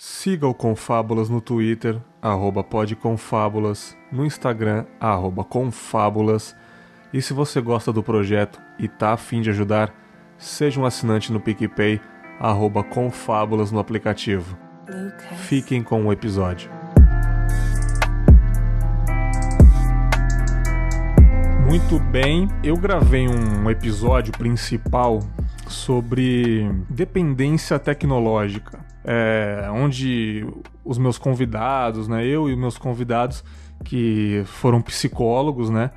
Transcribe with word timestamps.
Siga 0.00 0.46
o 0.46 0.54
Confábulas 0.54 1.28
no 1.28 1.40
Twitter, 1.40 2.00
arroba 2.22 2.62
podconfábulas, 2.62 3.96
no 4.12 4.24
Instagram, 4.24 4.84
arroba 5.00 5.42
confábulas. 5.42 6.54
E 7.12 7.20
se 7.20 7.32
você 7.34 7.60
gosta 7.60 7.92
do 7.92 8.00
projeto 8.00 8.60
e 8.78 8.86
tá 8.86 9.12
afim 9.14 9.40
de 9.40 9.50
ajudar, 9.50 9.92
seja 10.38 10.80
um 10.80 10.86
assinante 10.86 11.32
no 11.32 11.40
PicPay, 11.40 12.00
arroba 12.38 12.84
confábulas 12.84 13.72
no 13.72 13.80
aplicativo. 13.80 14.56
Lucas. 14.86 15.40
Fiquem 15.48 15.82
com 15.82 16.06
o 16.06 16.12
episódio. 16.12 16.70
Muito 21.66 21.98
bem, 21.98 22.46
eu 22.62 22.76
gravei 22.76 23.26
um 23.26 23.68
episódio 23.68 24.32
principal 24.32 25.18
sobre 25.66 26.70
dependência 26.88 27.80
tecnológica 27.80 28.86
é, 29.10 29.66
onde 29.70 30.46
os 30.84 30.98
meus 30.98 31.16
convidados, 31.16 32.06
né, 32.06 32.26
eu 32.26 32.50
e 32.50 32.54
meus 32.54 32.76
convidados 32.76 33.42
que 33.82 34.42
foram 34.44 34.82
psicólogos, 34.82 35.70
né, 35.70 35.90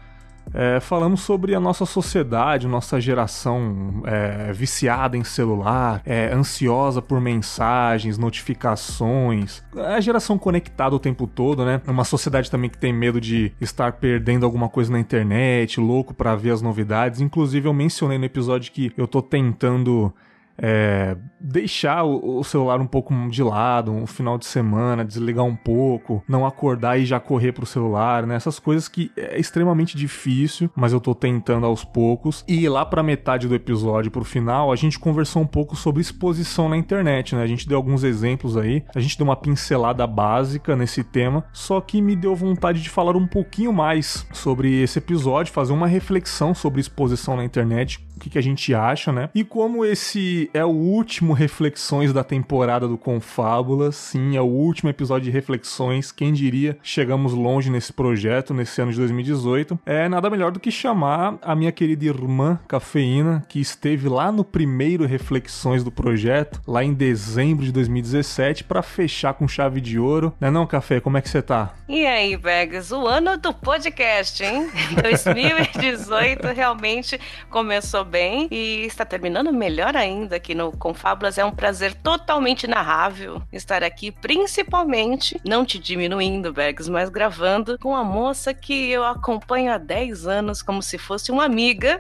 é, 0.54 0.80
falamos 0.80 1.22
sobre 1.22 1.54
a 1.54 1.60
nossa 1.60 1.86
sociedade, 1.86 2.68
nossa 2.68 3.00
geração 3.00 4.02
é, 4.06 4.52
viciada 4.54 5.18
em 5.18 5.24
celular, 5.24 6.02
é, 6.06 6.34
ansiosa 6.34 7.02
por 7.02 7.20
mensagens, 7.22 8.18
notificações, 8.18 9.62
a 9.76 10.00
geração 10.00 10.38
conectada 10.38 10.96
o 10.96 11.00
tempo 11.00 11.28
todo, 11.28 11.64
né? 11.64 11.82
Uma 11.88 12.04
sociedade 12.04 12.52
também 12.52 12.70
que 12.70 12.78
tem 12.78 12.92
medo 12.92 13.22
de 13.22 13.54
estar 13.62 13.94
perdendo 13.94 14.46
alguma 14.46 14.68
coisa 14.68 14.92
na 14.92 15.00
internet, 15.00 15.80
louco 15.80 16.14
para 16.14 16.36
ver 16.36 16.52
as 16.52 16.62
novidades. 16.62 17.22
Inclusive, 17.22 17.68
eu 17.68 17.74
mencionei 17.74 18.18
no 18.18 18.26
episódio 18.26 18.72
que 18.72 18.92
eu 18.98 19.08
tô 19.08 19.22
tentando 19.22 20.14
é, 20.62 21.18
deixar 21.40 22.04
o, 22.04 22.40
o, 22.40 22.44
celular 22.44 22.80
um 22.80 22.86
pouco 22.86 23.14
de 23.30 23.42
lado, 23.42 23.92
um 23.92 24.06
final 24.06 24.38
de 24.38 24.46
semana, 24.46 25.04
desligar 25.04 25.44
um 25.44 25.56
pouco, 25.56 26.24
não 26.28 26.46
acordar 26.46 27.00
e 27.00 27.06
já 27.06 27.20
correr 27.20 27.52
pro 27.52 27.66
celular, 27.66 28.28
né? 28.28 28.36
Essas 28.36 28.60
coisas 28.60 28.88
que 28.88 29.12
é 29.18 29.40
extremamente 29.40 29.98
difícil, 29.98 30.70
mas 30.76 30.94
eu 30.94 31.02
tô 31.02 31.16
tentando 31.16 31.66
aos 31.66 31.84
poucos. 31.84 32.46
E 32.48 32.70
lá 32.70 32.86
pra 32.86 33.02
metade 33.02 33.48
do 33.48 33.56
episódio, 33.56 34.12
pro 34.12 34.24
final, 34.24 34.72
a 34.72 34.76
gente 34.76 35.00
conversou 35.00 35.42
um 35.42 35.48
pouco 35.48 35.76
sobre 35.76 36.02
exposição 36.02 36.70
na 36.70 36.78
internet, 36.78 37.36
né? 37.36 37.42
A 37.42 37.48
gente 37.48 37.68
deu 37.68 37.78
alguns 37.78 38.04
exemplos 38.04 38.56
aí, 38.56 38.84
a 38.94 39.00
gente 39.00 39.18
deu 39.18 39.26
uma 39.26 39.36
pincelada 39.36 40.06
básica 40.06 40.76
nesse 40.76 41.04
tema, 41.04 41.44
só 41.52 41.82
que 41.82 42.02
me 42.02 42.16
deu 42.16 42.36
vontade 42.36 42.82
de 42.84 42.90
falar 42.90 43.16
um 43.16 43.26
pouquinho 43.26 43.74
mais 43.74 44.28
sobre 44.32 44.84
esse 44.84 45.00
episódio, 45.00 45.52
fazer 45.52 45.74
uma 45.74 45.88
reflexão 45.88 46.54
sobre 46.54 46.80
exposição 46.82 47.36
na 47.36 47.44
internet, 47.44 48.06
o 48.16 48.20
que, 48.20 48.30
que 48.30 48.38
a 48.38 48.44
gente 48.44 48.74
acha, 48.76 49.12
né? 49.12 49.30
E 49.34 49.44
como 49.44 49.84
esse 49.84 50.51
é 50.54 50.64
o 50.66 50.70
último 50.70 51.34
Reflexões 51.34 52.12
da 52.12 52.24
temporada 52.24 52.88
do 52.88 52.98
Confábula. 52.98 53.92
Sim, 53.92 54.36
é 54.36 54.42
o 54.42 54.46
último 54.46 54.90
episódio 54.90 55.26
de 55.26 55.32
Reflexões. 55.32 56.12
Quem 56.12 56.34
diria, 56.34 56.78
chegamos 56.84 57.34
longe 57.34 57.70
nesse 57.70 57.94
projeto, 57.94 58.54
nesse 58.54 58.82
ano 58.82 58.92
de 58.92 58.98
2018. 58.98 59.80
É 59.86 60.10
nada 60.10 60.30
melhor 60.30 60.52
do 60.52 60.60
que 60.60 60.72
chamar 60.72 61.38
a 61.42 61.56
minha 61.56 61.72
querida 61.72 62.06
irmã 62.06 62.60
Cafeína, 62.68 63.46
que 63.48 63.60
esteve 63.60 64.10
lá 64.10 64.32
no 64.32 64.44
primeiro 64.44 65.06
Reflexões 65.06 65.84
do 65.84 65.92
projeto, 65.92 66.62
lá 66.68 66.84
em 66.84 66.94
dezembro 66.94 67.64
de 67.64 67.72
2017, 67.72 68.64
para 68.64 68.82
fechar 68.82 69.34
com 69.34 69.48
chave 69.48 69.80
de 69.80 69.98
ouro. 69.98 70.34
Né 70.40 70.52
não, 70.52 70.68
Café? 70.68 71.00
Como 71.00 71.18
é 71.18 71.22
que 71.22 71.30
você 71.30 71.42
tá? 71.42 71.74
E 71.88 72.06
aí, 72.06 72.36
Vegas? 72.36 72.92
O 72.92 73.08
ano 73.08 73.38
do 73.38 73.54
podcast, 73.54 74.44
hein? 74.44 74.70
2018 75.02 76.48
realmente 76.48 77.20
começou 77.50 78.04
bem 78.04 78.48
e 78.52 78.86
está 78.86 79.06
terminando 79.06 79.54
melhor 79.54 79.96
ainda 79.96 80.41
aqui 80.42 80.56
no 80.56 80.72
Confábulas. 80.72 81.38
É 81.38 81.46
um 81.46 81.52
prazer 81.52 81.94
totalmente 81.94 82.66
narrável 82.66 83.42
estar 83.54 83.84
aqui, 83.84 84.12
principalmente, 84.12 85.40
não 85.46 85.64
te 85.64 85.78
diminuindo, 85.78 86.52
Bags, 86.52 86.90
mas 86.90 87.10
gravando 87.10 87.78
com 87.78 87.96
a 87.96 88.04
moça 88.04 88.54
que 88.54 88.90
eu 88.90 89.06
acompanho 89.06 89.72
há 89.72 89.78
10 89.78 90.28
anos 90.28 90.64
como 90.64 90.82
se 90.82 90.98
fosse 90.98 91.32
uma 91.32 91.46
amiga 91.46 92.00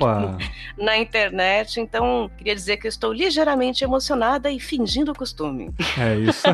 na 0.76 0.98
internet. 0.98 1.80
Então, 1.80 2.30
queria 2.36 2.54
dizer 2.54 2.76
que 2.76 2.86
eu 2.86 2.90
estou 2.90 3.12
ligeiramente 3.12 3.82
emocionada 3.82 4.50
e 4.50 4.60
fingindo 4.60 5.12
o 5.12 5.14
costume. 5.14 5.72
É 5.98 6.14
isso. 6.16 6.46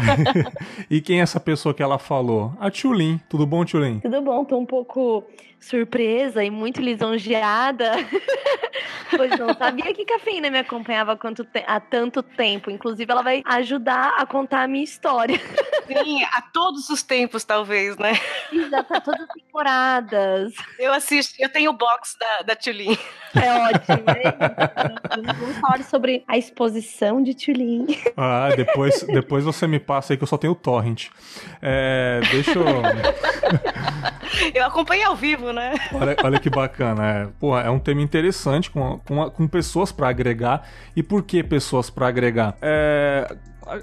e 0.88 1.00
quem 1.00 1.18
é 1.18 1.22
essa 1.22 1.40
pessoa 1.40 1.74
que 1.74 1.82
ela 1.82 1.98
falou? 1.98 2.52
A 2.60 2.70
Tchulin. 2.70 3.20
Tudo 3.28 3.44
bom, 3.44 3.64
Tchulin? 3.64 3.98
Tudo 3.98 4.22
bom, 4.22 4.44
tô 4.44 4.56
um 4.56 4.66
pouco 4.66 5.24
surpresa 5.60 6.44
e 6.44 6.50
muito 6.50 6.80
lisonjeada. 6.80 7.92
pois 9.16 9.38
não 9.38 9.54
sabia 9.54 9.92
que 9.92 10.04
cafeína 10.04 10.50
me 10.50 10.58
acompanhava 10.58 10.97
há 11.66 11.80
tanto 11.80 12.22
tempo. 12.22 12.70
Inclusive, 12.70 13.10
ela 13.10 13.22
vai 13.22 13.42
ajudar 13.44 14.14
a 14.18 14.26
contar 14.26 14.62
a 14.62 14.68
minha 14.68 14.84
história. 14.84 15.38
Sim, 15.86 16.22
a 16.24 16.42
todos 16.42 16.90
os 16.90 17.02
tempos, 17.02 17.44
talvez, 17.44 17.96
né? 17.96 18.12
Exato, 18.52 18.94
a 18.94 19.00
todas 19.00 19.20
as 19.22 19.28
temporadas. 19.28 20.54
Eu 20.78 20.92
assisto, 20.92 21.34
eu 21.38 21.48
tenho 21.48 21.70
o 21.70 21.74
box 21.74 22.16
da, 22.18 22.42
da 22.42 22.56
Tulin. 22.56 22.96
É 23.34 23.52
ótimo. 23.52 24.04
Né? 24.06 25.34
Vamos 25.38 25.56
falar 25.58 25.82
sobre 25.84 26.24
a 26.28 26.36
exposição 26.36 27.22
de 27.22 27.34
Tulin. 27.34 27.86
Ah, 28.16 28.50
depois, 28.54 29.02
depois 29.02 29.44
você 29.44 29.66
me 29.66 29.78
passa 29.78 30.12
aí 30.12 30.16
que 30.16 30.22
eu 30.22 30.28
só 30.28 30.36
tenho 30.36 30.52
o 30.52 30.56
torrent. 30.56 31.08
É, 31.62 32.20
deixa 32.30 32.52
eu... 32.52 32.64
Eu 34.54 34.64
acompanhei 34.66 35.04
ao 35.04 35.16
vivo, 35.16 35.52
né? 35.52 35.74
Olha, 35.92 36.16
olha 36.22 36.38
que 36.38 36.50
bacana. 36.50 37.06
É, 37.06 37.26
porra, 37.38 37.62
é 37.62 37.70
um 37.70 37.78
tema 37.78 38.00
interessante 38.00 38.70
com, 38.70 38.98
com, 39.00 39.30
com 39.30 39.48
pessoas 39.48 39.90
para 39.90 40.08
agregar. 40.08 40.66
E 40.94 41.02
por 41.02 41.22
que 41.22 41.42
pessoas 41.42 41.90
para 41.90 42.08
agregar? 42.08 42.56
É, 42.60 43.36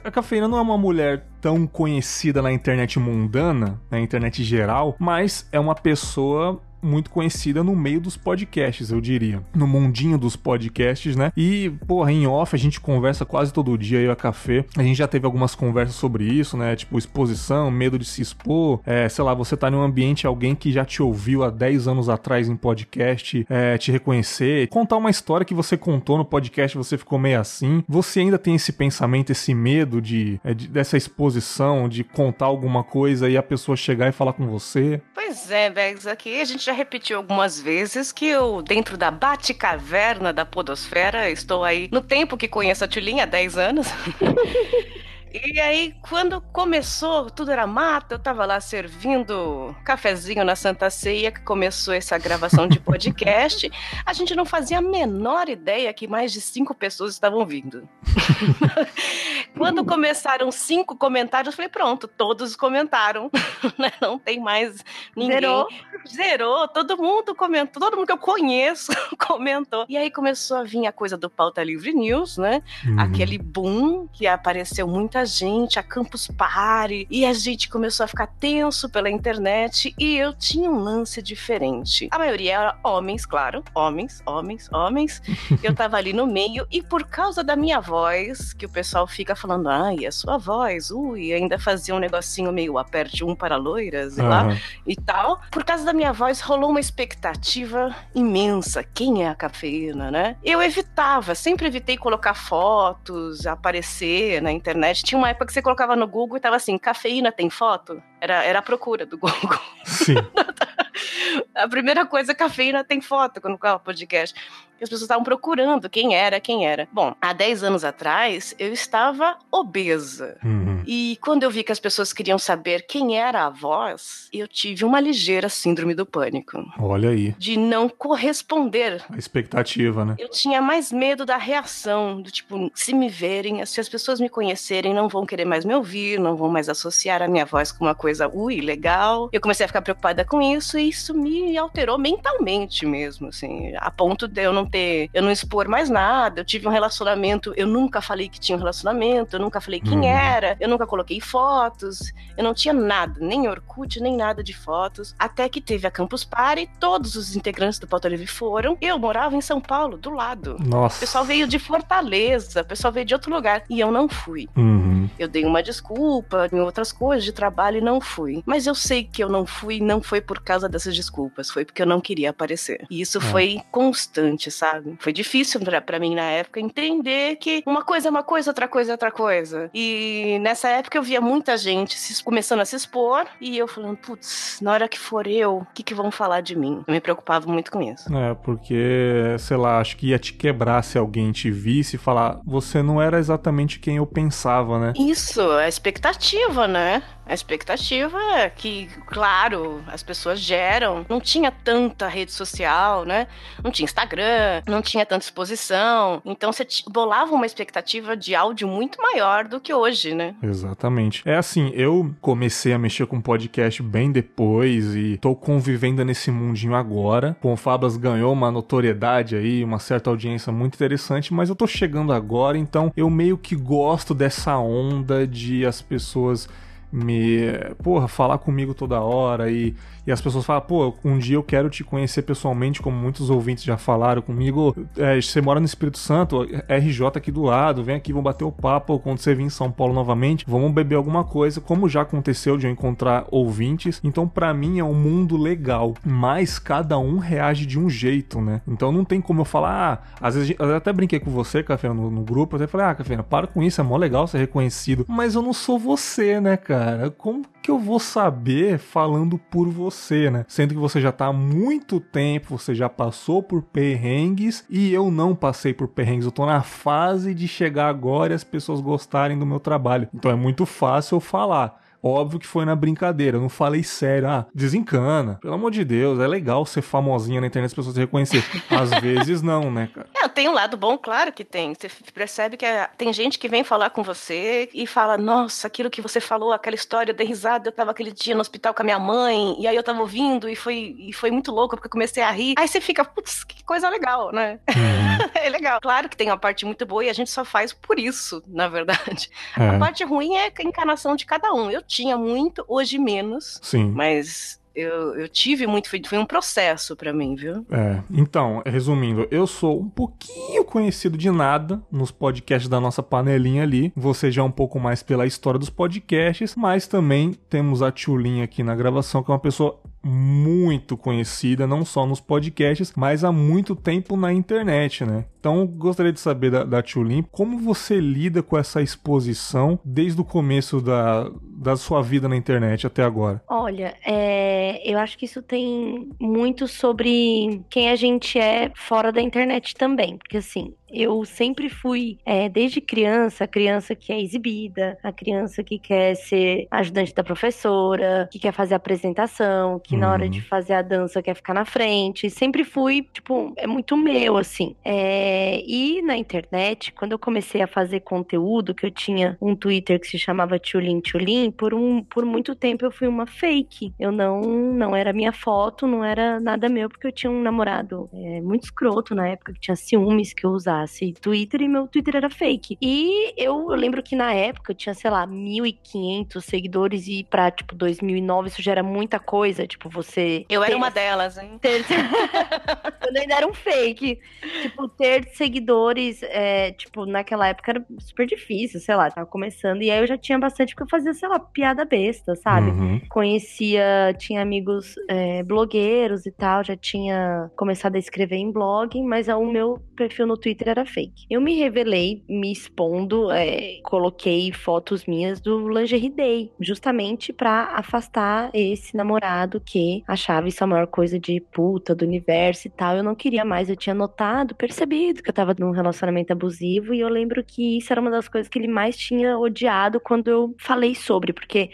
a, 0.04 0.12
Cafeína 0.12 0.48
não 0.48 0.58
é 0.58 0.62
uma 0.62 0.78
mulher 0.78 1.26
tão 1.40 1.68
conhecida 1.68 2.42
na 2.42 2.52
internet 2.52 3.00
mundana, 3.00 3.80
na 3.90 4.00
internet 4.00 4.44
geral, 4.44 4.96
mas 5.00 5.48
é 5.52 5.60
uma 5.60 5.76
pessoa 5.76 6.62
muito 6.86 7.10
conhecida 7.10 7.64
no 7.64 7.76
meio 7.76 8.00
dos 8.00 8.16
podcasts, 8.16 8.92
eu 8.92 9.02
diria. 9.02 9.42
No 9.54 9.68
mundinho 9.68 10.18
dos 10.18 10.36
podcasts, 10.36 11.16
né? 11.16 11.32
E, 11.36 11.72
porra, 11.88 12.12
em 12.12 12.28
off 12.28 12.56
a 12.56 12.60
gente 12.60 12.80
conversa 12.80 13.26
quase 13.26 13.52
todo 13.52 13.78
dia, 13.78 14.02
e 14.02 14.10
a 14.10 14.16
Café. 14.16 14.66
A 14.78 14.84
gente 14.84 14.98
já 14.98 15.08
teve 15.08 15.26
algumas 15.26 15.56
conversas 15.56 15.96
sobre 15.96 16.26
isso, 16.26 16.56
né? 16.56 16.76
Tipo, 16.76 16.98
exposição, 16.98 17.72
medo 17.72 17.98
de 17.98 18.06
se 18.06 18.22
expor. 18.22 18.80
É, 18.86 19.10
sei 19.10 19.24
lá, 19.24 19.34
você 19.34 19.58
tá 19.58 19.70
em 19.70 19.76
um 19.76 19.82
ambiente, 19.82 20.28
alguém 20.28 20.56
que 20.56 20.72
já 20.72 20.86
te 20.86 21.02
ouviu 21.02 21.44
há 21.44 21.50
10 21.50 21.88
anos 21.88 22.10
atrás 22.10 22.48
em 22.48 22.56
podcast, 22.56 23.46
é, 23.50 23.78
te 23.78 23.92
reconhecer, 23.92 24.68
contar 24.68 24.98
uma 24.98 25.10
história 25.10 25.46
que 25.46 25.54
você 25.54 25.78
contou 25.78 26.18
no 26.18 26.26
podcast, 26.26 26.78
você 26.78 26.98
ficou 26.98 27.18
meio 27.18 27.40
assim. 27.40 27.84
Você 27.88 28.20
ainda 28.22 28.38
tem 28.38 28.56
esse 28.56 28.72
pensamento, 28.72 29.32
esse 29.32 29.54
medo 29.54 30.02
de, 30.02 30.40
é, 30.44 30.54
de 30.54 30.68
dessa 30.68 30.98
exposição, 30.98 31.88
de 31.90 32.04
contar 32.04 32.46
alguma 32.46 32.84
coisa 32.84 33.30
e 33.30 33.38
a 33.38 33.44
pessoa 33.44 33.76
chegar 33.76 34.08
e 34.10 34.12
falar 34.12 34.34
com 34.34 34.48
você? 34.48 35.02
Pois 35.14 35.50
é, 35.50 35.70
Begs, 35.70 36.08
aqui 36.08 36.40
a 36.40 36.46
gente 36.46 36.64
já 36.64 36.72
repetiu 36.76 37.18
algumas 37.18 37.60
vezes 37.60 38.12
que 38.12 38.28
eu, 38.28 38.62
dentro 38.62 38.98
da 38.98 39.10
bate-caverna 39.10 40.32
da 40.32 40.46
podosfera, 40.46 41.30
estou 41.30 41.64
aí 41.64 41.90
no 41.92 42.02
tempo 42.02 42.38
que 42.38 42.48
conheço 42.48 42.84
a 42.84 42.88
Tulinha, 42.88 43.24
há 43.24 43.26
10 43.26 43.58
anos. 43.58 43.88
E 45.44 45.60
aí, 45.60 45.94
quando 46.02 46.40
começou, 46.40 47.30
tudo 47.30 47.52
era 47.52 47.68
mato, 47.68 48.14
eu 48.14 48.20
tava 48.20 48.46
lá 48.46 48.62
servindo 48.62 49.76
cafezinho 49.84 50.46
na 50.46 50.56
Santa 50.56 50.90
Ceia, 50.90 51.30
que 51.30 51.42
começou 51.42 51.94
essa 51.94 52.18
gravação 52.18 52.68
de 52.68 52.80
podcast. 52.80 53.70
a 54.06 54.14
gente 54.14 54.34
não 54.34 54.46
fazia 54.46 54.78
a 54.78 54.82
menor 54.82 55.50
ideia 55.50 55.94
que 55.94 56.08
mais 56.08 56.32
de 56.32 56.40
cinco 56.40 56.74
pessoas 56.74 57.14
estavam 57.14 57.46
vindo. 57.46 57.88
quando 59.58 59.84
começaram 59.84 60.50
cinco 60.52 60.96
comentários, 60.96 61.54
eu 61.54 61.56
falei, 61.56 61.70
pronto, 61.70 62.08
todos 62.08 62.56
comentaram. 62.56 63.30
Né? 63.80 63.92
não 64.00 64.18
tem 64.18 64.40
mais 64.40 64.86
ninguém. 65.16 65.40
Zerou. 65.40 65.68
Zerou, 66.08 66.68
todo 66.68 66.98
mundo 66.98 67.34
comentou, 67.34 67.82
todo 67.82 67.98
mundo 67.98 68.06
que 68.06 68.12
eu 68.12 68.18
conheço 68.18 68.92
comentou. 69.18 69.86
E 69.90 69.98
aí 69.98 70.12
começou 70.12 70.58
a 70.58 70.64
vir 70.64 70.86
a 70.86 70.92
coisa 70.92 71.18
do 71.18 71.30
Pauta 71.30 71.64
Livre 71.64 71.94
News, 71.94 72.38
né? 72.38 72.62
Uhum. 72.86 73.00
Aquele 73.00 73.38
boom 73.38 74.08
que 74.14 74.28
apareceu 74.28 74.88
muita 74.88 75.25
gente, 75.26 75.80
a 75.80 75.84
Campus 75.84 76.28
Party, 76.28 77.08
e 77.10 77.26
a 77.26 77.34
gente 77.34 77.70
começou 77.70 78.04
a 78.04 78.08
ficar 78.08 78.28
tenso 78.28 78.90
pela 78.90 79.10
internet 79.10 79.94
e 80.00 80.18
eu 80.18 80.34
tinha 80.34 80.70
um 80.70 80.80
lance 80.80 81.22
diferente. 81.22 82.08
A 82.12 82.18
maioria 82.18 82.56
era 82.56 82.78
homens, 82.84 83.26
claro, 83.26 83.64
homens, 83.74 84.22
homens, 84.26 84.70
homens. 84.72 85.22
eu 85.64 85.74
tava 85.74 85.98
ali 85.98 86.14
no 86.14 86.28
meio 86.28 86.68
e 86.72 86.82
por 86.82 87.06
causa 87.06 87.44
da 87.44 87.56
minha 87.56 87.80
voz, 87.80 88.54
que 88.54 88.66
o 88.66 88.70
pessoal 88.70 89.08
fica 89.08 89.36
falando, 89.36 89.70
ai, 89.70 90.06
a 90.06 90.12
sua 90.12 90.38
voz, 90.38 90.92
ui, 90.92 91.34
ainda 91.34 91.58
fazia 91.60 91.96
um 91.96 92.00
negocinho 92.00 92.52
meio 92.52 92.78
aperte 92.78 93.24
um 93.24 93.36
para 93.36 93.56
loiras 93.56 94.18
e 94.18 94.22
uhum. 94.22 94.30
lá 94.30 94.58
e 94.86 94.96
tal. 94.96 95.42
Por 95.52 95.64
causa 95.64 95.86
da 95.86 95.94
minha 95.94 96.14
voz 96.14 96.40
rolou 96.42 96.70
uma 96.70 96.80
expectativa 96.80 97.96
imensa. 98.14 98.84
Quem 98.84 99.24
é 99.24 99.30
a 99.30 99.36
cafeína, 99.36 100.12
né? 100.12 100.36
Eu 100.44 100.62
evitava, 100.62 101.36
sempre 101.36 101.68
evitei 101.68 101.98
colocar 101.98 102.34
fotos, 102.34 103.46
aparecer 103.46 104.42
na 104.42 104.52
internet. 104.52 105.04
Tinha 105.04 105.15
tinha 105.16 105.18
uma 105.18 105.30
época 105.30 105.46
que 105.46 105.54
você 105.54 105.62
colocava 105.62 105.96
no 105.96 106.08
Google 106.08 106.38
e 106.38 106.42
tava 106.42 106.58
assim, 106.58 106.78
cafeína 106.78 107.32
tem 107.32 107.50
foto? 107.50 108.04
Era, 108.20 108.44
era 108.44 108.60
a 108.60 108.62
procura 108.62 109.06
do 109.06 109.18
Google. 109.18 109.60
Sim. 109.86 110.16
a 111.56 111.68
primeira 111.68 112.06
coisa, 112.06 112.36
cafeína 112.36 112.84
tem 112.84 113.00
foto 113.00 113.40
quando 113.40 113.58
coloca 113.58 113.80
podcast. 113.80 114.36
As 114.82 114.90
pessoas 114.90 115.02
estavam 115.02 115.24
procurando 115.24 115.90
quem 115.90 116.16
era, 116.16 116.40
quem 116.40 116.66
era. 116.66 116.88
Bom, 116.92 117.16
há 117.22 117.34
10 117.34 117.64
anos 117.64 117.84
atrás, 117.84 118.54
eu 118.60 118.72
estava 118.72 119.38
obesa. 119.52 120.38
Uhum. 120.44 120.84
E 120.86 121.18
quando 121.22 121.44
eu 121.44 121.50
vi 121.50 121.64
que 121.64 121.72
as 121.72 121.80
pessoas 121.80 122.14
queriam 122.14 122.38
saber 122.38 122.86
quem 122.88 123.18
era 123.18 123.46
a 123.46 123.50
voz, 123.50 124.30
eu 124.32 124.48
tive 124.48 124.86
uma 124.86 125.00
ligeira 125.00 125.50
síndrome 125.50 125.96
do 125.96 126.06
pânico. 126.06 126.64
Olha 126.78 127.10
aí. 127.10 127.34
De 127.38 127.58
não 127.58 127.90
corresponder. 127.90 129.04
A 129.10 129.18
expectativa, 129.18 130.06
né? 130.06 130.16
Eu 130.20 130.30
tinha 130.30 130.62
mais 130.62 130.92
medo 130.92 131.26
da 131.26 131.38
reação, 131.38 132.22
do 132.22 132.30
tipo, 132.30 132.72
se 132.74 132.94
me 132.94 133.10
verem, 133.10 133.66
se 133.66 133.80
as 133.80 133.90
pessoas 133.90 134.20
me 134.20 134.30
conhecerem, 134.30 134.94
não 134.94 135.08
vão 135.08 135.26
querer 135.26 135.46
mais 135.46 135.66
me 135.66 135.74
ouvir, 135.74 136.20
não 136.20 136.36
vão 136.36 136.50
mais 136.50 136.70
associar 136.70 137.22
a 137.22 137.28
minha 137.28 137.46
voz 137.46 137.72
com 137.72 137.86
uma 137.86 137.96
coisa, 137.96 138.28
ui, 138.28 138.62
legal. 138.62 139.30
Eu 139.32 139.42
comecei 139.42 139.64
a 139.64 139.68
ficar 139.68 139.82
preocupada 139.82 140.24
com 140.24 140.42
isso 140.42 140.78
e 140.78 140.90
isso 140.90 141.14
me 141.14 141.58
alterou 141.58 141.98
mentalmente 141.98 142.86
mesmo, 142.86 143.28
assim, 143.28 143.74
a 143.78 143.90
ponto 143.90 144.28
de 144.28 144.44
eu 144.44 144.54
não 144.54 144.65
ter, 144.66 145.10
eu 145.14 145.22
não 145.22 145.32
expor 145.32 145.68
mais 145.68 145.90
nada. 145.90 146.42
Eu 146.42 146.46
tive 146.46 146.68
um 146.68 146.72
relacionamento, 146.72 147.54
eu 147.56 147.68
nunca 147.68 148.02
falei 148.02 148.28
que 148.30 148.40
tinha 148.40 148.56
um 148.56 148.60
relacionamento, 148.60 149.36
eu 149.36 149.40
nunca 149.40 149.60
falei 149.62 149.80
quem 149.80 150.00
Uhum. 150.00 150.04
era, 150.04 150.58
eu 150.60 150.68
nunca 150.70 150.86
coloquei 150.88 151.20
fotos, 151.20 152.12
eu 152.38 152.44
não 152.44 152.54
tinha 152.54 152.74
nada, 152.74 153.16
nem 153.20 153.48
Orkut, 153.48 154.00
nem 154.00 154.16
nada 154.16 154.44
de 154.44 154.54
fotos. 154.54 155.16
Até 155.20 155.48
que 155.50 155.62
teve 155.62 155.86
a 155.88 155.92
Campus 155.92 156.24
Party, 156.24 156.70
todos 156.80 157.16
os 157.16 157.36
integrantes 157.36 157.80
do 157.80 157.88
Pauta 157.88 158.08
Livre 158.10 158.28
foram. 158.28 158.78
Eu 158.82 158.98
morava 159.00 159.36
em 159.36 159.42
São 159.42 159.60
Paulo, 159.62 159.98
do 159.98 160.10
lado. 160.10 160.58
O 160.60 160.64
Nossa. 160.64 161.00
pessoal 161.00 161.24
veio 161.24 161.48
de 161.48 161.60
Fortaleza, 161.60 162.62
o 162.62 162.66
pessoal 162.66 162.92
veio 162.92 163.06
de 163.06 163.14
outro 163.14 163.34
lugar. 163.34 163.64
E 163.70 163.80
eu 163.80 163.92
não 163.92 164.08
fui. 164.10 164.48
Uhum. 164.56 165.10
Eu 165.20 165.28
dei 165.28 165.46
uma 165.46 165.62
desculpa 165.62 166.50
em 166.52 166.60
outras 166.60 166.92
coisas 166.92 167.24
de 167.24 167.32
trabalho 167.32 167.78
e 167.78 167.82
não 167.82 168.02
fui. 168.02 168.42
Mas 168.46 168.66
eu 168.68 168.74
sei 168.76 169.04
que 169.04 169.24
eu 169.24 169.30
não 169.30 169.46
fui, 169.46 169.80
não 169.80 170.02
foi 170.02 170.20
por 170.22 170.40
causa 170.42 170.68
dessas 170.68 170.96
desculpas, 170.96 171.50
foi 171.50 171.64
porque 171.66 171.82
eu 171.82 171.86
não 171.86 172.02
queria 172.02 172.30
aparecer. 172.32 172.86
E 172.90 173.02
isso 173.02 173.18
É. 173.20 173.22
foi 173.22 173.62
constante, 173.72 174.50
sabe? 174.56 174.96
Foi 175.00 175.12
difícil 175.14 175.60
pra, 175.62 175.82
pra 175.82 176.00
mim 176.00 176.16
na 176.16 176.24
época 176.30 176.60
entender 176.60 177.36
que 177.38 177.64
uma 177.66 177.84
coisa 177.84 178.08
é 178.08 178.12
uma 178.12 178.24
coisa, 178.24 178.50
outra 178.52 178.68
coisa 178.68 178.92
é 178.92 178.94
outra 178.94 179.12
coisa. 179.12 179.70
E 179.74 180.38
nessa 180.42 180.70
época 180.70 180.98
eu 180.98 181.04
via 181.04 181.22
muita 181.22 181.58
gente 181.58 181.96
se- 181.98 182.24
começando 182.24 182.62
a 182.62 182.66
se 182.66 182.76
expor 182.76 183.26
e 183.40 183.58
eu 183.58 183.68
falando, 183.68 183.98
putz, 183.98 184.60
na 184.62 184.72
hora 184.72 184.88
que 184.88 185.00
for 185.00 185.28
eu, 185.28 185.58
o 185.58 185.68
que, 185.74 185.84
que 185.84 185.94
vão 185.94 186.10
falar 186.12 186.42
de 186.42 186.56
mim? 186.56 186.84
Eu 186.88 186.94
me 186.94 187.00
preocupava 187.02 187.48
muito 187.52 187.72
com 187.72 187.82
isso. 187.82 188.14
É, 188.16 188.34
porque, 188.36 189.36
sei 189.40 189.58
lá, 189.58 189.80
acho 189.80 189.98
que 189.98 190.08
ia 190.08 190.20
te 190.20 190.34
quebrar 190.34 190.82
se 190.84 190.98
alguém 190.98 191.32
te 191.32 191.52
visse 191.52 191.96
e 191.96 192.00
falar, 192.00 192.40
você 192.46 192.82
não 192.82 193.02
era 193.02 193.18
exatamente 193.20 193.80
quem 193.80 193.98
eu 193.98 194.06
pensava, 194.06 194.80
né? 194.80 194.94
Isso, 194.98 195.42
a 195.52 195.68
expectativa, 195.68 196.68
né? 196.68 197.04
A 197.26 197.34
expectativa 197.34 198.18
é 198.38 198.50
que, 198.50 198.88
claro, 199.08 199.84
as 199.88 200.04
pessoas 200.04 200.40
geram. 200.40 201.06
Não 201.10 201.20
tinha 201.20 201.52
tanta 201.52 202.08
rede 202.08 202.32
social, 202.32 203.04
né? 203.04 203.28
Não 203.64 203.72
tinha 203.72 203.86
Instagram, 203.86 204.62
não 204.68 204.82
tinha 204.82 205.06
tanta 205.06 205.24
exposição. 205.24 206.22
Então 206.24 206.54
você 206.54 206.66
bolava 206.88 207.34
uma 207.34 207.46
expectativa 207.46 208.16
de 208.16 208.36
áudio 208.36 208.68
muito 208.68 209.02
maior 209.02 209.48
do 209.48 209.60
que 209.60 209.74
hoje, 209.74 210.14
né? 210.14 210.36
Exatamente. 210.42 211.24
É 211.26 211.36
assim, 211.36 211.72
eu 211.74 212.14
comecei 212.22 212.74
a 212.74 212.78
mexer 212.78 213.08
com 213.08 213.20
podcast 213.20 213.82
bem 213.82 214.12
depois 214.12 214.96
e 214.96 215.18
tô 215.18 215.36
convivendo 215.36 216.06
nesse 216.06 216.30
mundinho 216.30 216.76
agora. 216.76 217.36
Com 217.42 217.54
o 217.54 217.58
Fablas 217.58 217.98
ganhou 217.98 218.32
uma 218.32 218.52
notoriedade 218.52 219.36
aí, 219.36 219.64
uma 219.64 219.80
certa 219.80 220.10
audiência 220.10 220.52
muito 220.52 220.76
interessante, 220.76 221.34
mas 221.34 221.50
eu 221.50 221.56
tô 221.56 221.66
chegando 221.66 222.14
agora, 222.14 222.58
então 222.58 222.92
eu 222.96 223.10
meio 223.10 223.38
que 223.38 223.56
gosto 223.56 224.14
dessa 224.14 224.58
onda 224.58 225.26
de 225.26 225.66
as 225.66 225.82
pessoas 225.82 226.48
me, 226.96 227.76
porra, 227.84 228.08
falar 228.08 228.38
comigo 228.38 228.74
toda 228.74 229.02
hora 229.02 229.52
e, 229.52 229.76
e 230.06 230.12
as 230.12 230.22
pessoas 230.22 230.46
falam, 230.46 230.62
pô, 230.62 230.94
um 231.04 231.18
dia 231.18 231.36
eu 231.36 231.44
quero 231.44 231.70
te 231.70 231.84
conhecer 231.84 232.22
pessoalmente, 232.22 232.82
como 232.82 232.98
muitos 232.98 233.30
ouvintes 233.30 233.64
já 233.64 233.78
falaram 233.78 234.22
comigo. 234.22 234.76
É, 234.98 235.20
você 235.20 235.42
mora 235.42 235.60
no 235.60 235.66
Espírito 235.66 235.98
Santo, 235.98 236.44
RJ 236.44 237.08
aqui 237.16 237.32
do 237.32 237.44
lado, 237.44 237.84
vem 237.84 237.96
aqui, 237.96 238.12
vamos 238.12 238.26
bater 238.26 238.44
o 238.44 238.52
papo. 238.52 239.00
Quando 239.00 239.20
você 239.20 239.34
vir 239.34 239.44
em 239.44 239.50
São 239.50 239.72
Paulo 239.72 239.94
novamente, 239.94 240.46
vamos 240.48 240.72
beber 240.72 240.96
alguma 240.96 241.24
coisa, 241.24 241.60
como 241.60 241.90
já 241.90 242.02
aconteceu 242.02 242.58
de 242.58 242.68
eu 242.68 242.72
encontrar 242.72 243.26
ouvintes. 243.32 244.00
Então, 244.04 244.28
pra 244.28 244.54
mim, 244.54 244.80
é 244.80 244.84
um 244.84 244.94
mundo 244.94 245.38
legal, 245.38 245.94
mas 246.04 246.60
cada 246.60 246.98
um 246.98 247.18
reage 247.18 247.66
de 247.66 247.80
um 247.80 247.90
jeito, 247.90 248.42
né? 248.42 248.62
Então 248.68 248.92
não 248.92 249.04
tem 249.04 249.22
como 249.22 249.42
eu 249.42 249.46
falar, 249.46 250.08
ah, 250.20 250.28
às 250.28 250.36
vezes 250.36 250.56
eu 250.58 250.76
até 250.76 250.92
brinquei 250.92 251.20
com 251.20 251.32
você, 251.32 251.64
Café, 251.64 251.90
no, 251.90 252.12
no 252.12 252.22
grupo, 252.22 252.56
eu 252.56 252.62
até 252.62 252.68
falei, 252.68 252.88
ah, 252.88 252.96
Café, 252.96 253.16
para 253.22 253.48
com 253.48 253.64
isso, 253.64 253.82
é 253.82 253.84
mó 253.84 253.98
legal 253.98 254.28
ser 254.28 254.38
reconhecido, 254.38 255.06
mas 255.08 255.36
eu 255.36 255.42
não 255.42 255.54
sou 255.54 255.80
você, 255.80 256.40
né, 256.40 256.58
cara? 256.58 257.10
Como 257.12 257.44
que 257.62 257.72
eu 257.72 257.80
vou 257.80 258.00
saber 258.00 258.78
falando 258.78 259.38
por 259.38 259.68
você, 259.68 259.95
né? 260.32 260.46
Sendo 260.48 260.74
que 260.74 260.80
você 260.80 261.00
já 261.00 261.12
tá 261.12 261.28
há 261.28 261.34
muito 261.34 262.00
tempo, 262.00 262.58
você 262.58 262.76
já 262.76 262.90
passou 262.90 263.42
por 263.42 263.62
perrengues 263.62 264.66
e 264.70 264.94
eu 264.94 265.10
não 265.10 265.36
passei 265.36 265.74
por 265.74 265.88
perrengues. 265.88 266.26
Eu 266.26 266.32
tô 266.32 266.46
na 266.46 266.62
fase 266.62 267.34
de 267.34 267.48
chegar 267.48 267.88
agora 267.88 268.34
e 268.34 268.36
as 268.36 268.44
pessoas 268.44 268.82
gostarem 268.82 269.38
do 269.38 269.46
meu 269.46 269.60
trabalho. 269.60 270.08
Então 270.14 270.32
é 270.32 270.36
muito 270.36 270.66
fácil 270.66 271.16
eu 271.16 271.20
falar. 271.20 271.85
Óbvio 272.08 272.40
que 272.40 272.46
foi 272.46 272.66
na 272.66 272.76
brincadeira, 272.76 273.38
eu 273.38 273.42
não 273.42 273.50
falei 273.50 273.84
sério. 273.84 274.30
Ah, 274.30 274.46
desencana. 274.54 275.40
Pelo 275.42 275.56
amor 275.56 275.72
de 275.72 275.84
Deus, 275.84 276.20
é 276.20 276.28
legal 276.28 276.64
ser 276.66 276.84
famosinha 276.84 277.42
na 277.42 277.48
internet 277.48 277.70
as 277.72 277.74
pessoas 277.74 277.96
te 277.96 278.00
reconhecer. 278.00 278.44
Às 278.70 278.90
vezes 279.02 279.42
não, 279.42 279.72
né, 279.72 279.90
cara? 279.94 280.08
É, 280.16 280.28
tem 280.28 280.48
um 280.48 280.54
lado 280.54 280.78
bom, 280.78 280.98
claro 280.98 281.32
que 281.34 281.44
tem. 281.44 281.74
Você 281.74 281.90
percebe 282.14 282.58
que 282.58 282.66
é- 282.66 282.88
tem 282.98 283.12
gente 283.12 283.40
que 283.40 283.48
vem 283.50 283.64
falar 283.64 283.90
com 283.90 284.04
você 284.04 284.70
e 284.74 284.86
fala: 284.86 285.18
Nossa, 285.18 285.66
aquilo 285.68 285.90
que 285.90 286.02
você 286.02 286.20
falou, 286.20 286.52
aquela 286.54 286.76
história, 286.76 287.12
eu 287.12 287.16
dei 287.16 287.26
risada. 287.26 287.70
Eu 287.70 287.72
tava 287.72 287.90
aquele 287.92 288.12
dia 288.12 288.36
no 288.36 288.42
hospital 288.42 288.74
com 288.74 288.84
a 288.84 288.86
minha 288.86 289.00
mãe, 289.00 289.56
e 289.60 289.68
aí 289.68 289.76
eu 289.76 289.82
tava 289.84 290.00
ouvindo 290.02 290.48
e 290.48 290.56
foi, 290.56 290.96
e 291.00 291.12
foi 291.12 291.32
muito 291.32 291.52
louco 291.52 291.76
porque 291.76 291.88
eu 291.88 291.92
comecei 291.92 292.22
a 292.22 292.30
rir. 292.30 292.54
Aí 292.58 292.68
você 292.68 292.80
fica, 292.80 293.04
putz, 293.04 293.44
que 293.44 293.64
coisa 293.64 293.90
legal, 293.90 294.32
né? 294.32 294.60
Uhum. 294.70 295.30
é 295.34 295.50
legal. 295.50 295.80
Claro 295.82 296.08
que 296.08 296.16
tem 296.18 296.30
uma 296.30 296.38
parte 296.38 296.66
muito 296.66 296.86
boa 296.86 297.04
e 297.04 297.10
a 297.10 297.14
gente 297.14 297.32
só 297.32 297.44
faz 297.44 297.74
por 297.74 297.98
isso, 297.98 298.44
na 298.48 298.68
verdade. 298.68 299.30
A 299.56 299.64
É, 299.64 299.80
parte 299.80 300.04
ruim 300.04 300.36
é 300.36 300.52
a 300.56 300.64
encarnação 300.64 301.16
de 301.16 301.26
cada 301.26 301.52
um. 301.54 301.72
Eu 301.72 301.82
tinha 301.96 302.18
muito, 302.18 302.66
hoje 302.68 303.00
menos, 303.00 303.60
sim. 303.62 303.90
mas 303.92 304.60
eu, 304.76 305.16
eu 305.16 305.30
tive 305.30 305.66
muito, 305.66 305.90
foi, 305.90 306.02
foi 306.06 306.18
um 306.18 306.26
processo 306.26 306.96
pra 306.96 307.14
mim, 307.14 307.36
viu? 307.36 307.66
É, 307.72 308.02
então, 308.12 308.62
resumindo, 308.66 309.26
eu 309.32 309.48
sou 309.48 309.80
um 309.80 309.90
pouquinho 309.90 310.66
conhecido 310.66 311.18
de 311.18 311.32
nada 311.32 311.82
nos 311.90 312.12
podcasts 312.12 312.68
da 312.68 312.80
nossa 312.80 313.02
panelinha 313.02 313.64
ali. 313.64 313.94
Você 313.96 314.30
já 314.30 314.42
é 314.42 314.46
um 314.46 314.52
pouco 314.52 314.80
mais 314.80 315.02
pela 315.02 315.26
história 315.26 315.58
dos 315.58 315.70
podcasts, 315.70 316.56
mas 316.56 316.88
também 316.88 317.34
temos 317.50 317.82
a 317.82 317.92
Tchulin 317.92 318.42
aqui 318.42 318.62
na 318.62 318.76
gravação, 318.76 319.24
que 319.24 319.32
é 319.32 319.34
uma 319.34 319.40
pessoa 319.40 319.80
muito 320.08 320.96
conhecida, 320.96 321.66
não 321.66 321.84
só 321.84 322.06
nos 322.06 322.20
podcasts, 322.20 322.94
mas 322.96 323.24
há 323.24 323.32
muito 323.32 323.76
tempo 323.76 324.16
na 324.16 324.32
internet, 324.32 325.04
né? 325.04 325.26
Então, 325.40 325.66
gostaria 325.66 326.14
de 326.14 326.20
saber 326.20 326.52
da, 326.52 326.64
da 326.64 326.84
como 327.32 327.60
você 327.60 328.00
lida 328.00 328.42
com 328.42 328.58
essa 328.58 328.82
exposição 328.82 329.80
desde 329.84 330.20
o 330.20 330.24
começo 330.24 330.82
da, 330.82 331.30
da 331.42 331.76
sua 331.76 332.02
vida 332.02 332.28
na 332.28 332.36
internet 332.36 332.88
até 332.88 333.04
agora? 333.04 333.44
Olha, 333.48 333.96
é, 334.06 334.82
eu 334.84 334.98
acho 334.98 335.18
que 335.18 335.26
isso 335.26 335.42
tem 335.42 336.10
muito 336.20 336.68
sobre 336.68 337.62
quem 337.70 337.90
a 337.90 337.96
gente 337.96 338.40
é 338.40 338.72
fora 338.76 339.12
da 339.12 339.22
internet 339.22 339.76
também. 339.76 340.18
Porque 340.18 340.38
assim, 340.38 340.74
eu 340.96 341.24
sempre 341.26 341.70
fui, 341.70 342.18
é, 342.26 342.48
desde 342.50 342.82
criança, 342.82 343.44
a 343.44 343.48
criança 343.48 343.96
que 343.96 344.12
é 344.12 344.22
exibida, 344.22 344.98
a 345.04 345.12
criança 345.12 345.64
que 345.64 345.78
quer 345.80 346.16
ser 346.16 346.68
ajudante 346.72 347.14
da 347.14 347.24
professora, 347.24 348.28
que 348.32 348.40
quer 348.40 348.52
fazer 348.54 348.76
apresentação, 348.76 349.80
que 349.80 349.96
na 349.98 350.12
hora 350.12 350.26
Uhum. 350.26 350.30
de 350.30 350.42
fazer 350.42 350.74
a 350.74 350.82
dança 350.82 351.22
quer 351.22 351.36
ficar 351.36 351.54
na 351.54 351.66
frente. 351.66 352.30
Sempre 352.30 352.64
fui, 352.64 353.04
tipo, 353.14 353.54
é 353.58 353.68
muito 353.68 353.96
meu, 353.98 354.38
assim. 354.38 354.76
É, 354.84 355.62
e 355.68 356.02
na 356.02 356.18
internet, 356.18 356.92
quando 356.94 357.12
eu 357.12 357.20
comecei 357.20 357.62
a 357.62 357.68
fazer 357.68 358.00
conteúdo, 358.02 358.74
que 358.74 358.86
eu 358.86 358.92
tinha 358.92 359.38
um 359.42 359.56
Twitter 359.56 360.00
que 360.00 360.08
se 360.08 360.18
chamava 360.18 360.58
Tchulin 360.60 361.00
Tchulin, 361.02 361.52
por, 361.52 361.74
um, 361.74 362.04
por 362.04 362.26
muito 362.26 362.56
tempo 362.56 362.86
eu 362.86 362.92
fui 362.92 363.08
uma 363.08 363.26
fake. 363.28 363.94
Eu 364.00 364.12
não, 364.12 364.42
não 364.42 364.96
era 364.96 365.14
minha 365.14 365.32
foto, 365.32 365.86
não 365.88 366.04
era 366.04 366.40
nada 366.40 366.70
meu, 366.70 366.90
porque 366.90 367.08
eu 367.08 367.12
tinha 367.12 367.32
um 367.32 367.42
namorado 367.42 368.10
é, 368.14 368.42
muito 368.42 368.64
escroto 368.64 369.14
na 369.14 369.28
época, 369.28 369.54
que 369.54 369.60
tinha 369.60 369.76
ciúmes 369.76 370.34
que 370.34 370.46
eu 370.46 370.52
usasse 370.86 371.14
Twitter 371.14 371.62
e 371.62 371.68
meu 371.68 371.88
Twitter 371.88 372.16
era 372.16 372.30
fake. 372.30 372.78
E 372.82 373.34
eu, 373.38 373.72
eu 373.72 373.76
lembro 373.76 374.02
que 374.02 374.16
na 374.16 374.34
época 374.34 374.72
eu 374.72 374.76
tinha, 374.76 374.94
sei 374.94 375.10
lá, 375.12 375.28
1.500 375.28 376.42
seguidores 376.42 377.08
e 377.08 377.24
pra, 377.24 377.52
tipo, 377.52 377.76
2009 377.76 378.48
isso 378.50 378.62
já 378.62 378.72
era 378.72 378.84
muita 378.84 379.20
coisa, 379.20 379.68
tipo, 379.68 379.90
você... 379.90 380.46
Eu 380.50 380.62
era 380.64 380.72
ter- 380.72 380.78
uma 380.78 380.90
delas, 380.90 381.38
hein? 381.38 381.58
ter... 381.60 381.84
Quando 383.02 383.18
ainda 383.18 383.36
era 383.36 383.48
um 383.48 383.54
fake. 383.54 384.20
Tipo, 384.62 384.88
ter 384.88 385.28
seguidores, 385.34 386.22
é, 386.24 386.72
tipo, 386.72 387.06
naquela 387.06 387.48
época 387.48 387.72
era 387.72 387.86
super 388.00 388.26
difícil, 388.26 388.80
sei 388.80 388.96
lá, 388.96 389.10
tava 389.10 389.28
começando. 389.28 389.82
E 389.82 389.92
aí 389.92 390.00
eu 390.00 390.08
já 390.08 390.18
tinha 390.18 390.40
bastante, 390.40 390.74
porque 390.74 390.84
eu 390.84 390.90
fazia, 390.90 391.14
sei 391.14 391.28
lá, 391.30 391.40
piada 391.40 391.86
besta, 391.86 392.36
sabe? 392.36 392.70
Uhum. 392.72 393.02
Conhecia, 393.10 394.16
tinha 394.18 394.42
amigos 394.42 394.96
é, 395.10 395.44
blogueiros 395.44 396.26
e 396.26 396.32
tal, 396.32 396.64
já 396.64 396.76
tinha 396.76 397.50
começado 397.56 397.96
a 397.96 398.00
escrever 398.00 398.38
em 398.38 398.52
blog, 398.52 399.02
mas 399.04 399.28
o 399.28 399.46
meu 399.46 399.80
perfil 399.96 400.28
no 400.28 400.38
Twitter 400.38 400.65
Twitter 400.66 400.72
era 400.72 400.86
fake. 400.86 401.26
Eu 401.30 401.40
me 401.40 401.56
revelei 401.56 402.24
me 402.28 402.52
expondo, 402.52 403.32
é, 403.32 403.80
coloquei 403.84 404.52
fotos 404.52 405.06
minhas 405.06 405.40
do 405.40 405.70
Lingerie 405.70 406.10
Day, 406.10 406.52
justamente 406.60 407.32
para 407.32 407.76
afastar 407.76 408.50
esse 408.54 408.98
namorado 408.98 409.62
que 409.62 410.04
achava 410.08 410.48
isso 410.48 410.64
a 410.64 410.68
maior 410.68 410.88
coisa 410.88 411.20
de 411.20 411.40
puta 411.40 411.94
do 411.94 412.04
universo 412.04 412.68
e 412.68 412.72
tal. 412.72 412.98
Eu 412.98 413.04
não 413.04 413.16
queria 413.16 413.46
mais, 413.46 413.70
eu 413.70 413.76
tinha 413.76 413.94
notado, 413.94 414.56
percebido 414.56 415.22
que 415.22 415.30
eu 415.30 415.34
tava 415.34 415.56
num 415.58 415.72
relacionamento 415.72 416.34
abusivo 416.34 416.94
e 416.94 417.00
eu 417.00 417.10
lembro 417.10 417.44
que 417.44 417.78
isso 417.78 417.94
era 417.94 418.02
uma 418.02 418.12
das 418.12 418.28
coisas 418.28 418.50
que 418.50 418.58
ele 418.58 418.68
mais 418.68 418.98
tinha 418.98 419.38
odiado 419.38 420.00
quando 420.00 420.28
eu 420.30 420.56
falei 420.58 420.96
sobre, 420.96 421.32
porque 421.32 421.70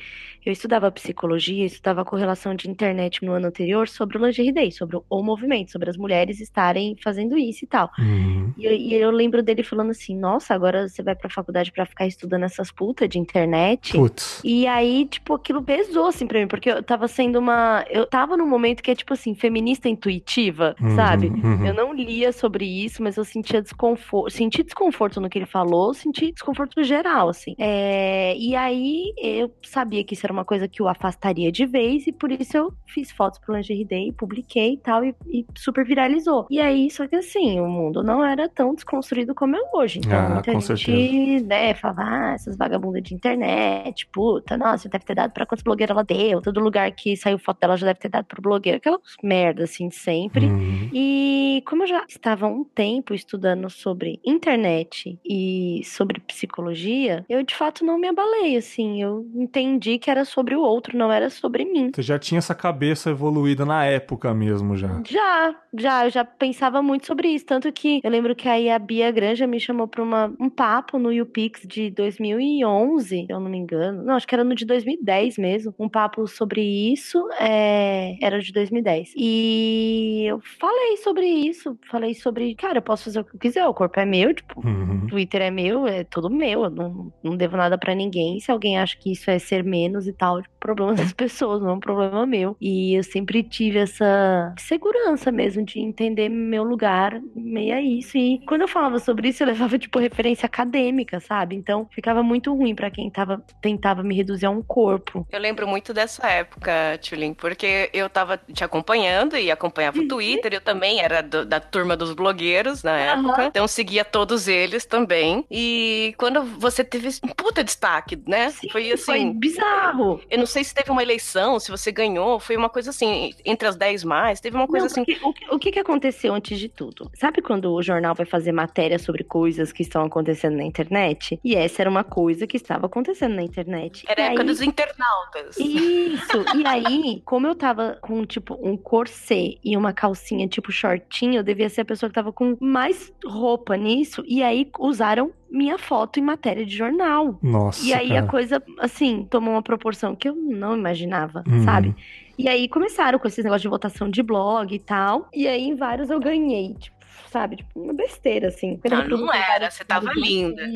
eu 0.45 0.51
estudava 0.51 0.91
psicologia, 0.91 1.65
estudava 1.65 2.03
correlação 2.03 2.55
de 2.55 2.69
internet 2.69 3.23
no 3.23 3.33
ano 3.33 3.47
anterior 3.47 3.87
sobre 3.87 4.17
o 4.17 4.25
lingerie 4.25 4.51
day, 4.51 4.71
sobre 4.71 4.99
o 5.09 5.23
movimento, 5.23 5.71
sobre 5.71 5.89
as 5.89 5.97
mulheres 5.97 6.39
estarem 6.39 6.95
fazendo 7.03 7.37
isso 7.37 7.63
e 7.63 7.67
tal. 7.67 7.91
Uhum. 7.99 8.51
E, 8.57 8.67
e, 8.67 8.93
eu 8.95 9.11
lembro 9.11 9.43
dele 9.43 9.63
falando 9.63 9.91
assim: 9.91 10.17
nossa, 10.17 10.53
agora 10.53 10.89
você 10.89 11.03
vai 11.03 11.15
pra 11.15 11.29
faculdade 11.29 11.71
para 11.71 11.85
ficar 11.85 12.07
estudando 12.07 12.43
essas 12.43 12.71
putas 12.71 13.07
de 13.07 13.19
internet. 13.19 13.93
Putz. 13.93 14.41
E 14.43 14.65
aí, 14.65 15.05
tipo, 15.05 15.35
aquilo 15.35 15.61
pesou 15.61 16.07
assim 16.07 16.25
pra 16.25 16.39
mim, 16.39 16.47
porque 16.47 16.69
eu 16.69 16.81
tava 16.81 17.07
sendo 17.07 17.37
uma. 17.37 17.85
Eu 17.89 18.05
tava 18.05 18.35
num 18.35 18.47
momento 18.47 18.81
que 18.81 18.91
é 18.91 18.95
tipo 18.95 19.13
assim, 19.13 19.35
feminista 19.35 19.87
intuitiva, 19.87 20.75
uhum, 20.81 20.95
sabe? 20.95 21.27
Uhum. 21.27 21.65
Eu 21.65 21.73
não 21.73 21.93
lia 21.93 22.31
sobre 22.31 22.65
isso, 22.65 23.03
mas 23.03 23.17
eu 23.17 23.23
sentia 23.23 23.61
desconforto. 23.61 24.31
Senti 24.31 24.63
desconforto 24.63 25.21
no 25.21 25.29
que 25.29 25.37
ele 25.37 25.45
falou, 25.45 25.93
senti 25.93 26.31
desconforto 26.31 26.83
geral, 26.83 27.29
assim. 27.29 27.55
É... 27.59 28.35
E 28.37 28.55
aí 28.55 29.13
eu 29.17 29.51
sabia 29.61 30.03
que 30.03 30.13
isso 30.13 30.25
era 30.25 30.30
era 30.31 30.33
uma 30.33 30.45
coisa 30.45 30.67
que 30.67 30.81
o 30.81 30.87
afastaria 30.87 31.51
de 31.51 31.65
vez, 31.65 32.07
e 32.07 32.11
por 32.11 32.31
isso 32.31 32.57
eu 32.57 32.73
fiz 32.87 33.11
fotos 33.11 33.39
pro 33.39 33.53
Lingerie 33.53 33.85
Day, 33.85 34.11
publiquei 34.11 34.73
e 34.73 34.77
tal, 34.77 35.03
e, 35.03 35.13
e, 35.27 35.45
super 35.57 35.85
viralizou. 35.85 36.47
E 36.49 36.59
aí, 36.59 36.89
só 36.89 37.05
que 37.07 37.15
assim, 37.15 37.59
o 37.59 37.67
mundo 37.67 38.01
não 38.01 38.23
era 38.23 38.47
tão 38.49 38.73
desconstruído 38.73 39.35
como 39.35 39.55
é 39.55 39.59
hoje. 39.73 39.99
Então, 39.99 40.17
ah, 40.17 40.29
muita 40.29 40.53
gente, 40.53 40.65
certeza. 40.65 41.45
né, 41.45 41.73
falava, 41.73 42.01
ah, 42.03 42.33
essas 42.33 42.55
vagabundas 42.55 43.03
de 43.03 43.13
internet, 43.13 44.07
puta, 44.11 44.57
nossa, 44.57 44.87
deve 44.89 45.03
ter 45.05 45.15
dado 45.15 45.31
pra 45.31 45.45
quantos 45.45 45.63
blogueiros 45.63 45.91
ela 45.91 46.03
deu, 46.03 46.41
todo 46.41 46.59
lugar 46.59 46.91
que 46.91 47.15
saiu 47.17 47.37
foto 47.37 47.59
dela 47.59 47.75
já 47.75 47.85
deve 47.87 47.99
ter 47.99 48.09
dado 48.09 48.25
pro 48.25 48.41
blogueiro, 48.41 48.77
aquelas 48.77 49.01
merda, 49.21 49.65
assim, 49.65 49.89
de 49.89 49.95
sempre. 49.95 50.45
Uhum. 50.45 50.89
E 50.93 51.63
como 51.67 51.83
eu 51.83 51.87
já 51.87 52.05
estava 52.07 52.47
um 52.47 52.63
tempo 52.63 53.13
estudando 53.13 53.69
sobre 53.69 54.19
internet 54.25 55.19
e 55.25 55.81
sobre 55.83 56.19
psicologia, 56.21 57.25
eu 57.27 57.43
de 57.43 57.55
fato 57.55 57.83
não 57.83 57.97
me 57.97 58.07
abalei, 58.07 58.55
assim, 58.55 59.01
eu 59.01 59.25
entendi 59.35 59.97
que 59.97 60.09
era 60.09 60.20
era 60.21 60.25
sobre 60.25 60.55
o 60.55 60.61
outro, 60.61 60.97
não 60.97 61.11
era 61.11 61.29
sobre 61.29 61.65
mim. 61.65 61.91
Você 61.93 62.01
já 62.01 62.17
tinha 62.17 62.37
essa 62.37 62.55
cabeça 62.55 63.09
evoluída 63.09 63.65
na 63.65 63.85
época 63.85 64.33
mesmo, 64.33 64.77
já? 64.77 65.01
Já, 65.07 65.55
já. 65.77 66.05
Eu 66.05 66.09
já 66.09 66.23
pensava 66.23 66.81
muito 66.81 67.07
sobre 67.07 67.29
isso. 67.29 67.45
Tanto 67.45 67.71
que 67.71 67.99
eu 68.03 68.09
lembro 68.09 68.35
que 68.35 68.47
aí 68.47 68.69
a 68.69 68.79
Bia 68.79 69.11
Granja 69.11 69.47
me 69.47 69.59
chamou 69.59 69.87
pra 69.87 70.03
uma, 70.03 70.33
um 70.39 70.49
papo 70.49 70.97
no 70.97 71.11
YouPix 71.11 71.61
de 71.67 71.89
2011, 71.91 73.07
se 73.07 73.25
eu 73.29 73.39
não 73.39 73.49
me 73.49 73.57
engano. 73.57 74.03
Não, 74.03 74.15
acho 74.15 74.27
que 74.27 74.35
era 74.35 74.43
no 74.43 74.55
de 74.55 74.65
2010 74.65 75.37
mesmo. 75.37 75.73
Um 75.79 75.89
papo 75.89 76.27
sobre 76.27 76.61
isso. 76.61 77.27
É... 77.39 78.15
Era 78.21 78.39
de 78.39 78.51
2010. 78.53 79.13
E 79.17 80.25
eu 80.27 80.39
falei 80.59 80.97
sobre 80.97 81.25
isso. 81.25 81.77
Falei 81.89 82.13
sobre, 82.13 82.53
cara, 82.55 82.77
eu 82.77 82.81
posso 82.81 83.05
fazer 83.05 83.19
o 83.19 83.23
que 83.23 83.35
eu 83.35 83.39
quiser. 83.39 83.67
O 83.67 83.73
corpo 83.73 83.99
é 83.99 84.05
meu, 84.05 84.33
tipo, 84.33 84.65
uhum. 84.65 85.07
Twitter 85.07 85.41
é 85.41 85.51
meu, 85.51 85.87
é 85.87 86.03
tudo 86.03 86.29
meu. 86.29 86.65
Eu 86.65 86.69
não, 86.69 87.13
não 87.23 87.35
devo 87.35 87.57
nada 87.57 87.77
para 87.77 87.95
ninguém. 87.95 88.39
Se 88.39 88.51
alguém 88.51 88.77
acha 88.77 88.95
que 88.97 89.11
isso 89.11 89.29
é 89.29 89.39
ser 89.39 89.63
menos 89.63 90.07
e 90.11 90.13
tal, 90.13 90.41
problema 90.59 90.93
das 90.93 91.11
pessoas, 91.13 91.61
não 91.61 91.71
é 91.71 91.73
um 91.73 91.79
problema 91.79 92.25
meu. 92.25 92.55
E 92.61 92.97
eu 92.97 93.03
sempre 93.03 93.43
tive 93.43 93.79
essa 93.79 94.53
segurança 94.57 95.31
mesmo 95.31 95.65
de 95.65 95.79
entender 95.79 96.29
meu 96.29 96.63
lugar 96.63 97.19
meio 97.35 97.73
a 97.73 97.81
isso. 97.81 98.17
E 98.17 98.39
quando 98.45 98.61
eu 98.61 98.67
falava 98.67 98.99
sobre 98.99 99.29
isso, 99.29 99.43
eu 99.43 99.47
levava, 99.47 99.77
tipo, 99.77 99.99
referência 99.99 100.45
acadêmica, 100.45 101.19
sabe? 101.19 101.55
Então 101.55 101.87
ficava 101.91 102.21
muito 102.21 102.53
ruim 102.53 102.75
para 102.75 102.91
quem 102.91 103.09
tava, 103.09 103.43
tentava 103.61 104.03
me 104.03 104.15
reduzir 104.15 104.45
a 104.45 104.49
um 104.49 104.61
corpo. 104.61 105.25
Eu 105.31 105.39
lembro 105.39 105.67
muito 105.67 105.93
dessa 105.93 106.27
época, 106.27 106.99
Tulin, 107.01 107.33
porque 107.33 107.89
eu 107.93 108.09
tava 108.09 108.37
te 108.37 108.63
acompanhando 108.63 109.35
e 109.35 109.49
acompanhava 109.49 109.97
o 109.97 110.01
uhum. 110.01 110.07
Twitter, 110.07 110.53
eu 110.53 110.61
também 110.61 111.01
era 111.01 111.21
do, 111.21 111.45
da 111.45 111.59
turma 111.59 111.97
dos 111.97 112.13
blogueiros 112.13 112.83
na 112.83 112.97
época, 112.97 113.41
uhum. 113.41 113.47
então 113.47 113.67
seguia 113.67 114.05
todos 114.05 114.47
eles 114.47 114.85
também. 114.85 115.45
E 115.49 116.13
quando 116.17 116.43
você 116.43 116.83
teve 116.83 117.09
um 117.23 117.29
puta 117.29 117.63
destaque, 117.63 118.21
né? 118.27 118.49
Sim, 118.51 118.69
foi 118.69 118.91
assim. 118.91 119.03
Foi 119.03 119.33
bizarro 119.33 120.00
eu 120.29 120.37
não 120.37 120.45
sei 120.45 120.63
se 120.63 120.73
teve 120.73 120.91
uma 120.91 121.01
eleição, 121.01 121.59
se 121.59 121.71
você 121.71 121.91
ganhou, 121.91 122.39
foi 122.39 122.55
uma 122.55 122.69
coisa 122.69 122.89
assim, 122.89 123.33
entre 123.45 123.67
as 123.67 123.75
10 123.75 124.03
mais, 124.03 124.39
teve 124.39 124.55
uma 124.55 124.67
coisa 124.67 124.85
não, 124.85 124.91
assim. 124.91 125.01
o, 125.23 125.33
que, 125.33 125.55
o 125.55 125.59
que 125.59 125.79
aconteceu 125.79 126.33
antes 126.33 126.59
de 126.59 126.69
tudo? 126.69 127.09
Sabe 127.15 127.41
quando 127.41 127.71
o 127.71 127.81
jornal 127.81 128.15
vai 128.15 128.25
fazer 128.25 128.51
matéria 128.51 128.97
sobre 128.99 129.23
coisas 129.23 129.71
que 129.71 129.81
estão 129.81 130.03
acontecendo 130.03 130.57
na 130.57 130.63
internet? 130.63 131.39
E 131.43 131.55
essa 131.55 131.81
era 131.81 131.89
uma 131.89 132.03
coisa 132.03 132.45
que 132.47 132.57
estava 132.57 132.85
acontecendo 132.85 133.35
na 133.35 133.43
internet. 133.43 134.05
Era 134.07 134.23
a 134.23 134.25
época 134.27 134.43
dos 134.43 134.61
internautas. 134.61 135.57
Isso. 135.57 136.45
e 136.55 136.65
aí, 136.67 137.21
como 137.25 137.47
eu 137.47 137.55
tava 137.55 137.97
com, 138.01 138.25
tipo, 138.25 138.57
um 138.61 138.77
corset 138.77 139.59
e 139.63 139.77
uma 139.77 139.93
calcinha, 139.93 140.47
tipo, 140.47 140.71
shortinho, 140.71 141.39
eu 141.39 141.43
devia 141.43 141.69
ser 141.69 141.81
a 141.81 141.85
pessoa 141.85 142.09
que 142.09 142.15
tava 142.15 142.31
com 142.31 142.57
mais 142.59 143.11
roupa 143.25 143.75
nisso. 143.75 144.23
E 144.27 144.43
aí 144.43 144.69
usaram 144.79 145.31
minha 145.51 145.77
foto 145.77 146.19
em 146.19 146.23
matéria 146.23 146.65
de 146.65 146.75
jornal. 146.75 147.37
Nossa. 147.41 147.85
E 147.85 147.93
aí 147.93 148.09
cara. 148.09 148.21
a 148.21 148.27
coisa, 148.27 148.63
assim, 148.79 149.27
tomou 149.29 149.53
uma 149.53 149.61
proporção 149.61 150.15
que 150.15 150.29
eu 150.29 150.35
não 150.35 150.75
imaginava, 150.75 151.43
uhum. 151.47 151.63
sabe? 151.63 151.93
E 152.37 152.47
aí 152.47 152.67
começaram 152.67 153.19
com 153.19 153.27
esses 153.27 153.43
negócios 153.43 153.61
de 153.61 153.67
votação 153.67 154.09
de 154.09 154.23
blog 154.23 154.73
e 154.73 154.79
tal. 154.79 155.27
E 155.33 155.47
aí 155.47 155.63
em 155.63 155.75
vários 155.75 156.09
eu 156.09 156.19
ganhei, 156.19 156.73
tipo, 156.73 157.00
sabe? 157.31 157.57
Tipo, 157.57 157.81
uma 157.81 157.93
besteira, 157.93 158.49
assim. 158.49 158.79
Não, 158.83 159.07
não 159.07 159.33
era, 159.33 159.71
você 159.71 159.85
tava 159.85 160.11
linda. 160.13 160.61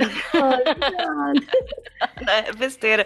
é 2.28 2.54
besteira. 2.54 3.06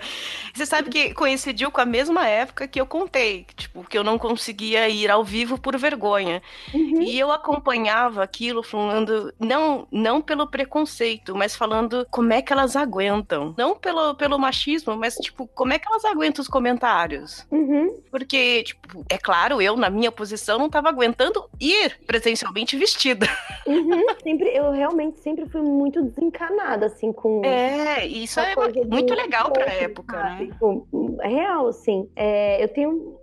Você 0.54 0.66
sabe 0.66 0.90
que 0.90 1.14
coincidiu 1.14 1.72
com 1.72 1.82
a 1.82 1.86
mesma 1.86 2.28
época 2.28 2.68
que 2.68 2.80
eu 2.80 2.86
contei, 2.86 3.46
tipo, 3.56 3.84
que 3.84 3.98
eu 3.98 4.04
não 4.04 4.20
conseguia 4.20 4.88
ir 4.88 5.10
ao 5.10 5.24
vivo 5.24 5.58
por 5.58 5.76
vergonha. 5.78 6.42
Uhum. 6.74 7.02
E 7.02 7.18
eu 7.18 7.32
acompanhava 7.32 8.24
aquilo 8.24 8.62
falando, 8.62 9.34
não, 9.40 9.88
não 9.92 10.22
pelo 10.22 10.48
preconceito, 10.48 11.36
mas 11.36 11.56
falando 11.56 12.06
como 12.12 12.34
é 12.34 12.42
que 12.42 12.54
elas 12.54 12.76
aguentam. 12.76 13.56
Não 13.58 13.76
pelo, 13.76 14.14
pelo 14.16 14.38
machismo, 14.38 14.96
mas, 14.96 15.16
tipo, 15.16 15.48
como 15.48 15.74
é 15.74 15.80
que 15.80 15.88
elas 15.88 16.06
aguentam 16.06 16.42
os 16.42 16.48
comentários. 16.48 17.48
Uhum. 17.50 18.00
Porque, 18.12 18.64
tipo, 18.64 19.06
é 19.10 19.18
claro, 19.18 19.62
eu, 19.62 19.76
na 19.76 19.90
minha 19.90 20.12
posição, 20.12 20.60
não 20.60 20.70
tava 20.70 20.90
aguentando 20.90 21.50
ir 21.60 21.98
presencialmente 22.06 22.78
vestida. 22.78 23.19
Uhum, 23.68 24.06
sempre, 24.24 24.50
eu 24.56 24.72
realmente 24.72 25.20
sempre 25.20 25.48
fui 25.48 25.62
muito 25.62 26.02
desencanada, 26.02 26.88
assim, 26.88 27.12
com. 27.12 27.44
É, 27.44 28.06
isso 28.06 28.40
é 28.40 28.56
muito 28.86 29.14
legal 29.14 29.52
pra 29.52 29.72
época, 29.72 30.18
sabe? 30.18 30.46
né? 30.46 30.52
Tipo, 30.52 31.18
é 31.22 31.28
real, 31.28 31.68
assim. 31.68 32.10
É, 32.16 32.64
eu 32.64 32.68
tenho, 32.70 33.20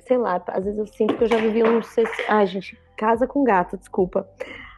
sei 0.00 0.18
lá, 0.18 0.42
às 0.48 0.64
vezes 0.64 0.78
eu 0.78 0.86
sinto 0.86 1.16
que 1.16 1.24
eu 1.24 1.28
já 1.28 1.38
vivi 1.38 1.62
uns. 1.62 1.94
Ai, 2.28 2.46
gente, 2.46 2.78
casa 2.96 3.26
com 3.26 3.44
gato, 3.44 3.76
desculpa. 3.76 4.28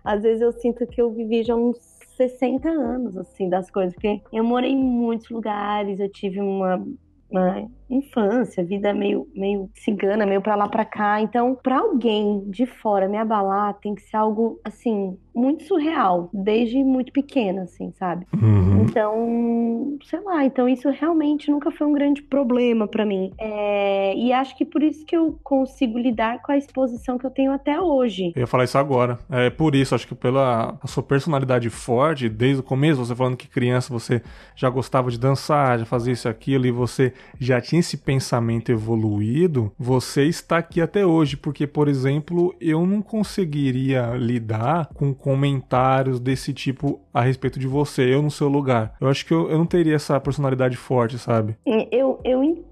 Às 0.04 0.22
vezes 0.22 0.40
eu 0.42 0.52
sinto 0.52 0.86
que 0.86 1.00
eu 1.00 1.10
vivi 1.10 1.42
já 1.42 1.54
uns 1.54 1.78
60 2.16 2.68
anos, 2.68 3.16
assim, 3.16 3.48
das 3.48 3.70
coisas, 3.70 3.94
porque 3.94 4.20
eu 4.32 4.44
morei 4.44 4.70
em 4.70 4.76
muitos 4.76 5.28
lugares, 5.30 5.98
eu 5.98 6.08
tive 6.10 6.40
uma 6.40 6.84
uma 7.30 7.70
infância, 7.90 8.64
vida 8.64 8.94
meio, 8.94 9.26
meio 9.34 9.68
cigana, 9.74 10.24
meio 10.24 10.40
para 10.40 10.54
lá 10.54 10.68
para 10.68 10.84
cá. 10.84 11.20
Então, 11.20 11.58
para 11.60 11.78
alguém 11.78 12.44
de 12.48 12.66
fora 12.66 13.08
me 13.08 13.16
abalar, 13.16 13.74
tem 13.74 13.94
que 13.94 14.02
ser 14.02 14.16
algo 14.16 14.60
assim 14.64 15.18
muito 15.34 15.64
surreal, 15.64 16.28
desde 16.32 16.82
muito 16.82 17.12
pequena, 17.12 17.62
assim, 17.62 17.92
sabe? 17.92 18.26
Uhum. 18.34 18.82
Então, 18.82 19.98
sei 20.04 20.20
lá, 20.20 20.44
então 20.44 20.68
isso 20.68 20.88
realmente 20.90 21.50
nunca 21.50 21.70
foi 21.70 21.86
um 21.86 21.92
grande 21.92 22.22
problema 22.22 22.86
para 22.86 23.06
mim. 23.06 23.32
É, 23.38 24.14
e 24.16 24.32
acho 24.32 24.56
que 24.56 24.64
por 24.64 24.82
isso 24.82 25.04
que 25.04 25.16
eu 25.16 25.38
consigo 25.42 25.98
lidar 25.98 26.42
com 26.42 26.52
a 26.52 26.56
exposição 26.56 27.18
que 27.18 27.24
eu 27.24 27.30
tenho 27.30 27.52
até 27.52 27.80
hoje. 27.80 28.32
Eu 28.34 28.40
ia 28.40 28.46
falar 28.46 28.64
isso 28.64 28.78
agora. 28.78 29.18
É 29.30 29.50
por 29.50 29.74
isso, 29.74 29.94
acho 29.94 30.06
que 30.06 30.14
pela 30.14 30.78
sua 30.86 31.02
personalidade 31.02 31.70
forte, 31.70 32.28
desde 32.28 32.60
o 32.60 32.62
começo, 32.62 33.04
você 33.04 33.14
falando 33.14 33.36
que 33.36 33.48
criança 33.48 33.92
você 33.92 34.22
já 34.54 34.68
gostava 34.68 35.10
de 35.10 35.18
dançar, 35.18 35.78
já 35.78 35.86
fazia 35.86 36.12
isso 36.12 36.28
e 36.28 36.30
aquilo, 36.30 36.66
e 36.66 36.70
você 36.70 37.12
já 37.38 37.60
tinha 37.60 37.79
esse 37.80 37.96
pensamento 37.96 38.70
evoluído, 38.70 39.72
você 39.78 40.24
está 40.24 40.58
aqui 40.58 40.80
até 40.80 41.04
hoje, 41.04 41.36
porque, 41.36 41.66
por 41.66 41.88
exemplo, 41.88 42.54
eu 42.60 42.86
não 42.86 43.02
conseguiria 43.02 44.14
lidar 44.16 44.88
com 44.94 45.12
comentários 45.12 46.20
desse 46.20 46.52
tipo 46.52 47.00
a 47.12 47.20
respeito 47.20 47.58
de 47.58 47.66
você, 47.66 48.14
eu 48.14 48.22
no 48.22 48.30
seu 48.30 48.48
lugar. 48.48 48.94
Eu 49.00 49.08
acho 49.08 49.26
que 49.26 49.32
eu, 49.32 49.50
eu 49.50 49.58
não 49.58 49.66
teria 49.66 49.96
essa 49.96 50.18
personalidade 50.20 50.76
forte, 50.76 51.18
sabe? 51.18 51.56
Eu, 51.90 52.20
eu 52.24 52.42
entendo, 52.44 52.69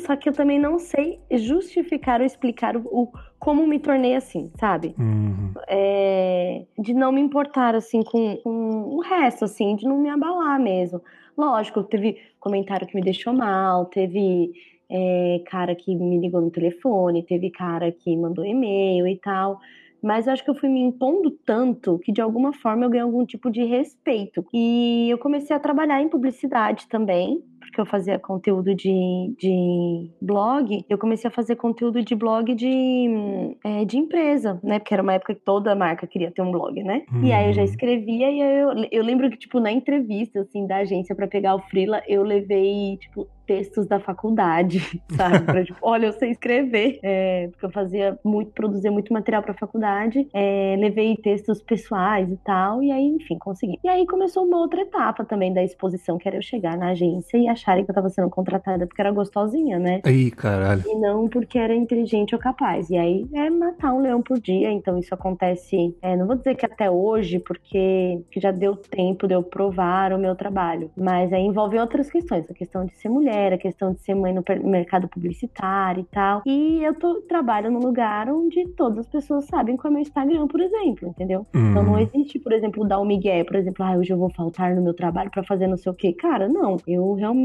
só 0.00 0.16
que 0.16 0.28
eu 0.28 0.32
também 0.32 0.58
não 0.58 0.78
sei 0.78 1.20
justificar 1.30 2.20
ou 2.20 2.26
explicar 2.26 2.76
o, 2.76 2.80
o 2.80 3.12
como 3.38 3.66
me 3.66 3.78
tornei 3.78 4.14
assim, 4.14 4.50
sabe? 4.58 4.94
Uhum. 4.98 5.52
É, 5.68 6.64
de 6.78 6.94
não 6.94 7.12
me 7.12 7.20
importar, 7.20 7.74
assim, 7.74 8.02
com, 8.02 8.36
com 8.38 8.50
o 8.96 9.00
resto, 9.00 9.44
assim, 9.44 9.76
de 9.76 9.86
não 9.86 9.98
me 9.98 10.08
abalar 10.08 10.58
mesmo. 10.58 11.02
Lógico, 11.36 11.82
teve 11.82 12.16
comentário 12.40 12.86
que 12.86 12.94
me 12.94 13.02
deixou 13.02 13.32
mal, 13.32 13.86
teve 13.86 14.52
é, 14.88 15.42
cara 15.46 15.74
que 15.74 15.94
me 15.94 16.18
ligou 16.18 16.40
no 16.40 16.50
telefone, 16.50 17.22
teve 17.22 17.50
cara 17.50 17.90
que 17.92 18.16
mandou 18.16 18.44
e-mail 18.44 19.06
e 19.06 19.16
tal. 19.18 19.60
mas 20.02 20.26
eu 20.26 20.32
acho 20.34 20.44
que 20.44 20.50
eu 20.50 20.54
fui 20.54 20.68
me 20.68 20.80
impondo 20.80 21.30
tanto 21.30 21.98
que 21.98 22.12
de 22.12 22.20
alguma 22.20 22.52
forma 22.52 22.84
eu 22.84 22.90
ganhei 22.90 23.02
algum 23.02 23.24
tipo 23.24 23.50
de 23.50 23.64
respeito. 23.64 24.44
E 24.52 25.08
eu 25.10 25.18
comecei 25.18 25.54
a 25.56 25.58
trabalhar 25.60 26.00
em 26.02 26.08
publicidade 26.08 26.86
também, 26.88 27.42
porque 27.64 27.80
eu 27.80 27.86
fazia 27.86 28.18
conteúdo 28.18 28.74
de, 28.74 29.34
de 29.38 30.10
blog, 30.20 30.84
eu 30.88 30.98
comecei 30.98 31.28
a 31.28 31.32
fazer 31.32 31.56
conteúdo 31.56 32.02
de 32.02 32.14
blog 32.14 32.54
de, 32.54 33.56
é, 33.64 33.84
de 33.84 33.98
empresa, 33.98 34.60
né? 34.62 34.78
Porque 34.78 34.94
era 34.94 35.02
uma 35.02 35.14
época 35.14 35.34
que 35.34 35.40
toda 35.40 35.74
marca 35.74 36.06
queria 36.06 36.30
ter 36.30 36.42
um 36.42 36.50
blog, 36.50 36.82
né? 36.82 37.02
Uhum. 37.12 37.24
E 37.24 37.32
aí 37.32 37.48
eu 37.48 37.52
já 37.52 37.62
uhum. 37.62 37.68
escrevia 37.68 38.30
e 38.30 38.40
eu, 38.40 38.68
eu 38.90 39.02
lembro 39.02 39.30
que, 39.30 39.36
tipo, 39.36 39.60
na 39.60 39.72
entrevista, 39.72 40.40
assim, 40.40 40.66
da 40.66 40.76
agência 40.78 41.14
para 41.14 41.26
pegar 41.26 41.54
o 41.54 41.60
Freela, 41.62 42.02
eu 42.06 42.22
levei, 42.22 42.96
tipo, 42.98 43.28
textos 43.46 43.86
da 43.86 44.00
faculdade, 44.00 44.78
sabe? 45.16 45.44
Pra, 45.44 45.64
tipo, 45.64 45.78
olha, 45.82 46.06
eu 46.06 46.12
sei 46.12 46.30
escrever, 46.30 46.98
é, 47.02 47.48
porque 47.48 47.66
eu 47.66 47.70
fazia 47.70 48.18
muito, 48.24 48.50
produzia 48.52 48.90
muito 48.90 49.12
material 49.12 49.42
pra 49.42 49.54
faculdade, 49.54 50.26
é, 50.32 50.76
levei 50.78 51.16
textos 51.16 51.62
pessoais 51.62 52.30
e 52.30 52.36
tal, 52.38 52.82
e 52.82 52.90
aí, 52.90 53.04
enfim, 53.04 53.38
consegui. 53.38 53.78
E 53.82 53.88
aí 53.88 54.06
começou 54.06 54.44
uma 54.44 54.58
outra 54.58 54.82
etapa 54.82 55.24
também 55.24 55.52
da 55.52 55.62
exposição, 55.62 56.18
que 56.18 56.28
era 56.28 56.36
eu 56.36 56.42
chegar 56.42 56.76
na 56.76 56.90
agência 56.90 57.36
e 57.36 57.48
acharem 57.54 57.84
que 57.84 57.90
eu 57.90 57.94
tava 57.94 58.08
sendo 58.08 58.28
contratada 58.30 58.86
porque 58.86 59.00
era 59.00 59.10
gostosinha, 59.10 59.78
né? 59.78 60.00
Aí, 60.04 60.30
caralho. 60.30 60.82
E 60.86 60.94
não 60.96 61.28
porque 61.28 61.58
era 61.58 61.74
inteligente 61.74 62.34
ou 62.34 62.40
capaz. 62.40 62.90
E 62.90 62.96
aí 62.96 63.26
é 63.32 63.48
matar 63.50 63.92
um 63.92 64.00
leão 64.00 64.22
por 64.22 64.38
dia, 64.38 64.70
então 64.70 64.98
isso 64.98 65.14
acontece, 65.14 65.96
é, 66.02 66.16
não 66.16 66.26
vou 66.26 66.36
dizer 66.36 66.54
que 66.54 66.66
até 66.66 66.90
hoje, 66.90 67.38
porque 67.38 68.22
já 68.36 68.50
deu 68.50 68.76
tempo 68.76 69.26
de 69.26 69.34
eu 69.34 69.42
provar 69.42 70.12
o 70.12 70.18
meu 70.18 70.34
trabalho, 70.34 70.90
mas 70.96 71.32
aí 71.32 71.42
envolve 71.42 71.78
outras 71.78 72.10
questões, 72.10 72.48
a 72.50 72.54
questão 72.54 72.84
de 72.84 72.94
ser 72.94 73.08
mulher, 73.08 73.52
a 73.52 73.58
questão 73.58 73.92
de 73.92 74.00
ser 74.00 74.14
mãe 74.14 74.32
no 74.32 74.44
mercado 74.64 75.08
publicitário 75.08 76.02
e 76.02 76.04
tal. 76.04 76.42
E 76.46 76.82
eu 76.84 76.94
tô, 76.94 77.22
trabalho 77.22 77.70
num 77.70 77.80
lugar 77.80 78.28
onde 78.28 78.66
todas 78.70 79.00
as 79.00 79.08
pessoas 79.08 79.44
sabem 79.46 79.76
qual 79.76 79.88
é 79.88 79.90
o 79.90 79.94
meu 79.94 80.02
Instagram, 80.02 80.46
por 80.46 80.60
exemplo, 80.60 81.08
entendeu? 81.08 81.46
Hum. 81.54 81.70
Então 81.70 81.82
não 81.82 81.98
existe, 81.98 82.38
por 82.38 82.52
exemplo, 82.52 82.86
dar 82.86 83.00
um 83.00 83.04
migué, 83.04 83.44
por 83.44 83.56
exemplo, 83.56 83.84
ah, 83.84 83.96
hoje 83.96 84.12
eu 84.12 84.18
vou 84.18 84.30
faltar 84.30 84.74
no 84.74 84.82
meu 84.82 84.94
trabalho 84.94 85.30
para 85.30 85.44
fazer 85.44 85.66
não 85.66 85.76
sei 85.76 85.92
o 85.92 85.94
quê. 85.94 86.12
Cara, 86.12 86.48
não. 86.48 86.76
Eu 86.86 87.14
realmente 87.14 87.43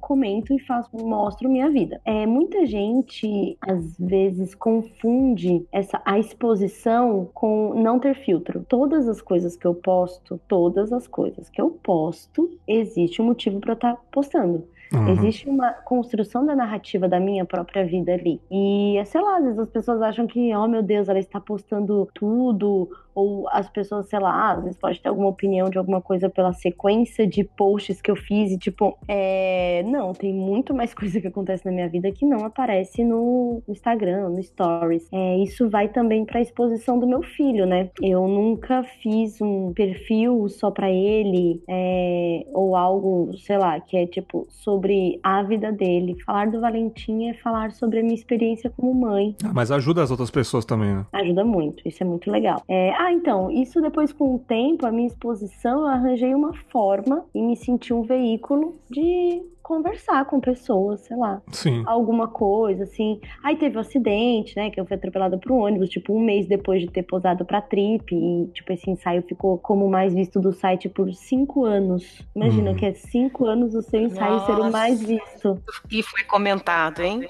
comento 0.00 0.52
e 0.54 0.58
faço, 0.60 0.90
mostro 0.96 1.48
minha 1.48 1.70
vida. 1.70 2.00
É, 2.04 2.26
muita 2.26 2.66
gente, 2.66 3.56
às 3.60 3.98
vezes, 3.98 4.54
confunde 4.54 5.66
essa, 5.72 6.00
a 6.04 6.18
exposição 6.18 7.30
com 7.34 7.74
não 7.74 7.98
ter 7.98 8.14
filtro. 8.14 8.64
Todas 8.68 9.08
as 9.08 9.20
coisas 9.20 9.56
que 9.56 9.66
eu 9.66 9.74
posto, 9.74 10.40
todas 10.48 10.92
as 10.92 11.06
coisas 11.06 11.48
que 11.48 11.60
eu 11.60 11.70
posto, 11.70 12.50
existe 12.66 13.22
um 13.22 13.26
motivo 13.26 13.60
para 13.60 13.74
estar 13.74 13.94
tá 13.94 14.02
postando. 14.10 14.66
Uhum. 14.92 15.08
Existe 15.08 15.48
uma 15.48 15.72
construção 15.72 16.44
da 16.44 16.54
narrativa 16.54 17.08
da 17.08 17.20
minha 17.20 17.44
própria 17.44 17.84
vida 17.84 18.12
ali. 18.12 18.40
E, 18.50 19.00
sei 19.06 19.20
lá, 19.20 19.36
às 19.36 19.44
vezes 19.44 19.58
as 19.58 19.70
pessoas 19.70 20.02
acham 20.02 20.26
que, 20.26 20.54
oh 20.54 20.66
meu 20.66 20.82
Deus, 20.82 21.08
ela 21.08 21.18
está 21.18 21.40
postando 21.40 22.08
tudo, 22.14 22.88
ou 23.14 23.48
as 23.50 23.68
pessoas, 23.68 24.08
sei 24.08 24.18
lá, 24.18 24.52
às 24.52 24.62
vezes 24.62 24.78
pode 24.78 25.00
ter 25.00 25.08
alguma 25.08 25.28
opinião 25.28 25.68
de 25.68 25.78
alguma 25.78 26.00
coisa 26.00 26.28
pela 26.28 26.52
sequência 26.52 27.26
de 27.26 27.44
posts 27.44 28.00
que 28.00 28.10
eu 28.10 28.16
fiz 28.16 28.52
e 28.52 28.58
tipo, 28.58 28.96
é, 29.06 29.82
não, 29.84 30.12
tem 30.12 30.32
muito 30.32 30.74
mais 30.74 30.94
coisa 30.94 31.20
que 31.20 31.26
acontece 31.26 31.64
na 31.66 31.72
minha 31.72 31.88
vida 31.88 32.10
que 32.10 32.24
não 32.24 32.44
aparece 32.44 33.04
no 33.04 33.62
Instagram, 33.68 34.30
no 34.30 34.42
Stories. 34.42 35.08
É, 35.12 35.38
isso 35.38 35.68
vai 35.68 35.88
também 35.88 36.24
para 36.24 36.40
exposição 36.40 36.98
do 36.98 37.06
meu 37.06 37.22
filho, 37.22 37.66
né? 37.66 37.90
Eu 38.00 38.26
nunca 38.26 38.82
fiz 38.82 39.40
um 39.40 39.72
perfil 39.72 40.48
só 40.48 40.70
para 40.70 40.90
ele 40.90 41.62
é, 41.68 42.46
ou 42.52 42.74
algo, 42.74 43.30
sei 43.38 43.58
lá, 43.58 43.78
que 43.80 43.96
é 43.96 44.06
tipo 44.06 44.46
sobre 44.48 44.79
a 45.22 45.42
vida 45.42 45.72
dele. 45.72 46.16
Falar 46.24 46.50
do 46.50 46.60
Valentim 46.60 47.28
é 47.28 47.34
falar 47.34 47.72
sobre 47.72 48.00
a 48.00 48.02
minha 48.02 48.14
experiência 48.14 48.70
como 48.70 48.94
mãe. 48.94 49.36
Ah, 49.44 49.52
mas 49.52 49.70
ajuda 49.70 50.02
as 50.02 50.10
outras 50.10 50.30
pessoas 50.30 50.64
também, 50.64 50.94
né? 50.94 51.06
Ajuda 51.12 51.44
muito, 51.44 51.86
isso 51.86 52.02
é 52.02 52.06
muito 52.06 52.30
legal. 52.30 52.62
É, 52.68 52.92
ah, 52.96 53.12
então, 53.12 53.50
isso 53.50 53.80
depois 53.80 54.12
com 54.12 54.36
o 54.36 54.38
tempo, 54.38 54.86
a 54.86 54.92
minha 54.92 55.06
exposição, 55.06 55.80
eu 55.80 55.86
arranjei 55.86 56.34
uma 56.34 56.54
forma 56.70 57.24
e 57.34 57.42
me 57.42 57.56
senti 57.56 57.92
um 57.92 58.02
veículo 58.02 58.76
de 58.90 59.42
conversar 59.70 60.24
com 60.24 60.40
pessoas, 60.40 61.02
sei 61.02 61.16
lá. 61.16 61.40
Sim. 61.52 61.84
Alguma 61.86 62.26
coisa, 62.26 62.82
assim. 62.82 63.20
Aí 63.40 63.54
teve 63.54 63.76
um 63.76 63.80
acidente, 63.80 64.56
né? 64.56 64.68
Que 64.68 64.80
eu 64.80 64.84
fui 64.84 64.96
atropelada 64.96 65.38
por 65.38 65.52
um 65.52 65.60
ônibus, 65.60 65.88
tipo, 65.88 66.12
um 66.12 66.18
mês 66.18 66.48
depois 66.48 66.80
de 66.80 66.88
ter 66.88 67.04
posado 67.04 67.44
pra 67.44 67.62
trip. 67.62 68.12
E, 68.12 68.50
tipo, 68.52 68.72
esse 68.72 68.90
ensaio 68.90 69.22
ficou 69.22 69.58
como 69.58 69.88
mais 69.88 70.12
visto 70.12 70.40
do 70.40 70.52
site 70.52 70.88
por 70.88 71.14
cinco 71.14 71.64
anos. 71.64 72.20
Imagina 72.34 72.72
hum. 72.72 72.74
que 72.74 72.84
é 72.84 72.94
cinco 72.94 73.46
anos 73.46 73.72
o 73.76 73.80
seu 73.80 74.00
ensaio 74.00 74.32
Nossa. 74.32 74.46
ser 74.46 74.60
o 74.60 74.72
mais 74.72 75.00
visto. 75.00 75.62
E 75.88 76.02
foi 76.02 76.24
comentado, 76.24 77.00
hein? 77.00 77.20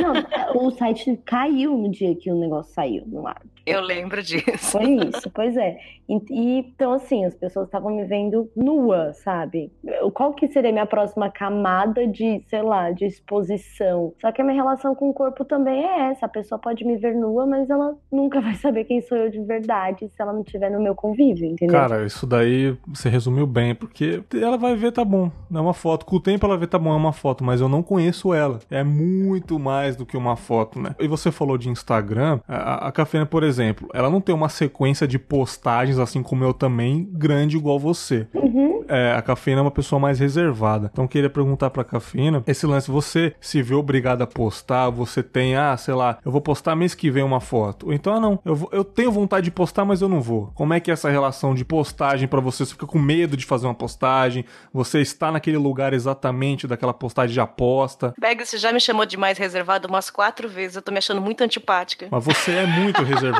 Não, 0.00 0.64
o 0.64 0.70
site 0.70 1.20
caiu 1.24 1.76
no 1.76 1.90
dia 1.90 2.14
que 2.14 2.30
o 2.30 2.36
negócio 2.36 2.72
saiu 2.72 3.02
no 3.04 3.26
ar. 3.26 3.42
Eu 3.66 3.80
lembro 3.80 4.22
disso. 4.22 4.72
Foi 4.72 4.84
isso, 4.84 5.30
pois 5.30 5.56
é. 5.56 5.78
E, 6.08 6.20
e 6.30 6.58
então, 6.58 6.92
assim, 6.92 7.24
as 7.24 7.34
pessoas 7.34 7.66
estavam 7.66 7.94
me 7.94 8.04
vendo 8.04 8.50
nua, 8.56 9.12
sabe? 9.12 9.70
Qual 10.12 10.34
que 10.34 10.48
seria 10.48 10.70
a 10.70 10.72
minha 10.72 10.86
próxima 10.86 11.30
camada 11.30 12.06
de, 12.06 12.42
sei 12.48 12.62
lá, 12.62 12.90
de 12.90 13.04
exposição? 13.04 14.12
Só 14.20 14.32
que 14.32 14.42
a 14.42 14.44
minha 14.44 14.56
relação 14.56 14.94
com 14.94 15.10
o 15.10 15.14
corpo 15.14 15.44
também 15.44 15.84
é 15.84 16.10
essa. 16.10 16.26
A 16.26 16.28
pessoa 16.28 16.58
pode 16.58 16.84
me 16.84 16.96
ver 16.96 17.14
nua, 17.14 17.46
mas 17.46 17.70
ela 17.70 17.94
nunca 18.10 18.40
vai 18.40 18.54
saber 18.54 18.84
quem 18.84 19.00
sou 19.02 19.16
eu 19.16 19.30
de 19.30 19.40
verdade 19.42 20.08
se 20.08 20.20
ela 20.20 20.32
não 20.32 20.40
estiver 20.40 20.70
no 20.70 20.80
meu 20.80 20.94
convívio, 20.94 21.46
entendeu? 21.46 21.78
Cara, 21.78 22.04
isso 22.04 22.26
daí 22.26 22.76
você 22.88 23.08
resumiu 23.08 23.46
bem, 23.46 23.74
porque 23.74 24.22
ela 24.34 24.56
vai 24.56 24.74
ver, 24.74 24.90
tá 24.92 25.04
bom. 25.04 25.30
É 25.52 25.60
uma 25.60 25.74
foto. 25.74 26.04
Com 26.04 26.16
o 26.16 26.20
tempo 26.20 26.44
ela 26.44 26.56
vê, 26.56 26.66
tá 26.66 26.78
bom, 26.78 26.92
é 26.92 26.96
uma 26.96 27.12
foto, 27.12 27.44
mas 27.44 27.60
eu 27.60 27.68
não 27.68 27.82
conheço 27.82 28.34
ela. 28.34 28.58
É 28.70 28.82
muito 28.82 29.58
mais 29.58 29.94
do 29.94 30.04
que 30.04 30.16
uma 30.16 30.34
foto, 30.34 30.80
né? 30.80 30.94
E 30.98 31.06
você 31.06 31.30
falou 31.30 31.56
de 31.56 31.68
Instagram. 31.68 32.40
A, 32.48 32.88
a 32.88 32.92
Cafena, 32.92 33.26
por 33.26 33.44
exemplo, 33.44 33.49
exemplo, 33.50 33.88
ela 33.92 34.08
não 34.08 34.20
tem 34.20 34.34
uma 34.34 34.48
sequência 34.48 35.06
de 35.06 35.18
postagens, 35.18 35.98
assim 35.98 36.22
como 36.22 36.44
eu 36.44 36.54
também, 36.54 37.08
grande 37.12 37.56
igual 37.56 37.78
você. 37.78 38.26
Uhum. 38.34 38.84
É, 38.88 39.12
a 39.12 39.22
Cafeína 39.22 39.60
é 39.60 39.62
uma 39.62 39.70
pessoa 39.70 40.00
mais 40.00 40.18
reservada. 40.18 40.90
Então, 40.92 41.04
eu 41.04 41.08
queria 41.08 41.30
perguntar 41.30 41.70
pra 41.70 41.84
Cafeína, 41.84 42.42
esse 42.46 42.66
lance, 42.66 42.90
você 42.90 43.34
se 43.40 43.62
vê 43.62 43.74
obrigado 43.74 44.22
a 44.22 44.26
postar, 44.26 44.90
você 44.90 45.22
tem, 45.22 45.56
ah, 45.56 45.76
sei 45.76 45.94
lá, 45.94 46.18
eu 46.24 46.32
vou 46.32 46.40
postar 46.40 46.74
mês 46.74 46.94
que 46.94 47.10
vem 47.10 47.22
uma 47.22 47.40
foto. 47.40 47.86
Ou 47.86 47.92
então, 47.92 48.14
ah, 48.14 48.20
não, 48.20 48.38
eu, 48.44 48.56
vou, 48.56 48.68
eu 48.72 48.84
tenho 48.84 49.12
vontade 49.12 49.44
de 49.44 49.50
postar, 49.50 49.84
mas 49.84 50.00
eu 50.00 50.08
não 50.08 50.20
vou. 50.20 50.50
Como 50.54 50.72
é 50.72 50.80
que 50.80 50.90
é 50.90 50.94
essa 50.94 51.10
relação 51.10 51.54
de 51.54 51.64
postagem 51.64 52.26
para 52.26 52.40
você? 52.40 52.64
Você 52.64 52.72
fica 52.72 52.86
com 52.86 52.98
medo 52.98 53.36
de 53.36 53.44
fazer 53.44 53.66
uma 53.66 53.74
postagem? 53.74 54.44
Você 54.72 55.00
está 55.00 55.30
naquele 55.30 55.56
lugar 55.56 55.92
exatamente 55.92 56.66
daquela 56.66 56.92
postagem 56.92 57.34
de 57.34 57.40
aposta? 57.40 58.14
Beg, 58.18 58.44
você 58.44 58.58
já 58.58 58.72
me 58.72 58.80
chamou 58.80 59.06
de 59.06 59.16
mais 59.16 59.38
reservado 59.38 59.88
umas 59.88 60.10
quatro 60.10 60.48
vezes. 60.48 60.76
Eu 60.76 60.82
tô 60.82 60.92
me 60.92 60.98
achando 60.98 61.20
muito 61.20 61.42
antipática. 61.42 62.08
Mas 62.10 62.24
você 62.24 62.52
é 62.52 62.66
muito 62.66 63.02
reservado. 63.02 63.39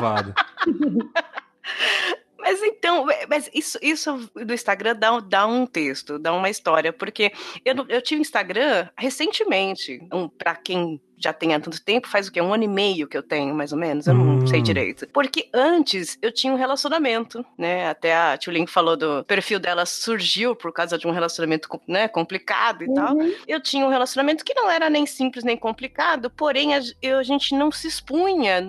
Mas 2.41 2.61
então, 2.63 3.05
mas 3.29 3.49
isso, 3.53 3.77
isso 3.83 4.29
do 4.33 4.53
Instagram 4.53 4.95
dá, 4.95 5.19
dá 5.19 5.45
um 5.45 5.67
texto, 5.67 6.17
dá 6.17 6.33
uma 6.33 6.49
história, 6.49 6.91
porque 6.91 7.31
eu, 7.63 7.85
eu 7.87 8.01
tive 8.01 8.21
Instagram 8.21 8.89
recentemente, 8.97 10.01
um, 10.11 10.27
para 10.27 10.55
quem 10.55 10.99
já 11.21 11.31
tem 11.31 11.53
há 11.53 11.59
tanto 11.59 11.81
tempo, 11.81 12.07
faz 12.07 12.27
o 12.27 12.31
quê? 12.31 12.41
Um 12.41 12.53
ano 12.53 12.63
e 12.63 12.67
meio 12.67 13.07
que 13.07 13.17
eu 13.17 13.23
tenho, 13.23 13.53
mais 13.53 13.71
ou 13.71 13.77
menos, 13.77 14.07
eu 14.07 14.13
hum. 14.13 14.39
não 14.39 14.47
sei 14.47 14.61
direito. 14.61 15.07
Porque 15.13 15.49
antes 15.53 16.17
eu 16.21 16.31
tinha 16.31 16.51
um 16.51 16.57
relacionamento, 16.57 17.45
né? 17.57 17.89
Até 17.89 18.15
a 18.15 18.37
Tio 18.37 18.51
Link 18.51 18.69
falou 18.69 18.97
do 18.97 19.23
perfil 19.25 19.59
dela 19.59 19.85
surgiu 19.85 20.55
por 20.55 20.73
causa 20.73 20.97
de 20.97 21.07
um 21.07 21.11
relacionamento 21.11 21.69
né, 21.87 22.07
complicado 22.07 22.83
e 22.83 22.87
uhum. 22.87 22.93
tal. 22.93 23.17
Eu 23.47 23.61
tinha 23.61 23.85
um 23.85 23.89
relacionamento 23.89 24.43
que 24.43 24.53
não 24.53 24.69
era 24.69 24.89
nem 24.89 25.05
simples 25.05 25.43
nem 25.43 25.57
complicado, 25.57 26.29
porém 26.29 26.75
a, 26.75 26.79
a 26.79 27.23
gente 27.23 27.55
não 27.55 27.71
se 27.71 27.87
expunha 27.87 28.61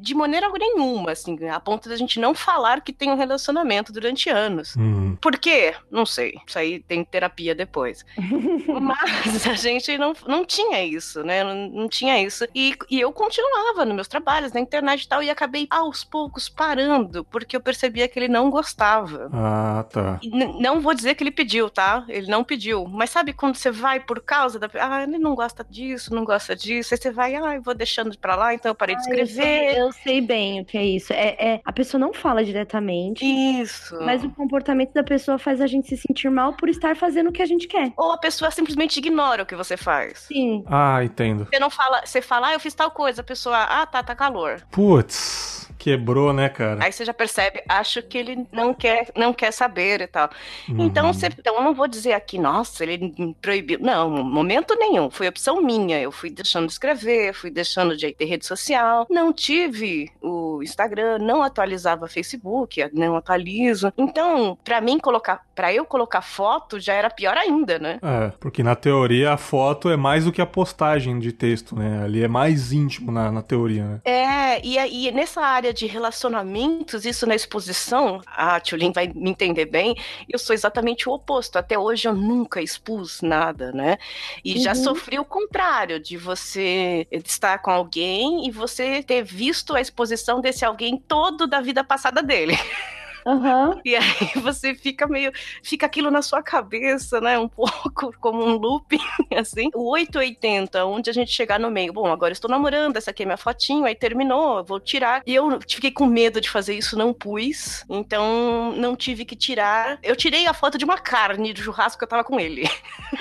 de 0.00 0.14
maneira 0.14 0.48
nenhuma, 0.58 1.12
assim, 1.12 1.36
a 1.48 1.60
ponto 1.60 1.88
da 1.88 1.96
gente 1.96 2.18
não 2.18 2.34
falar 2.34 2.80
que 2.80 2.92
tem 2.92 3.10
um 3.10 3.16
relacionamento 3.16 3.92
durante 3.92 4.30
anos. 4.30 4.74
Uhum. 4.76 5.16
Por 5.20 5.38
quê? 5.38 5.74
Não 5.90 6.06
sei. 6.06 6.38
Isso 6.46 6.58
aí 6.58 6.80
tem 6.80 7.04
terapia 7.04 7.54
depois. 7.54 8.04
Mas 8.80 9.46
a 9.46 9.54
gente 9.54 9.96
não, 9.98 10.14
não 10.26 10.44
tinha 10.44 10.82
isso, 10.84 11.22
né? 11.22 11.44
Não, 11.44 11.68
não 11.68 11.88
tinha 12.00 12.22
isso. 12.22 12.46
E, 12.54 12.74
e 12.90 13.00
eu 13.00 13.12
continuava 13.12 13.84
nos 13.84 13.94
meus 13.94 14.08
trabalhos, 14.08 14.52
na 14.52 14.60
internet 14.60 15.02
e 15.02 15.08
tal, 15.08 15.22
e 15.22 15.30
acabei 15.30 15.66
aos 15.70 16.02
poucos 16.02 16.48
parando, 16.48 17.24
porque 17.24 17.54
eu 17.54 17.60
percebia 17.60 18.08
que 18.08 18.18
ele 18.18 18.28
não 18.28 18.50
gostava. 18.50 19.28
Ah, 19.32 19.84
tá. 19.90 20.18
não 20.58 20.80
vou 20.80 20.94
dizer 20.94 21.14
que 21.14 21.22
ele 21.22 21.30
pediu, 21.30 21.68
tá? 21.68 22.04
Ele 22.08 22.26
não 22.26 22.42
pediu. 22.42 22.86
Mas 22.86 23.10
sabe 23.10 23.32
quando 23.32 23.56
você 23.56 23.70
vai 23.70 24.00
por 24.00 24.20
causa 24.20 24.58
da. 24.58 24.68
Ah, 24.74 25.02
ele 25.02 25.18
não 25.18 25.34
gosta 25.34 25.64
disso, 25.68 26.14
não 26.14 26.24
gosta 26.24 26.56
disso. 26.56 26.94
Aí 26.94 26.98
você 26.98 27.10
vai, 27.10 27.34
ah, 27.36 27.56
eu 27.56 27.62
vou 27.62 27.74
deixando 27.74 28.16
pra 28.18 28.34
lá, 28.34 28.54
então 28.54 28.70
eu 28.70 28.74
parei 28.74 28.96
de 28.96 29.02
escrever. 29.02 29.20
Eu 29.20 29.26
sei, 29.26 29.82
eu 29.82 29.92
sei 29.92 30.20
bem 30.20 30.60
o 30.60 30.64
que 30.64 30.78
é 30.78 30.84
isso. 30.84 31.12
É, 31.12 31.36
é, 31.38 31.60
a 31.64 31.72
pessoa 31.72 32.00
não 32.00 32.14
fala 32.14 32.42
diretamente. 32.44 33.24
Isso. 33.24 33.96
Mas 34.00 34.24
o 34.24 34.30
comportamento 34.30 34.92
da 34.92 35.04
pessoa 35.04 35.38
faz 35.38 35.60
a 35.60 35.66
gente 35.66 35.88
se 35.88 35.96
sentir 35.96 36.30
mal 36.30 36.54
por 36.54 36.68
estar 36.68 36.96
fazendo 36.96 37.28
o 37.28 37.32
que 37.32 37.42
a 37.42 37.46
gente 37.46 37.66
quer. 37.68 37.92
Ou 37.96 38.12
a 38.12 38.18
pessoa 38.18 38.50
simplesmente 38.50 38.98
ignora 38.98 39.42
o 39.42 39.46
que 39.46 39.54
você 39.54 39.76
faz. 39.76 40.20
Sim. 40.20 40.64
Ah, 40.66 41.04
entendo. 41.04 41.46
Você 41.50 41.58
não 41.58 41.68
fala 41.68 41.89
fala, 41.90 42.02
você 42.04 42.22
fala, 42.22 42.48
ah, 42.48 42.52
eu 42.54 42.60
fiz 42.60 42.74
tal 42.74 42.90
coisa, 42.90 43.20
a 43.20 43.24
pessoa, 43.24 43.58
ah, 43.58 43.86
tá, 43.86 44.02
tá 44.02 44.14
calor. 44.14 44.62
Putz. 44.70 45.60
Quebrou, 45.80 46.30
né, 46.34 46.50
cara? 46.50 46.84
Aí 46.84 46.92
você 46.92 47.06
já 47.06 47.14
percebe, 47.14 47.62
acho 47.66 48.02
que 48.02 48.18
ele 48.18 48.46
não 48.52 48.74
quer, 48.74 49.10
não 49.16 49.32
quer 49.32 49.50
saber 49.50 50.02
e 50.02 50.06
tal. 50.06 50.28
Uhum. 50.68 50.84
Então, 50.84 51.10
você, 51.10 51.28
então, 51.28 51.56
eu 51.56 51.62
não 51.62 51.72
vou 51.72 51.88
dizer 51.88 52.12
aqui, 52.12 52.38
nossa, 52.38 52.84
ele 52.84 53.14
me 53.18 53.34
proibiu. 53.40 53.78
Não, 53.80 54.10
momento 54.10 54.76
nenhum. 54.78 55.10
Foi 55.10 55.26
opção 55.26 55.62
minha. 55.62 55.98
Eu 55.98 56.12
fui 56.12 56.28
deixando 56.28 56.66
de 56.66 56.72
escrever, 56.72 57.32
fui 57.32 57.50
deixando 57.50 57.96
de 57.96 58.12
ter 58.12 58.26
rede 58.26 58.44
social. 58.44 59.06
Não 59.08 59.32
tive 59.32 60.12
o 60.20 60.39
o 60.60 60.62
Instagram, 60.62 61.18
não 61.18 61.42
atualizava 61.42 62.08
Facebook, 62.08 62.88
não 62.92 63.16
atualizo. 63.16 63.92
Então, 63.96 64.56
para 64.62 64.80
mim 64.80 64.98
colocar, 64.98 65.42
para 65.54 65.72
eu 65.72 65.84
colocar 65.84 66.22
foto 66.22 66.78
já 66.78 66.94
era 66.94 67.10
pior 67.10 67.36
ainda, 67.36 67.78
né? 67.78 67.98
É, 68.02 68.32
porque 68.38 68.62
na 68.62 68.76
teoria 68.76 69.32
a 69.32 69.36
foto 69.36 69.88
é 69.88 69.96
mais 69.96 70.24
do 70.24 70.32
que 70.32 70.40
a 70.40 70.46
postagem 70.46 71.18
de 71.18 71.32
texto, 71.32 71.76
né? 71.76 72.04
Ali 72.04 72.22
é 72.22 72.28
mais 72.28 72.72
íntimo 72.72 73.10
na, 73.10 73.32
na 73.32 73.42
teoria, 73.42 73.84
né? 73.84 74.00
É, 74.04 74.64
e, 74.64 74.76
e 75.06 75.10
nessa 75.12 75.40
área 75.40 75.72
de 75.72 75.86
relacionamentos, 75.86 77.04
isso 77.04 77.26
na 77.26 77.34
exposição, 77.34 78.20
a 78.26 78.60
Tulin 78.60 78.92
vai 78.92 79.08
me 79.08 79.30
entender 79.30 79.66
bem, 79.66 79.96
eu 80.28 80.38
sou 80.38 80.54
exatamente 80.54 81.08
o 81.08 81.12
oposto. 81.12 81.56
Até 81.56 81.78
hoje 81.78 82.06
eu 82.08 82.14
nunca 82.14 82.60
expus 82.60 83.20
nada, 83.22 83.72
né? 83.72 83.98
E 84.44 84.54
uhum. 84.54 84.60
já 84.60 84.74
sofri 84.74 85.18
o 85.18 85.24
contrário, 85.24 86.00
de 86.00 86.16
você 86.16 87.06
estar 87.10 87.58
com 87.58 87.70
alguém 87.70 88.46
e 88.46 88.50
você 88.50 89.02
ter 89.02 89.22
visto 89.22 89.74
a 89.74 89.80
exposição 89.80 90.40
desse 90.50 90.64
alguém 90.64 90.96
todo 90.96 91.46
da 91.46 91.60
vida 91.60 91.84
passada 91.84 92.22
dele. 92.22 92.58
Uhum. 93.30 93.80
E 93.84 93.96
aí 93.96 94.32
você 94.42 94.74
fica 94.74 95.06
meio. 95.06 95.32
Fica 95.62 95.86
aquilo 95.86 96.10
na 96.10 96.22
sua 96.22 96.42
cabeça, 96.42 97.20
né? 97.20 97.38
Um 97.38 97.48
pouco 97.48 98.12
como 98.20 98.44
um 98.44 98.56
looping, 98.56 99.00
assim. 99.36 99.70
O 99.74 99.90
880, 99.90 100.84
onde 100.84 101.10
a 101.10 101.12
gente 101.12 101.32
chegar 101.32 101.58
no 101.58 101.70
meio. 101.70 101.92
Bom, 101.92 102.06
agora 102.06 102.32
estou 102.32 102.50
namorando, 102.50 102.96
essa 102.96 103.10
aqui 103.10 103.22
é 103.22 103.26
minha 103.26 103.36
fotinho, 103.36 103.84
aí 103.84 103.94
terminou, 103.94 104.62
vou 104.64 104.80
tirar. 104.80 105.22
E 105.26 105.34
eu 105.34 105.58
fiquei 105.66 105.90
com 105.90 106.06
medo 106.06 106.40
de 106.40 106.50
fazer 106.50 106.74
isso, 106.74 106.96
não 106.96 107.12
pus. 107.12 107.84
Então 107.88 108.72
não 108.76 108.96
tive 108.96 109.24
que 109.24 109.36
tirar. 109.36 109.98
Eu 110.02 110.16
tirei 110.16 110.46
a 110.46 110.54
foto 110.54 110.76
de 110.76 110.84
uma 110.84 110.98
carne 110.98 111.52
de 111.52 111.62
churrasco 111.62 111.98
que 111.98 112.04
eu 112.04 112.08
tava 112.08 112.24
com 112.24 112.38
ele. 112.38 112.68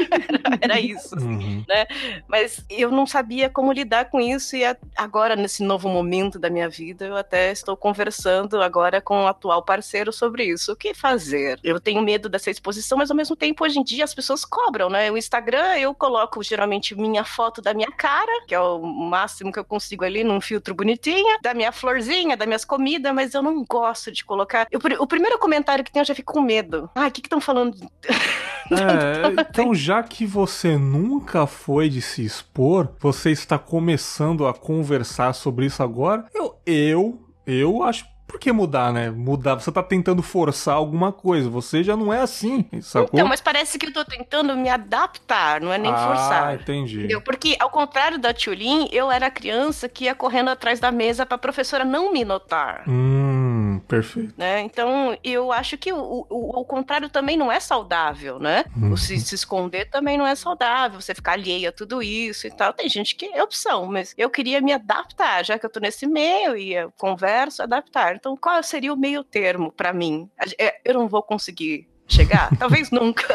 era, 0.09 0.57
era, 0.61 0.79
isso, 0.79 1.15
uhum. 1.15 1.63
né? 1.67 1.85
Mas 2.27 2.63
eu 2.69 2.91
não 2.91 3.05
sabia 3.05 3.49
como 3.49 3.71
lidar 3.71 4.05
com 4.05 4.19
isso. 4.19 4.55
E 4.55 4.63
agora, 4.95 5.35
nesse 5.35 5.63
novo 5.63 5.89
momento 5.89 6.37
da 6.39 6.49
minha 6.49 6.69
vida, 6.69 7.05
eu 7.05 7.15
até 7.15 7.51
estou 7.51 7.75
conversando 7.75 8.61
agora 8.61 9.01
com 9.01 9.23
o 9.23 9.27
atual 9.27 9.63
parceiro 9.63 9.98
sobre 10.11 10.45
isso. 10.45 10.71
O 10.71 10.75
que 10.75 10.93
fazer? 10.93 11.59
Eu 11.63 11.79
tenho 11.79 12.01
medo 12.01 12.29
dessa 12.29 12.49
exposição, 12.49 12.97
mas 12.97 13.09
ao 13.09 13.17
mesmo 13.17 13.35
tempo, 13.35 13.63
hoje 13.63 13.79
em 13.79 13.83
dia, 13.83 14.03
as 14.03 14.13
pessoas 14.13 14.45
cobram, 14.45 14.89
né? 14.89 15.11
O 15.11 15.17
Instagram, 15.17 15.77
eu 15.77 15.93
coloco 15.93 16.41
geralmente 16.43 16.95
minha 16.95 17.23
foto 17.23 17.61
da 17.61 17.73
minha 17.73 17.91
cara, 17.91 18.45
que 18.47 18.55
é 18.55 18.59
o 18.59 18.79
máximo 18.79 19.51
que 19.51 19.59
eu 19.59 19.65
consigo 19.65 20.03
ali 20.03 20.23
num 20.23 20.41
filtro 20.41 20.73
bonitinho, 20.73 21.37
da 21.41 21.53
minha 21.53 21.71
florzinha, 21.71 22.37
das 22.37 22.47
minhas 22.47 22.65
comidas, 22.65 23.13
mas 23.13 23.33
eu 23.33 23.41
não 23.41 23.63
gosto 23.63 24.11
de 24.11 24.23
colocar. 24.23 24.67
Eu, 24.71 24.79
o 24.99 25.07
primeiro 25.07 25.37
comentário 25.37 25.83
que 25.83 25.91
tem, 25.91 26.01
eu 26.01 26.05
já 26.05 26.15
fico 26.15 26.33
com 26.33 26.41
medo. 26.41 26.89
Ah, 26.95 27.07
o 27.07 27.11
que 27.11 27.21
estão 27.21 27.41
falando? 27.41 27.77
É, 28.71 29.41
então, 29.41 29.73
já 29.73 30.03
que 30.03 30.27
você 30.27 30.77
nunca 30.77 31.47
foi 31.47 31.89
de 31.89 32.03
se 32.03 32.23
expor, 32.23 32.89
você 32.99 33.31
está 33.31 33.57
começando 33.57 34.45
a 34.45 34.53
conversar 34.53 35.33
sobre 35.33 35.65
isso 35.65 35.81
agora, 35.81 36.25
eu, 36.35 36.55
eu, 36.67 37.19
eu 37.47 37.81
acho 37.81 38.05
por 38.29 38.39
que 38.39 38.51
mudar, 38.51 38.93
né? 38.93 39.09
Mudar, 39.09 39.55
você 39.55 39.71
tá 39.71 39.81
tentando 39.81 40.21
forçar 40.21 40.75
alguma 40.75 41.11
coisa, 41.11 41.49
você 41.49 41.83
já 41.83 41.97
não 41.97 42.13
é 42.13 42.21
assim, 42.21 42.63
sacou? 42.79 43.09
Então, 43.11 43.27
mas 43.27 43.41
parece 43.41 43.79
que 43.79 43.87
eu 43.87 43.91
tô 43.91 44.05
tentando 44.05 44.55
me 44.55 44.69
adaptar, 44.69 45.59
não 45.59 45.73
é 45.73 45.79
nem 45.79 45.91
ah, 45.91 46.07
forçar. 46.07 46.47
Ah, 46.47 46.53
entendi. 46.53 46.99
Entendeu? 46.99 47.21
Porque, 47.21 47.57
ao 47.59 47.71
contrário 47.71 48.19
da 48.19 48.31
Tulin, 48.31 48.87
eu 48.91 49.11
era 49.11 49.31
criança 49.31 49.89
que 49.89 50.03
ia 50.03 50.13
correndo 50.13 50.49
atrás 50.49 50.79
da 50.79 50.91
mesa 50.91 51.25
pra 51.25 51.39
professora 51.39 51.83
não 51.83 52.13
me 52.13 52.23
notar. 52.23 52.83
Hum, 52.87 53.28
perfeito. 53.79 54.33
Né? 54.37 54.61
Então, 54.61 55.17
eu 55.23 55.51
acho 55.51 55.77
que 55.77 55.91
o, 55.91 56.25
o, 56.29 56.59
o 56.59 56.65
contrário 56.65 57.09
também 57.09 57.35
não 57.35 57.51
é 57.51 57.59
saudável, 57.59 58.39
né? 58.39 58.65
Uhum. 58.75 58.95
Se, 58.95 59.19
se 59.19 59.35
esconder 59.35 59.89
também 59.89 60.17
não 60.17 60.25
é 60.25 60.35
saudável, 60.35 61.01
você 61.01 61.15
ficar 61.15 61.33
alheia 61.33 61.69
a 61.69 61.71
tudo 61.71 62.01
isso 62.01 62.47
e 62.47 62.51
tal. 62.51 62.73
Tem 62.73 62.87
gente 62.87 63.15
que 63.15 63.25
é 63.25 63.43
opção, 63.43 63.85
mas 63.85 64.13
eu 64.17 64.29
queria 64.29 64.61
me 64.61 64.71
adaptar, 64.71 65.43
já 65.43 65.57
que 65.57 65.65
eu 65.65 65.69
tô 65.69 65.79
nesse 65.79 66.05
meio 66.05 66.55
e 66.55 66.73
eu 66.73 66.91
converso, 66.97 67.63
adaptar. 67.63 68.15
Então, 68.15 68.37
qual 68.37 68.61
seria 68.61 68.93
o 68.93 68.97
meio 68.97 69.23
termo 69.23 69.71
para 69.71 69.91
mim? 69.91 70.29
É, 70.57 70.79
eu 70.85 70.93
não 70.93 71.07
vou 71.07 71.23
conseguir 71.23 71.88
chegar? 72.09 72.49
Talvez 72.57 72.91
nunca. 72.91 73.25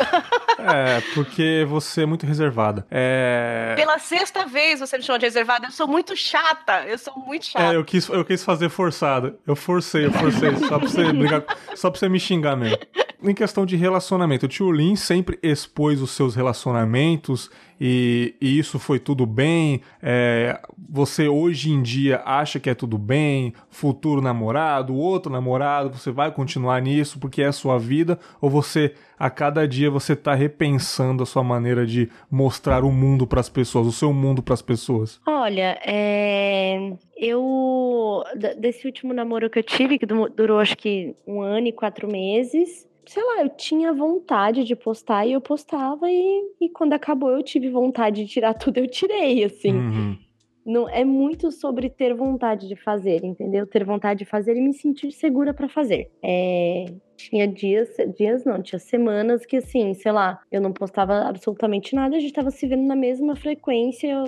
é, 0.59 1.01
porque 1.15 1.65
você 1.69 2.03
é 2.03 2.07
muito 2.07 2.27
reservada. 2.27 2.87
É... 2.91 3.75
Pela 3.77 3.99
sexta 3.99 4.47
vez 4.47 4.81
você 4.81 4.97
me 4.97 5.03
chamou 5.03 5.19
de 5.19 5.27
reservada. 5.27 5.67
Eu 5.67 5.73
sou 5.73 5.87
muito 5.87 6.17
chata. 6.17 6.85
Eu 6.87 6.99
sou 6.99 7.15
muito 7.19 7.47
chata. 7.47 7.73
É, 7.73 7.77
eu 7.77 7.85
quis, 7.85 8.09
eu 8.09 8.25
quis 8.25 8.45
fazer 8.45 8.69
forçada. 8.69 9.37
Eu 9.47 9.57
forcei, 9.57 10.07
eu 10.07 10.13
forcei. 10.13 10.55
só 10.57 10.79
pra 10.79 10.89
você 10.89 11.13
brigar, 11.13 11.45
só 11.75 11.91
pra 11.91 11.99
você 11.99 12.09
me 12.09 12.21
xingar 12.21 12.57
mesmo. 12.57 12.79
Em 13.23 13.35
questão 13.35 13.65
de 13.65 13.77
relacionamento, 13.77 14.47
o 14.47 14.49
tio 14.49 14.71
Lin 14.71 14.97
sempre 14.97 15.39
expôs 15.43 16.03
os 16.03 16.11
seus 16.11 16.35
relacionamentos 16.35 17.51
e, 17.81 18.35
e 18.41 18.59
isso 18.59 18.79
foi 18.79 18.99
tudo 18.99 19.27
bem. 19.27 19.81
É, 20.03 20.61
você 20.89 21.29
hoje 21.29 21.71
em 21.71 21.83
dia 21.83 22.23
acha 22.25 22.61
que 22.61 22.71
é 22.71 22.75
tudo 22.75 22.99
bem, 22.99 23.53
futuro 23.71 24.21
namorado, 24.21 24.95
outro 24.95 25.33
namorado, 25.33 25.97
você 25.97 26.11
vai 26.11 26.31
continuar 26.31 26.81
nisso 26.81 27.19
porque 27.19 27.43
é 27.43 27.47
a 27.47 27.53
sua 27.53 27.79
vida, 27.79 28.19
ou 28.41 28.51
você 28.51 28.95
a 29.19 29.31
cada 29.31 29.67
dia 29.67 29.91
você 29.91 30.13
está 30.13 30.35
repensando 30.35 31.23
a 31.23 31.27
sua 31.27 31.43
maneira 31.43 31.87
de 31.87 32.11
mostrar 32.31 32.85
o 32.85 32.93
mundo 32.93 33.27
para 33.27 33.41
as 33.41 33.49
pessoas, 33.49 33.87
o 33.87 33.93
seu 33.93 34.13
mundo 34.13 34.43
para 34.43 34.55
as 34.55 34.63
pessoas? 34.63 35.21
Olha, 35.27 35.79
é... 35.85 36.93
eu 37.17 38.23
desse 38.59 38.87
último 38.87 39.13
namoro 39.13 39.49
que 39.49 39.59
eu 39.59 39.63
tive, 39.63 39.99
que 39.99 40.07
durou 40.07 40.59
acho 40.59 40.77
que 40.77 41.15
um 41.27 41.41
ano 41.41 41.69
e 41.69 41.73
quatro 41.73 42.11
meses, 42.11 42.87
sei 43.07 43.23
lá, 43.23 43.43
eu 43.43 43.49
tinha 43.51 43.93
vontade 43.93 44.65
de 44.65 44.75
postar 44.75 45.27
e 45.27 45.33
eu 45.33 45.41
postava 45.41 46.11
e, 46.11 46.55
e 46.61 46.69
quando 46.69 46.93
acabou 46.93 47.31
eu 47.31 47.43
tive 47.43 47.71
vontade 47.71 48.25
de 48.25 48.31
tirar 48.31 48.55
tudo, 48.55 48.79
eu 48.79 48.89
tirei, 48.89 49.45
assim. 49.45 49.73
Uhum. 49.73 50.19
Não, 50.67 50.89
é 50.89 51.05
muito 51.05 51.53
sobre 51.53 51.91
ter 51.91 52.15
vontade 52.15 52.67
de 52.67 52.75
fazer, 52.75 53.23
entendeu? 53.23 53.67
Ter 53.67 53.85
vontade 53.85 54.21
de 54.21 54.25
fazer 54.25 54.57
e 54.57 54.63
me 54.63 54.73
sentir 54.73 55.13
segura 55.13 55.53
para 55.53 55.69
fazer. 55.69 56.11
É, 56.23 56.87
tinha 57.17 57.47
dias, 57.47 57.89
dias 58.17 58.45
não, 58.45 58.63
tinha 58.63 58.79
semanas 58.79 59.47
que 59.47 59.57
assim, 59.57 59.95
sei 59.95 60.13
lá, 60.13 60.41
eu 60.51 60.61
não 60.61 60.73
postava 60.73 61.29
absolutamente 61.29 61.95
nada, 61.95 62.17
a 62.17 62.21
gente 62.21 62.33
tava 62.33 62.51
se 62.51 62.67
vendo 62.67 62.85
na 62.85 62.97
mesma 62.97 63.37
frequência 63.37 64.25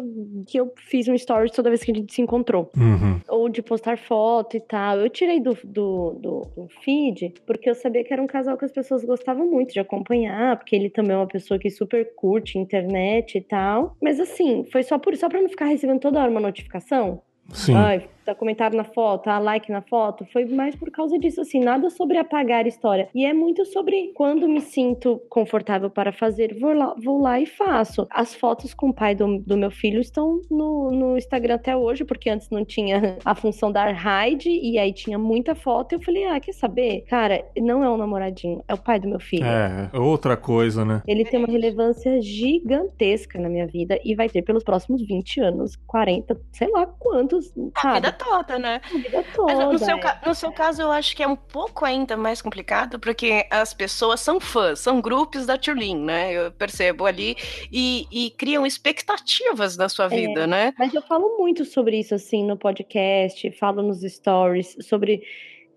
que 0.47 0.59
eu 0.59 0.73
fiz 0.77 1.09
um 1.09 1.15
story 1.15 1.51
toda 1.51 1.71
vez 1.71 1.83
que 1.83 1.91
a 1.91 1.95
gente 1.95 2.13
se 2.13 2.23
encontrou. 2.23 2.71
Uhum. 2.77 3.21
Ou 3.29 3.49
de 3.49 3.63
postar 3.63 3.99
foto 3.99 4.57
e 4.57 4.61
tal. 4.61 4.99
Eu 4.99 5.11
tirei 5.11 5.41
do, 5.41 5.57
do, 5.65 6.19
do, 6.21 6.41
do, 6.57 6.69
feed 6.83 7.35
porque 7.47 7.69
eu 7.69 7.75
sabia 7.75 8.05
que 8.05 8.13
era 8.13 8.23
um 8.23 8.27
casal 8.27 8.57
que 8.57 8.65
as 8.65 8.73
pessoas 8.73 9.05
gostavam 9.05 9.47
muito 9.47 9.73
de 9.73 9.81
acompanhar, 9.81 10.57
porque 10.57 10.75
ele 10.75 10.91
também 10.91 11.13
é 11.13 11.19
uma 11.19 11.27
pessoa 11.27 11.59
que 11.59 11.71
super 11.71 12.15
curte 12.15 12.59
internet 12.59 13.39
e 13.39 13.41
tal. 13.41 13.97
Mas 14.03 14.21
assim, 14.21 14.65
foi 14.71 14.83
só 14.83 14.99
por 14.99 15.17
só 15.17 15.29
pra 15.29 15.41
não 15.41 15.49
ficar 15.49 15.67
recebendo 15.67 16.01
toda 16.01 16.21
hora 16.21 16.31
uma 16.31 16.41
notificação. 16.41 17.23
Sim. 17.53 17.75
Ai, 17.75 18.09
dá 18.27 18.35
comentário 18.35 18.77
na 18.77 18.85
foto, 18.85 19.31
a 19.31 19.39
like 19.39 19.71
na 19.71 19.81
foto, 19.81 20.27
foi 20.33 20.45
mais 20.45 20.75
por 20.75 20.91
causa 20.91 21.19
disso, 21.19 21.41
assim, 21.41 21.61
nada 21.61 21.89
sobre 21.89 22.19
apagar 22.19 22.65
a 22.65 22.69
história. 22.69 23.09
E 23.15 23.25
é 23.25 23.33
muito 23.33 23.65
sobre 23.65 24.13
quando 24.15 24.49
me 24.49 24.61
sinto 24.61 25.23
confortável 25.31 25.89
para 25.89 26.13
fazer, 26.13 26.59
vou 26.59 26.73
lá, 26.73 26.95
vou 27.03 27.21
lá 27.21 27.41
e 27.41 27.47
faço. 27.47 28.07
As 28.11 28.35
fotos 28.35 28.75
com 28.75 28.89
o 28.91 28.95
pai 28.95 29.15
do, 29.15 29.39
do 29.39 29.57
meu 29.57 29.71
filho 29.71 30.01
estão 30.01 30.41
no, 30.51 30.91
no 30.91 31.17
Instagram 31.17 31.55
até 31.55 31.77
hoje, 31.77 32.05
porque 32.05 32.29
antes 32.29 32.51
não 32.51 32.65
tinha 32.65 33.17
a 33.25 33.35
função 33.35 33.71
da 33.71 33.91
hide, 33.91 34.51
e 34.51 34.79
aí 34.79 34.93
tinha 34.93 35.19
muita 35.19 35.55
foto, 35.55 35.93
e 35.93 35.95
eu 35.95 36.03
falei, 36.03 36.25
ah, 36.25 36.41
quer 36.41 36.53
saber? 36.53 37.03
Cara, 37.03 37.45
não 37.57 37.85
é 37.85 37.89
um 37.89 37.97
namoradinho, 37.97 38.63
é 38.67 38.75
o 38.75 38.79
pai 38.79 38.99
do 38.99 39.09
meu 39.09 39.21
filho. 39.21 39.47
É, 39.47 39.91
outra 39.95 40.37
coisa, 40.37 40.85
né? 40.85 41.03
Ele 41.07 41.25
tem 41.25 41.39
uma 41.39 41.49
relevância 41.49 42.21
gigantesca 42.21 43.39
na 43.39 43.49
minha 43.49 43.67
vida, 43.67 44.01
e 44.05 44.17
vai 44.17 44.29
ter 44.29 44.43
pelos 44.43 44.65
próximos 44.65 45.07
20 45.07 45.41
anos, 45.41 45.77
40, 45.87 46.37
sei 46.51 46.69
lá 46.73 46.87
quantos, 46.87 47.53
sabe? 47.81 48.16
Toda, 48.19 48.59
né? 48.59 48.81
A 48.85 48.99
vida 48.99 49.25
toda. 49.35 49.55
Mas 49.55 49.73
no 49.73 49.79
seu, 49.79 49.99
no 50.27 50.35
seu 50.35 50.53
caso, 50.53 50.83
eu 50.83 50.93
acho 50.93 51.15
que 51.17 51.23
é 51.23 51.27
um 51.27 51.37
pouco 51.37 51.85
ainda 51.85 52.17
mais 52.17 52.43
complicado, 52.43 52.99
porque 52.99 53.47
as 53.51 53.73
pessoas 53.73 54.21
são 54.21 54.41
fãs, 54.41 54.81
são 54.81 55.01
grupos 55.01 55.47
da 55.47 55.57
Tulin, 55.57 55.97
né? 55.97 56.33
Eu 56.33 56.53
percebo 56.53 57.07
ali, 57.07 57.37
e, 57.71 58.07
e 58.11 58.31
criam 58.31 58.67
expectativas 58.67 59.77
na 59.77 59.89
sua 59.89 60.07
é, 60.07 60.09
vida, 60.09 60.43
é, 60.43 60.47
né? 60.47 60.75
Mas 60.79 60.95
eu 60.95 61.03
falo 61.03 61.39
muito 61.39 61.65
sobre 61.65 61.99
isso, 61.99 62.15
assim, 62.15 62.45
no 62.45 62.57
podcast, 62.57 63.51
falo 63.53 63.83
nos 63.83 64.01
stories, 64.01 64.77
sobre 64.81 65.23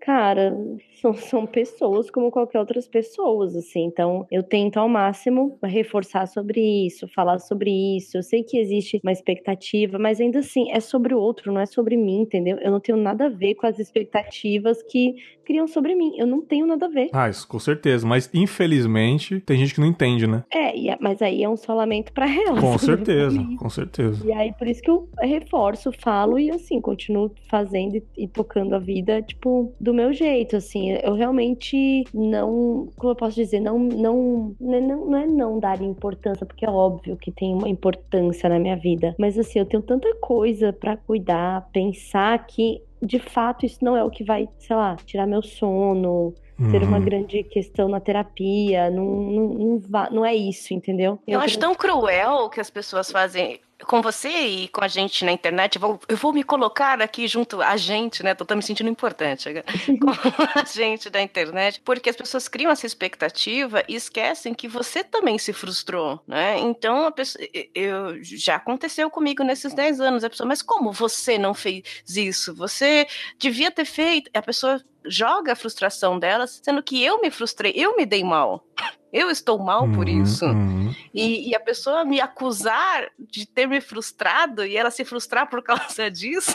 cara, 0.00 0.56
são, 1.10 1.14
são 1.14 1.46
pessoas 1.46 2.10
como 2.10 2.30
qualquer 2.30 2.58
outras 2.58 2.86
pessoas, 2.86 3.56
assim. 3.56 3.84
Então, 3.84 4.26
eu 4.30 4.42
tento 4.42 4.78
ao 4.78 4.88
máximo 4.88 5.58
reforçar 5.62 6.26
sobre 6.26 6.60
isso, 6.86 7.08
falar 7.08 7.38
sobre 7.38 7.70
isso. 7.96 8.16
Eu 8.16 8.22
sei 8.22 8.42
que 8.42 8.58
existe 8.58 9.00
uma 9.02 9.12
expectativa, 9.12 9.98
mas 9.98 10.20
ainda 10.20 10.40
assim, 10.40 10.70
é 10.70 10.80
sobre 10.80 11.14
o 11.14 11.18
outro, 11.18 11.52
não 11.52 11.60
é 11.60 11.66
sobre 11.66 11.96
mim, 11.96 12.22
entendeu? 12.22 12.58
Eu 12.58 12.70
não 12.70 12.80
tenho 12.80 12.98
nada 12.98 13.26
a 13.26 13.28
ver 13.28 13.54
com 13.54 13.66
as 13.66 13.78
expectativas 13.78 14.82
que 14.82 15.14
criam 15.44 15.66
sobre 15.66 15.94
mim. 15.94 16.12
Eu 16.16 16.26
não 16.26 16.40
tenho 16.42 16.66
nada 16.66 16.86
a 16.86 16.88
ver. 16.88 17.08
Ah, 17.12 17.28
isso 17.28 17.46
com 17.48 17.58
certeza. 17.58 18.06
Mas, 18.06 18.30
infelizmente, 18.32 19.40
tem 19.40 19.58
gente 19.58 19.74
que 19.74 19.80
não 19.80 19.86
entende, 19.86 20.26
né? 20.26 20.44
É, 20.52 20.96
mas 21.00 21.22
aí 21.22 21.42
é 21.42 21.48
um 21.48 21.56
só 21.56 21.74
lamento 21.74 22.12
pra 22.12 22.26
ela. 22.28 22.60
Com 22.60 22.76
certeza, 22.78 23.42
com 23.58 23.70
certeza. 23.70 24.26
E 24.26 24.32
aí, 24.32 24.52
por 24.52 24.66
isso 24.66 24.82
que 24.82 24.90
eu 24.90 25.08
reforço, 25.20 25.90
falo 25.92 26.38
e, 26.38 26.50
assim, 26.50 26.80
continuo 26.80 27.32
fazendo 27.48 28.00
e 28.16 28.28
tocando 28.28 28.74
a 28.74 28.78
vida, 28.78 29.22
tipo, 29.22 29.72
do 29.80 29.92
meu 29.94 30.12
jeito, 30.12 30.56
assim 30.56 30.89
assim, 30.90 31.00
eu 31.02 31.14
realmente 31.14 32.04
não, 32.12 32.88
como 32.96 33.12
eu 33.12 33.16
posso 33.16 33.36
dizer, 33.36 33.60
não, 33.60 33.78
não, 33.78 34.54
não, 34.60 35.06
não 35.06 35.16
é 35.16 35.26
não 35.26 35.58
dar 35.58 35.80
importância, 35.80 36.46
porque 36.46 36.64
é 36.64 36.70
óbvio 36.70 37.16
que 37.16 37.30
tem 37.30 37.54
uma 37.54 37.68
importância 37.68 38.48
na 38.48 38.58
minha 38.58 38.76
vida, 38.76 39.14
mas 39.18 39.38
assim, 39.38 39.58
eu 39.58 39.66
tenho 39.66 39.82
tanta 39.82 40.12
coisa 40.16 40.72
para 40.72 40.96
cuidar, 40.96 41.68
pensar 41.72 42.46
que 42.46 42.82
de 43.02 43.18
fato 43.18 43.64
isso 43.64 43.78
não 43.82 43.96
é 43.96 44.04
o 44.04 44.10
que 44.10 44.22
vai, 44.22 44.48
sei 44.58 44.76
lá, 44.76 44.96
tirar 45.04 45.26
meu 45.26 45.42
sono, 45.42 46.34
ter 46.70 46.82
uma 46.82 46.98
uhum. 46.98 47.04
grande 47.04 47.42
questão 47.42 47.88
na 47.88 47.98
terapia. 47.98 48.90
Não, 48.90 49.04
não, 49.04 49.48
não, 49.48 50.10
não 50.10 50.26
é 50.26 50.34
isso, 50.34 50.74
entendeu? 50.74 51.18
Eu, 51.26 51.34
eu 51.34 51.40
acho 51.40 51.58
tão 51.58 51.74
cruel 51.74 52.50
que 52.50 52.60
as 52.60 52.68
pessoas 52.68 53.10
fazem 53.10 53.58
com 53.86 54.02
você 54.02 54.28
e 54.28 54.68
com 54.68 54.84
a 54.84 54.88
gente 54.88 55.24
na 55.24 55.32
internet, 55.32 55.76
eu 55.76 55.80
vou, 55.80 56.00
eu 56.08 56.16
vou 56.16 56.32
me 56.32 56.42
colocar 56.42 57.00
aqui 57.00 57.26
junto 57.26 57.60
a 57.62 57.76
gente, 57.76 58.22
né? 58.22 58.34
Tô, 58.34 58.44
tô 58.44 58.54
me 58.54 58.62
sentindo 58.62 58.88
importante 58.88 59.48
com 60.00 60.10
a 60.58 60.64
gente 60.64 61.10
da 61.10 61.20
internet, 61.20 61.80
porque 61.84 62.10
as 62.10 62.16
pessoas 62.16 62.48
criam 62.48 62.70
essa 62.70 62.86
expectativa 62.86 63.82
e 63.88 63.94
esquecem 63.94 64.54
que 64.54 64.68
você 64.68 65.02
também 65.02 65.38
se 65.38 65.52
frustrou, 65.52 66.20
né? 66.26 66.58
Então, 66.58 67.06
a 67.06 67.12
pessoa, 67.12 67.44
eu, 67.74 68.22
já 68.22 68.56
aconteceu 68.56 69.10
comigo 69.10 69.42
nesses 69.42 69.74
10 69.74 70.00
anos, 70.00 70.24
a 70.24 70.30
pessoa, 70.30 70.46
mas 70.46 70.62
como 70.62 70.92
você 70.92 71.38
não 71.38 71.54
fez 71.54 71.82
isso? 72.08 72.54
Você 72.54 73.06
devia 73.38 73.70
ter 73.70 73.84
feito. 73.84 74.30
A 74.34 74.42
pessoa 74.42 74.82
joga 75.04 75.52
a 75.52 75.56
frustração 75.56 76.18
dela, 76.18 76.46
sendo 76.46 76.82
que 76.82 77.02
eu 77.02 77.20
me 77.20 77.30
frustrei, 77.30 77.72
eu 77.74 77.96
me 77.96 78.06
dei 78.06 78.24
mal. 78.24 78.64
Eu 79.12 79.28
estou 79.28 79.58
mal 79.58 79.84
uhum, 79.84 79.92
por 79.92 80.08
isso. 80.08 80.46
Uhum. 80.46 80.94
E, 81.12 81.50
e, 81.50 81.54
a 81.54 81.58
pessoa 81.58 82.04
me 82.04 82.20
acusar 82.20 83.10
de 83.18 83.44
ter 83.44 83.66
me 83.66 83.80
frustrado 83.80 84.64
e 84.64 84.76
ela 84.76 84.90
se 84.90 85.04
frustrar 85.04 85.50
por 85.50 85.62
causa 85.64 86.08
disso 86.08 86.54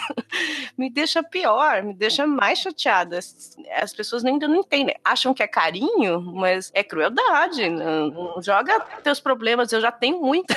me 0.77 0.89
deixa 0.89 1.21
pior, 1.21 1.84
me 1.84 1.93
deixa 1.93 2.25
mais 2.25 2.60
chateada. 2.60 3.17
As, 3.17 3.58
as 3.75 3.93
pessoas 3.93 4.23
ainda 4.23 4.47
não 4.47 4.58
entendem. 4.58 4.95
Acham 5.03 5.34
que 5.34 5.43
é 5.43 5.47
carinho, 5.47 6.21
mas 6.21 6.71
é 6.73 6.81
crueldade. 6.81 7.69
Não, 7.69 8.10
não 8.10 8.41
joga 8.41 8.79
teus 9.03 9.19
problemas, 9.19 9.73
eu 9.73 9.81
já 9.81 9.91
tenho 9.91 10.21
muito. 10.21 10.55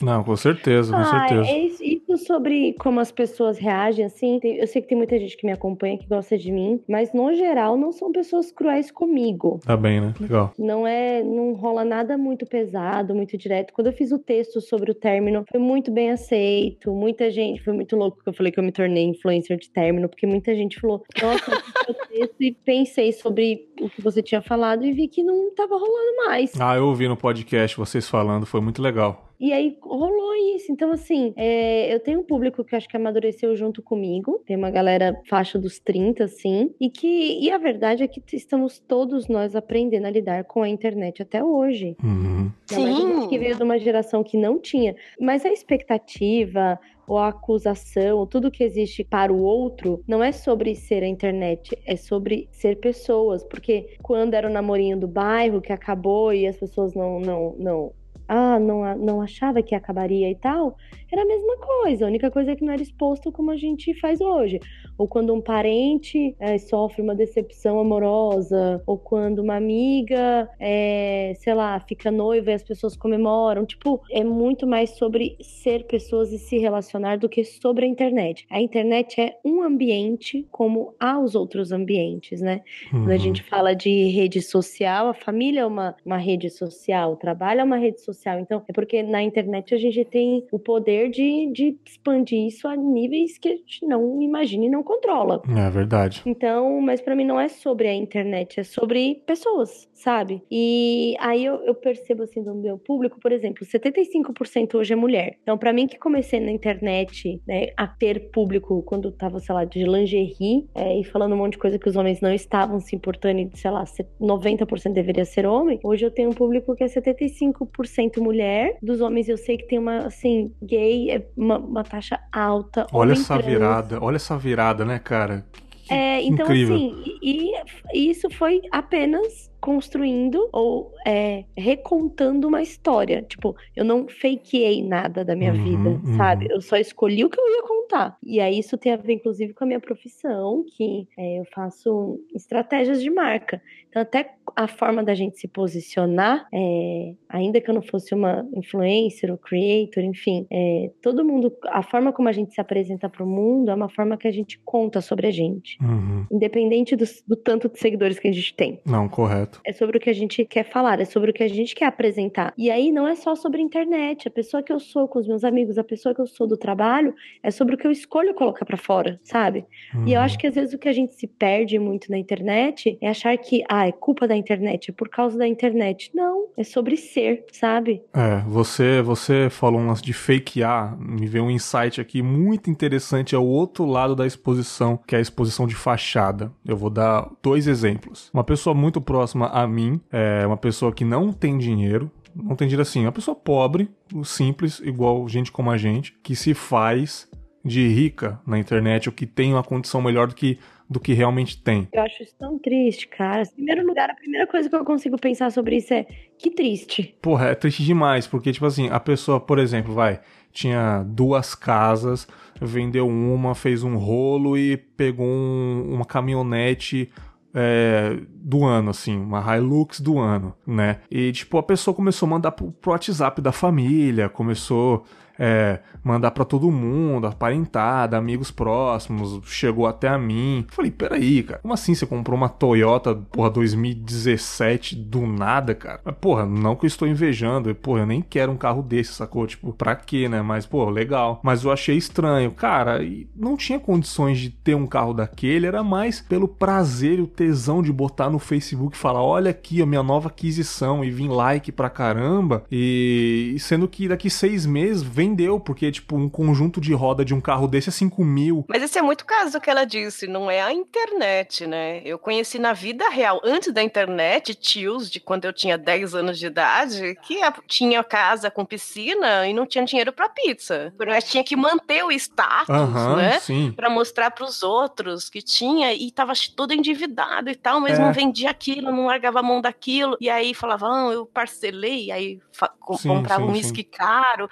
Não, 0.00 0.22
com 0.22 0.36
certeza, 0.36 0.92
com 0.92 1.00
ah, 1.00 1.26
certeza. 1.28 1.50
É 1.50 1.58
isso 1.58 2.18
sobre 2.18 2.74
como 2.74 3.00
as 3.00 3.10
pessoas 3.10 3.58
reagem, 3.58 4.04
assim. 4.04 4.38
eu 4.42 4.66
sei 4.66 4.80
que 4.80 4.88
tem 4.88 4.96
muita 4.96 5.18
gente 5.18 5.36
que 5.36 5.44
me 5.44 5.52
acompanha, 5.52 5.98
que 5.98 6.06
gosta 6.06 6.38
de 6.38 6.52
mim, 6.52 6.80
mas 6.88 6.97
no 7.12 7.34
geral 7.34 7.76
não 7.76 7.92
são 7.92 8.12
pessoas 8.12 8.50
cruéis 8.50 8.90
comigo. 8.90 9.60
Tá 9.64 9.76
bem, 9.76 10.00
né? 10.00 10.14
Legal. 10.20 10.52
Não 10.58 10.86
é, 10.86 11.22
não 11.22 11.54
rola 11.54 11.84
nada 11.84 12.16
muito 12.18 12.46
pesado, 12.46 13.14
muito 13.14 13.36
direto. 13.36 13.72
Quando 13.72 13.88
eu 13.88 13.92
fiz 13.92 14.12
o 14.12 14.18
texto 14.18 14.60
sobre 14.60 14.90
o 14.90 14.94
término, 14.94 15.44
foi 15.50 15.60
muito 15.60 15.90
bem 15.90 16.10
aceito. 16.10 16.92
Muita 16.92 17.30
gente, 17.30 17.62
foi 17.62 17.72
muito 17.72 17.96
louco 17.96 18.22
que 18.22 18.28
eu 18.28 18.32
falei 18.32 18.52
que 18.52 18.58
eu 18.58 18.64
me 18.64 18.72
tornei 18.72 19.04
influencer 19.04 19.58
de 19.58 19.70
término, 19.70 20.08
porque 20.08 20.26
muita 20.26 20.54
gente 20.54 20.80
falou, 20.80 21.02
nossa, 21.22 21.50
eu 21.50 21.58
fiz 21.60 21.88
o 21.88 21.94
texto 22.08 22.42
e 22.42 22.52
pensei 22.52 23.12
sobre 23.12 23.68
o 23.80 23.88
que 23.88 24.02
você 24.02 24.22
tinha 24.22 24.42
falado 24.42 24.84
e 24.84 24.92
vi 24.92 25.08
que 25.08 25.22
não 25.22 25.54
tava 25.54 25.76
rolando 25.76 26.16
mais. 26.26 26.52
Ah, 26.60 26.76
eu 26.76 26.86
ouvi 26.86 27.08
no 27.08 27.16
podcast 27.16 27.76
vocês 27.76 28.08
falando, 28.08 28.46
foi 28.46 28.60
muito 28.60 28.82
legal. 28.82 29.27
E 29.40 29.52
aí 29.52 29.76
rolou 29.80 30.34
isso. 30.56 30.72
Então, 30.72 30.90
assim, 30.90 31.32
é, 31.36 31.92
eu 31.92 32.00
tenho 32.00 32.20
um 32.20 32.24
público 32.24 32.64
que 32.64 32.74
acho 32.74 32.88
que 32.88 32.96
amadureceu 32.96 33.54
junto 33.54 33.82
comigo. 33.82 34.42
Tem 34.44 34.56
uma 34.56 34.70
galera 34.70 35.18
faixa 35.28 35.58
dos 35.58 35.78
30, 35.78 36.24
assim. 36.24 36.74
E 36.80 36.90
que. 36.90 37.38
E 37.40 37.50
a 37.50 37.58
verdade 37.58 38.02
é 38.02 38.08
que 38.08 38.22
estamos 38.32 38.78
todos 38.78 39.28
nós 39.28 39.54
aprendendo 39.54 40.06
a 40.06 40.10
lidar 40.10 40.44
com 40.44 40.62
a 40.62 40.68
internet 40.68 41.22
até 41.22 41.42
hoje. 41.42 41.96
Uhum. 42.02 42.50
Sim. 42.66 43.28
que 43.28 43.38
veio 43.38 43.56
de 43.56 43.62
uma 43.62 43.78
geração 43.78 44.22
que 44.24 44.36
não 44.36 44.58
tinha. 44.58 44.94
Mas 45.20 45.44
a 45.44 45.50
expectativa, 45.50 46.78
ou 47.06 47.18
a 47.18 47.28
acusação, 47.28 48.18
ou 48.18 48.26
tudo 48.26 48.50
que 48.50 48.62
existe 48.64 49.02
para 49.04 49.32
o 49.32 49.42
outro, 49.42 50.02
não 50.06 50.22
é 50.22 50.32
sobre 50.32 50.74
ser 50.74 51.02
a 51.02 51.08
internet, 51.08 51.78
é 51.86 51.96
sobre 51.96 52.48
ser 52.50 52.76
pessoas. 52.76 53.44
Porque 53.44 53.96
quando 54.02 54.34
era 54.34 54.48
o 54.48 54.52
namorinho 54.52 54.98
do 54.98 55.08
bairro 55.08 55.60
que 55.60 55.72
acabou 55.72 56.32
e 56.32 56.46
as 56.46 56.58
pessoas 56.58 56.94
não, 56.94 57.20
não, 57.20 57.56
não 57.58 57.92
ah, 58.28 58.60
não, 58.60 58.96
não 58.98 59.22
achava 59.22 59.62
que 59.62 59.74
acabaria 59.74 60.30
e 60.30 60.34
tal, 60.34 60.76
era 61.10 61.22
a 61.22 61.24
mesma 61.24 61.56
coisa. 61.56 62.04
A 62.04 62.08
única 62.08 62.30
coisa 62.30 62.52
é 62.52 62.56
que 62.56 62.64
não 62.64 62.72
era 62.72 62.82
exposto 62.82 63.32
como 63.32 63.50
a 63.50 63.56
gente 63.56 63.94
faz 63.94 64.20
hoje. 64.20 64.60
Ou 64.98 65.08
quando 65.08 65.32
um 65.32 65.40
parente 65.40 66.36
é, 66.38 66.58
sofre 66.58 67.00
uma 67.00 67.14
decepção 67.14 67.78
amorosa, 67.78 68.82
ou 68.86 68.98
quando 68.98 69.38
uma 69.38 69.56
amiga, 69.56 70.48
é, 70.60 71.32
sei 71.38 71.54
lá, 71.54 71.80
fica 71.80 72.10
noiva 72.10 72.50
e 72.50 72.54
as 72.54 72.62
pessoas 72.62 72.96
comemoram. 72.96 73.64
Tipo, 73.64 74.02
é 74.10 74.22
muito 74.22 74.66
mais 74.66 74.90
sobre 74.90 75.36
ser 75.40 75.86
pessoas 75.86 76.32
e 76.32 76.38
se 76.38 76.58
relacionar 76.58 77.16
do 77.16 77.28
que 77.28 77.42
sobre 77.44 77.86
a 77.86 77.88
internet. 77.88 78.46
A 78.50 78.60
internet 78.60 79.20
é 79.20 79.38
um 79.44 79.62
ambiente 79.62 80.46
como 80.50 80.94
há 81.00 81.18
os 81.18 81.34
outros 81.34 81.72
ambientes, 81.72 82.40
né? 82.40 82.62
Uhum. 82.92 83.00
Quando 83.00 83.10
a 83.10 83.14
uhum. 83.14 83.18
gente 83.18 83.42
fala 83.42 83.74
de 83.74 84.08
rede 84.08 84.42
social, 84.42 85.08
a 85.08 85.14
família 85.14 85.60
é 85.60 85.66
uma, 85.66 85.96
uma 86.04 86.18
rede 86.18 86.50
social, 86.50 87.12
o 87.12 87.16
trabalho 87.16 87.60
é 87.60 87.64
uma 87.64 87.78
rede 87.78 88.00
social. 88.02 88.17
Então, 88.40 88.62
é 88.68 88.72
porque 88.72 89.02
na 89.02 89.22
internet 89.22 89.74
a 89.74 89.78
gente 89.78 90.04
tem 90.04 90.46
o 90.50 90.58
poder 90.58 90.88
poder 90.88 91.10
de, 91.10 91.52
de 91.52 91.76
expandir 91.84 92.46
isso 92.46 92.66
a 92.66 92.74
níveis 92.74 93.36
que 93.38 93.48
a 93.48 93.56
gente 93.56 93.86
não 93.86 94.22
imagina 94.22 94.64
e 94.64 94.70
não 94.70 94.82
controla. 94.82 95.42
É 95.56 95.70
verdade. 95.70 96.22
Então, 96.24 96.80
mas 96.80 97.00
para 97.00 97.14
mim 97.14 97.24
não 97.24 97.38
é 97.38 97.48
sobre 97.48 97.88
a 97.88 97.94
internet, 97.94 98.60
é 98.60 98.62
sobre 98.62 99.22
pessoas, 99.26 99.88
sabe? 99.92 100.42
E 100.50 101.14
aí 101.20 101.44
eu, 101.44 101.56
eu 101.64 101.74
percebo 101.74 102.22
assim 102.22 102.42
do 102.42 102.54
meu 102.54 102.78
público, 102.78 103.18
por 103.20 103.32
exemplo, 103.32 103.66
75% 103.66 104.74
hoje 104.74 104.92
é 104.92 104.96
mulher. 104.96 105.36
Então, 105.42 105.58
para 105.58 105.72
mim 105.72 105.86
que 105.86 105.98
comecei 105.98 106.40
na 106.40 106.50
internet, 106.50 107.40
né, 107.46 107.66
a 107.76 107.86
ter 107.86 108.30
público 108.30 108.82
quando 108.82 109.12
tava, 109.12 109.38
sei 109.40 109.54
lá, 109.54 109.64
de 109.64 109.84
lingerie 109.84 110.66
é, 110.74 111.00
e 111.00 111.04
falando 111.04 111.34
um 111.34 111.38
monte 111.38 111.52
de 111.52 111.58
coisa 111.58 111.78
que 111.78 111.88
os 111.88 111.96
homens 111.96 112.20
não 112.20 112.32
estavam 112.32 112.80
se 112.80 112.96
importando 112.96 113.40
e, 113.40 113.50
sei 113.54 113.70
lá, 113.70 113.84
90% 114.20 114.92
deveria 114.92 115.24
ser 115.24 115.46
homem, 115.46 115.78
hoje 115.82 116.04
eu 116.04 116.10
tenho 116.10 116.30
um 116.30 116.34
público 116.34 116.74
que 116.74 116.84
é 116.84 116.86
75% 116.86 118.07
mulher. 118.16 118.76
Dos 118.82 119.00
homens 119.00 119.28
eu 119.28 119.36
sei 119.36 119.56
que 119.56 119.66
tem 119.68 119.78
uma, 119.78 120.06
assim, 120.06 120.52
gay 120.62 120.78
gay 120.78 121.10
é 121.10 121.26
uma, 121.36 121.58
uma 121.58 121.84
taxa 121.84 122.18
alta. 122.32 122.86
Olha 122.92 123.12
essa 123.12 123.34
trans. 123.34 123.46
virada, 123.46 124.02
olha 124.02 124.16
essa 124.16 124.36
virada, 124.38 124.84
né, 124.84 124.98
cara? 124.98 125.44
Que, 125.84 125.94
é, 125.94 126.22
então 126.22 126.46
incrível. 126.46 126.76
assim, 126.76 127.18
e, 127.22 127.52
e 127.94 128.10
isso 128.10 128.28
foi 128.30 128.60
apenas 128.70 129.50
construindo 129.60 130.48
ou 130.52 130.92
é, 131.06 131.44
recontando 131.56 132.48
uma 132.48 132.62
história. 132.62 133.22
Tipo, 133.22 133.56
eu 133.74 133.84
não 133.84 134.06
fakeei 134.08 134.82
nada 134.82 135.24
da 135.24 135.34
minha 135.34 135.52
uhum, 135.52 135.64
vida, 135.64 135.88
uhum. 135.88 136.16
sabe? 136.16 136.46
Eu 136.50 136.60
só 136.60 136.76
escolhi 136.76 137.24
o 137.24 137.30
que 137.30 137.40
eu 137.40 137.48
ia 137.48 137.62
contar. 137.62 138.16
E 138.22 138.40
aí 138.40 138.58
isso 138.58 138.76
tem 138.76 138.92
a 138.92 138.96
ver, 138.96 139.14
inclusive, 139.14 139.54
com 139.54 139.64
a 139.64 139.66
minha 139.66 139.80
profissão, 139.80 140.64
que 140.76 141.08
é, 141.16 141.40
eu 141.40 141.44
faço 141.54 142.20
estratégias 142.34 143.02
de 143.02 143.10
marca. 143.10 143.60
Então, 143.88 144.02
até 144.02 144.34
a 144.54 144.68
forma 144.68 145.02
da 145.02 145.14
gente 145.14 145.38
se 145.38 145.48
posicionar, 145.48 146.46
é, 146.52 147.14
ainda 147.28 147.60
que 147.60 147.70
eu 147.70 147.74
não 147.74 147.82
fosse 147.82 148.14
uma 148.14 148.46
influencer 148.54 149.30
ou 149.30 149.38
creator, 149.38 150.04
enfim, 150.04 150.46
é, 150.50 150.90
todo 151.02 151.24
mundo, 151.24 151.52
a 151.66 151.82
forma 151.82 152.12
como 152.12 152.28
a 152.28 152.32
gente 152.32 152.52
se 152.52 152.60
apresenta 152.60 153.08
para 153.08 153.24
o 153.24 153.26
mundo 153.26 153.70
é 153.70 153.74
uma 153.74 153.88
forma 153.88 154.16
que 154.16 154.28
a 154.28 154.30
gente 154.30 154.60
conta 154.64 155.00
sobre 155.00 155.26
a 155.26 155.30
gente, 155.30 155.78
uhum. 155.82 156.26
independente 156.30 156.94
do, 156.94 157.04
do 157.26 157.36
tanto 157.36 157.68
de 157.68 157.78
seguidores 157.78 158.18
que 158.18 158.28
a 158.28 158.32
gente 158.32 158.54
tem. 158.54 158.80
Não, 158.84 159.08
correto. 159.08 159.47
É 159.64 159.72
sobre 159.72 159.98
o 159.98 160.00
que 160.00 160.10
a 160.10 160.12
gente 160.14 160.44
quer 160.44 160.64
falar, 160.64 161.00
é 161.00 161.04
sobre 161.04 161.30
o 161.30 161.34
que 161.34 161.42
a 161.42 161.48
gente 161.48 161.74
quer 161.74 161.86
apresentar. 161.86 162.52
E 162.56 162.70
aí 162.70 162.90
não 162.90 163.06
é 163.06 163.14
só 163.14 163.34
sobre 163.34 163.62
internet, 163.62 164.28
a 164.28 164.30
pessoa 164.30 164.62
que 164.62 164.72
eu 164.72 164.80
sou 164.80 165.08
com 165.08 165.18
os 165.18 165.26
meus 165.26 165.44
amigos, 165.44 165.78
a 165.78 165.84
pessoa 165.84 166.14
que 166.14 166.20
eu 166.20 166.26
sou 166.26 166.46
do 166.46 166.56
trabalho, 166.56 167.14
é 167.42 167.50
sobre 167.50 167.74
o 167.74 167.78
que 167.78 167.86
eu 167.86 167.90
escolho 167.90 168.34
colocar 168.34 168.64
para 168.64 168.76
fora, 168.76 169.20
sabe? 169.22 169.64
Uhum. 169.94 170.06
E 170.06 170.12
eu 170.12 170.18
uhum. 170.18 170.24
acho 170.24 170.38
que 170.38 170.46
às 170.46 170.54
vezes 170.54 170.74
o 170.74 170.78
que 170.78 170.88
a 170.88 170.92
gente 170.92 171.14
se 171.14 171.26
perde 171.26 171.78
muito 171.78 172.10
na 172.10 172.18
internet 172.18 172.98
é 173.00 173.08
achar 173.08 173.36
que 173.36 173.64
ah, 173.68 173.86
é 173.86 173.92
culpa 173.92 174.26
da 174.26 174.36
internet, 174.36 174.90
é 174.90 174.92
por 174.92 175.08
causa 175.08 175.38
da 175.38 175.46
internet. 175.46 176.10
Não, 176.14 176.47
é 176.58 176.64
sobre 176.64 176.96
ser, 176.96 177.44
sabe? 177.52 178.02
É, 178.12 178.40
você, 178.48 179.00
você 179.00 179.48
falou 179.48 179.80
umas 179.80 180.02
de 180.02 180.12
fakear, 180.12 180.98
me 180.98 181.24
veio 181.24 181.44
um 181.44 181.50
insight 181.50 182.00
aqui 182.00 182.20
muito 182.20 182.68
interessante, 182.68 183.32
é 183.32 183.38
o 183.38 183.44
outro 183.44 183.86
lado 183.86 184.16
da 184.16 184.26
exposição, 184.26 184.98
que 185.06 185.14
é 185.14 185.18
a 185.18 185.20
exposição 185.22 185.68
de 185.68 185.76
fachada. 185.76 186.52
Eu 186.66 186.76
vou 186.76 186.90
dar 186.90 187.30
dois 187.40 187.68
exemplos. 187.68 188.28
Uma 188.34 188.42
pessoa 188.42 188.74
muito 188.74 189.00
próxima 189.00 189.46
a 189.46 189.68
mim, 189.68 190.00
é 190.10 190.44
uma 190.44 190.56
pessoa 190.56 190.92
que 190.92 191.04
não 191.04 191.32
tem 191.32 191.56
dinheiro, 191.56 192.10
não 192.34 192.56
tem 192.56 192.66
dinheiro 192.66 192.82
assim, 192.82 193.02
uma 193.02 193.12
pessoa 193.12 193.36
pobre, 193.36 193.88
simples, 194.24 194.80
igual 194.80 195.28
gente 195.28 195.52
como 195.52 195.70
a 195.70 195.76
gente, 195.76 196.12
que 196.24 196.34
se 196.34 196.54
faz 196.54 197.28
de 197.64 197.86
rica 197.86 198.40
na 198.44 198.58
internet 198.58 199.08
ou 199.08 199.12
que 199.12 199.26
tem 199.26 199.52
uma 199.52 199.62
condição 199.62 200.02
melhor 200.02 200.26
do 200.26 200.34
que 200.34 200.58
do 200.88 200.98
que 200.98 201.12
realmente 201.12 201.62
tem. 201.62 201.86
Eu 201.92 202.02
acho 202.02 202.22
isso 202.22 202.34
tão 202.38 202.58
triste, 202.58 203.06
cara. 203.08 203.42
Em 203.42 203.54
primeiro 203.54 203.86
lugar, 203.86 204.08
a 204.10 204.14
primeira 204.14 204.46
coisa 204.46 204.68
que 204.68 204.74
eu 204.74 204.84
consigo 204.84 205.18
pensar 205.18 205.50
sobre 205.52 205.76
isso 205.76 205.92
é 205.92 206.06
que 206.38 206.50
triste. 206.50 207.14
Porra, 207.20 207.48
é 207.48 207.54
triste 207.54 207.84
demais, 207.84 208.26
porque, 208.26 208.52
tipo 208.52 208.64
assim, 208.64 208.88
a 208.88 208.98
pessoa, 208.98 209.38
por 209.38 209.58
exemplo, 209.58 209.92
vai, 209.92 210.20
tinha 210.50 211.02
duas 211.02 211.54
casas, 211.54 212.26
vendeu 212.60 213.06
uma, 213.06 213.54
fez 213.54 213.82
um 213.82 213.96
rolo 213.96 214.56
e 214.56 214.76
pegou 214.76 215.26
um, 215.26 215.90
uma 215.92 216.06
caminhonete 216.06 217.10
é, 217.54 218.18
do 218.30 218.64
ano, 218.64 218.90
assim, 218.90 219.18
uma 219.18 219.56
Hilux 219.56 220.00
do 220.00 220.18
ano, 220.18 220.54
né? 220.66 221.00
E, 221.10 221.32
tipo, 221.32 221.58
a 221.58 221.62
pessoa 221.62 221.94
começou 221.94 222.26
a 222.26 222.30
mandar 222.30 222.52
pro, 222.52 222.72
pro 222.72 222.92
WhatsApp 222.92 223.42
da 223.42 223.52
família, 223.52 224.28
começou 224.28 225.04
é, 225.38 225.78
mandar 226.02 226.30
para 226.32 226.44
todo 226.44 226.70
mundo, 226.70 227.26
aparentada, 227.26 228.16
amigos 228.16 228.50
próximos, 228.50 229.40
chegou 229.44 229.86
até 229.86 230.08
a 230.08 230.18
mim. 230.18 230.66
Falei, 230.68 230.90
peraí, 230.90 231.42
cara, 231.42 231.60
como 231.60 231.74
assim 231.74 231.94
você 231.94 232.06
comprou 232.06 232.36
uma 232.36 232.48
Toyota, 232.48 233.14
porra, 233.14 233.50
2017 233.50 234.96
do 234.96 235.26
nada, 235.26 235.74
cara? 235.74 236.00
Mas, 236.04 236.14
porra, 236.16 236.44
não 236.46 236.74
que 236.74 236.86
eu 236.86 236.88
estou 236.88 237.06
invejando, 237.06 237.74
porra, 237.74 238.00
eu 238.00 238.06
nem 238.06 238.22
quero 238.22 238.50
um 238.52 238.56
carro 238.56 238.82
desse, 238.82 239.12
sacou? 239.12 239.46
Tipo, 239.46 239.72
pra 239.72 239.94
quê, 239.94 240.28
né? 240.28 240.42
Mas, 240.42 240.66
pô, 240.66 240.88
legal. 240.90 241.40
Mas 241.42 241.64
eu 241.64 241.70
achei 241.70 241.96
estranho. 241.96 242.50
Cara, 242.50 243.00
não 243.36 243.56
tinha 243.56 243.78
condições 243.78 244.38
de 244.38 244.50
ter 244.50 244.74
um 244.74 244.86
carro 244.86 245.12
daquele, 245.14 245.66
era 245.66 245.82
mais 245.82 246.20
pelo 246.20 246.48
prazer 246.48 247.18
e 247.18 247.22
o 247.22 247.26
tesão 247.26 247.82
de 247.82 247.92
botar 247.92 248.30
no 248.30 248.38
Facebook 248.38 248.96
e 248.96 249.00
falar: 249.00 249.22
olha 249.22 249.50
aqui 249.50 249.82
a 249.82 249.86
minha 249.86 250.02
nova 250.02 250.28
aquisição 250.28 251.04
e 251.04 251.10
vir 251.10 251.28
like 251.28 251.70
pra 251.70 251.90
caramba. 251.90 252.64
E 252.70 253.56
sendo 253.58 253.86
que 253.86 254.08
daqui 254.08 254.30
seis 254.30 254.66
meses 254.66 255.02
vendeu, 255.28 255.60
porque, 255.60 255.92
tipo, 255.92 256.16
um 256.16 256.28
conjunto 256.28 256.80
de 256.80 256.94
roda 256.94 257.24
de 257.24 257.34
um 257.34 257.40
carro 257.40 257.68
desse 257.68 257.90
é 257.90 257.92
5 257.92 258.24
mil. 258.24 258.64
Mas 258.68 258.82
esse 258.82 258.98
é 258.98 259.02
muito 259.02 259.24
caso 259.26 259.52
do 259.52 259.60
que 259.60 259.70
ela 259.70 259.84
disse, 259.84 260.26
não 260.26 260.50
é 260.50 260.62
a 260.62 260.72
internet, 260.72 261.66
né? 261.66 262.00
Eu 262.04 262.18
conheci 262.18 262.58
na 262.58 262.72
vida 262.72 263.08
real, 263.08 263.40
antes 263.44 263.72
da 263.72 263.82
internet, 263.82 264.54
tios 264.54 265.10
de 265.10 265.20
quando 265.20 265.44
eu 265.44 265.52
tinha 265.52 265.76
10 265.76 266.14
anos 266.14 266.38
de 266.38 266.46
idade, 266.46 267.16
que 267.22 267.38
tinha 267.66 268.02
casa 268.02 268.50
com 268.50 268.64
piscina 268.64 269.46
e 269.46 269.52
não 269.52 269.66
tinha 269.66 269.84
dinheiro 269.84 270.12
para 270.12 270.28
pizza. 270.28 270.92
Mas 271.06 271.24
tinha 271.24 271.44
que 271.44 271.56
manter 271.56 272.04
o 272.04 272.10
status, 272.12 272.68
uhum, 272.68 273.16
né? 273.16 273.38
Para 273.76 273.90
mostrar 273.90 274.30
para 274.30 274.44
os 274.44 274.62
outros 274.62 275.28
que 275.28 275.42
tinha 275.42 275.92
e 275.92 276.10
tava 276.10 276.32
todo 276.56 276.72
endividado 276.72 277.50
e 277.50 277.54
tal, 277.54 277.80
mas 277.80 277.98
é. 277.98 278.02
não 278.02 278.12
vendia 278.12 278.50
aquilo, 278.50 278.90
não 278.90 279.06
largava 279.06 279.40
a 279.40 279.42
mão 279.42 279.60
daquilo. 279.60 280.16
E 280.20 280.30
aí 280.30 280.54
falava, 280.54 280.86
ah, 280.86 281.12
eu 281.12 281.26
parcelei, 281.26 282.10
aí 282.10 282.40
sim, 282.52 283.08
comprava 283.08 283.42
sim, 283.42 283.48
um 283.48 283.52
uísque 283.52 283.84
caro. 283.84 284.48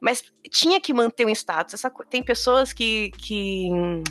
Mas 0.00 0.22
tinha 0.50 0.80
que 0.80 0.92
manter 0.92 1.26
um 1.26 1.30
status. 1.30 1.74
Essa, 1.74 1.90
tem 2.08 2.22
pessoas 2.22 2.72
que, 2.72 3.10
que 3.18 3.68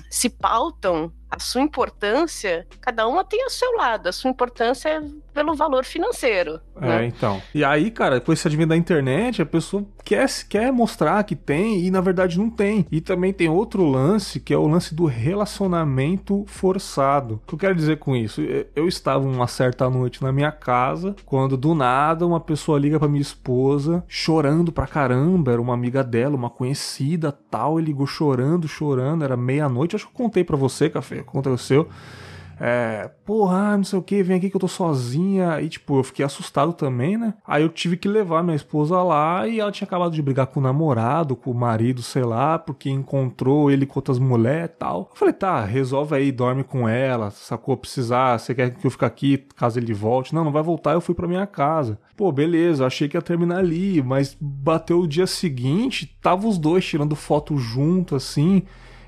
se 0.09 0.29
pautam 0.29 1.11
a 1.29 1.39
sua 1.39 1.61
importância, 1.61 2.65
cada 2.81 3.07
uma 3.07 3.23
tem 3.23 3.45
o 3.45 3.49
seu 3.49 3.71
lado. 3.73 4.07
A 4.07 4.11
sua 4.11 4.29
importância 4.29 4.89
é 4.89 5.01
pelo 5.33 5.53
valor 5.55 5.83
financeiro. 5.83 6.59
É, 6.77 6.87
né? 6.87 7.05
então. 7.05 7.41
E 7.53 7.63
aí, 7.63 7.91
cara, 7.91 8.19
com 8.19 8.31
esse 8.33 8.47
advento 8.47 8.69
da 8.69 8.77
internet, 8.77 9.41
a 9.41 9.45
pessoa 9.45 9.85
quer, 10.05 10.29
quer 10.47 10.71
mostrar 10.71 11.23
que 11.23 11.35
tem 11.35 11.83
e 11.83 11.91
na 11.91 11.99
verdade 11.99 12.37
não 12.37 12.49
tem. 12.49 12.85
E 12.91 13.01
também 13.01 13.33
tem 13.33 13.49
outro 13.49 13.83
lance, 13.83 14.39
que 14.39 14.53
é 14.53 14.57
o 14.57 14.67
lance 14.67 14.93
do 14.93 15.05
relacionamento 15.05 16.45
forçado. 16.47 17.41
O 17.43 17.47
que 17.47 17.55
eu 17.55 17.59
quero 17.59 17.75
dizer 17.75 17.97
com 17.97 18.15
isso? 18.15 18.41
Eu 18.75 18.87
estava 18.87 19.25
uma 19.25 19.47
certa 19.47 19.89
noite 19.89 20.21
na 20.21 20.31
minha 20.31 20.51
casa, 20.51 21.15
quando 21.25 21.57
do 21.57 21.73
nada 21.73 22.25
uma 22.25 22.39
pessoa 22.39 22.79
liga 22.79 22.99
pra 22.99 23.07
minha 23.07 23.21
esposa, 23.21 24.03
chorando 24.07 24.71
pra 24.71 24.85
caramba, 24.85 25.51
era 25.51 25.61
uma 25.61 25.73
amiga 25.73 26.03
dela, 26.03 26.35
uma 26.35 26.49
conhecida 26.49 27.31
tal, 27.31 27.79
ele 27.79 27.87
ligou 27.87 28.05
chorando, 28.05 28.67
chorando, 28.67 29.23
era 29.23 29.35
meia-noite, 29.35 29.95
acho 29.95 30.05
que 30.05 30.11
eu 30.11 30.17
contei 30.17 30.43
para 30.43 30.55
você, 30.55 30.89
Café, 30.89 31.23
seu 31.57 31.87
é, 32.59 33.09
porra, 33.25 33.77
não 33.77 33.83
sei 33.83 33.99
o 33.99 34.01
que, 34.01 34.23
vem 34.23 34.37
aqui 34.37 34.49
que 34.49 34.55
eu 34.55 34.61
tô 34.61 34.67
sozinha. 34.67 35.61
E, 35.61 35.69
tipo, 35.69 35.99
eu 35.99 36.03
fiquei 36.03 36.25
assustado 36.25 36.73
também, 36.73 37.17
né? 37.17 37.33
Aí 37.45 37.63
eu 37.63 37.69
tive 37.69 37.97
que 37.97 38.07
levar 38.07 38.43
minha 38.43 38.55
esposa 38.55 39.01
lá 39.01 39.47
e 39.47 39.59
ela 39.59 39.71
tinha 39.71 39.85
acabado 39.85 40.13
de 40.13 40.21
brigar 40.21 40.47
com 40.47 40.59
o 40.59 40.63
namorado, 40.63 41.35
com 41.35 41.51
o 41.51 41.55
marido, 41.55 42.01
sei 42.01 42.23
lá, 42.23 42.57
porque 42.57 42.89
encontrou 42.89 43.69
ele 43.69 43.85
com 43.85 43.99
outras 43.99 44.19
mulheres 44.19 44.71
e 44.75 44.79
tal. 44.79 45.09
Eu 45.11 45.17
falei, 45.17 45.33
tá, 45.33 45.63
resolve 45.63 46.15
aí, 46.15 46.31
dorme 46.31 46.63
com 46.63 46.87
ela, 46.87 47.29
sacou? 47.31 47.75
Precisar, 47.77 48.39
você 48.39 48.55
quer 48.55 48.71
que 48.71 48.85
eu 48.85 48.91
fique 48.91 49.05
aqui 49.05 49.45
caso 49.55 49.79
ele 49.79 49.93
volte? 49.93 50.33
Não, 50.33 50.43
não 50.43 50.51
vai 50.51 50.63
voltar, 50.63 50.93
eu 50.93 51.01
fui 51.01 51.15
pra 51.15 51.27
minha 51.27 51.45
casa. 51.45 51.99
Pô, 52.15 52.31
beleza, 52.31 52.85
achei 52.85 53.07
que 53.07 53.17
ia 53.17 53.21
terminar 53.21 53.57
ali, 53.57 54.01
mas 54.01 54.37
bateu 54.39 55.01
o 55.01 55.07
dia 55.07 55.27
seguinte, 55.27 56.17
tava 56.21 56.47
os 56.47 56.57
dois 56.57 56.85
tirando 56.85 57.15
foto 57.15 57.57
junto, 57.57 58.15
assim 58.15 58.63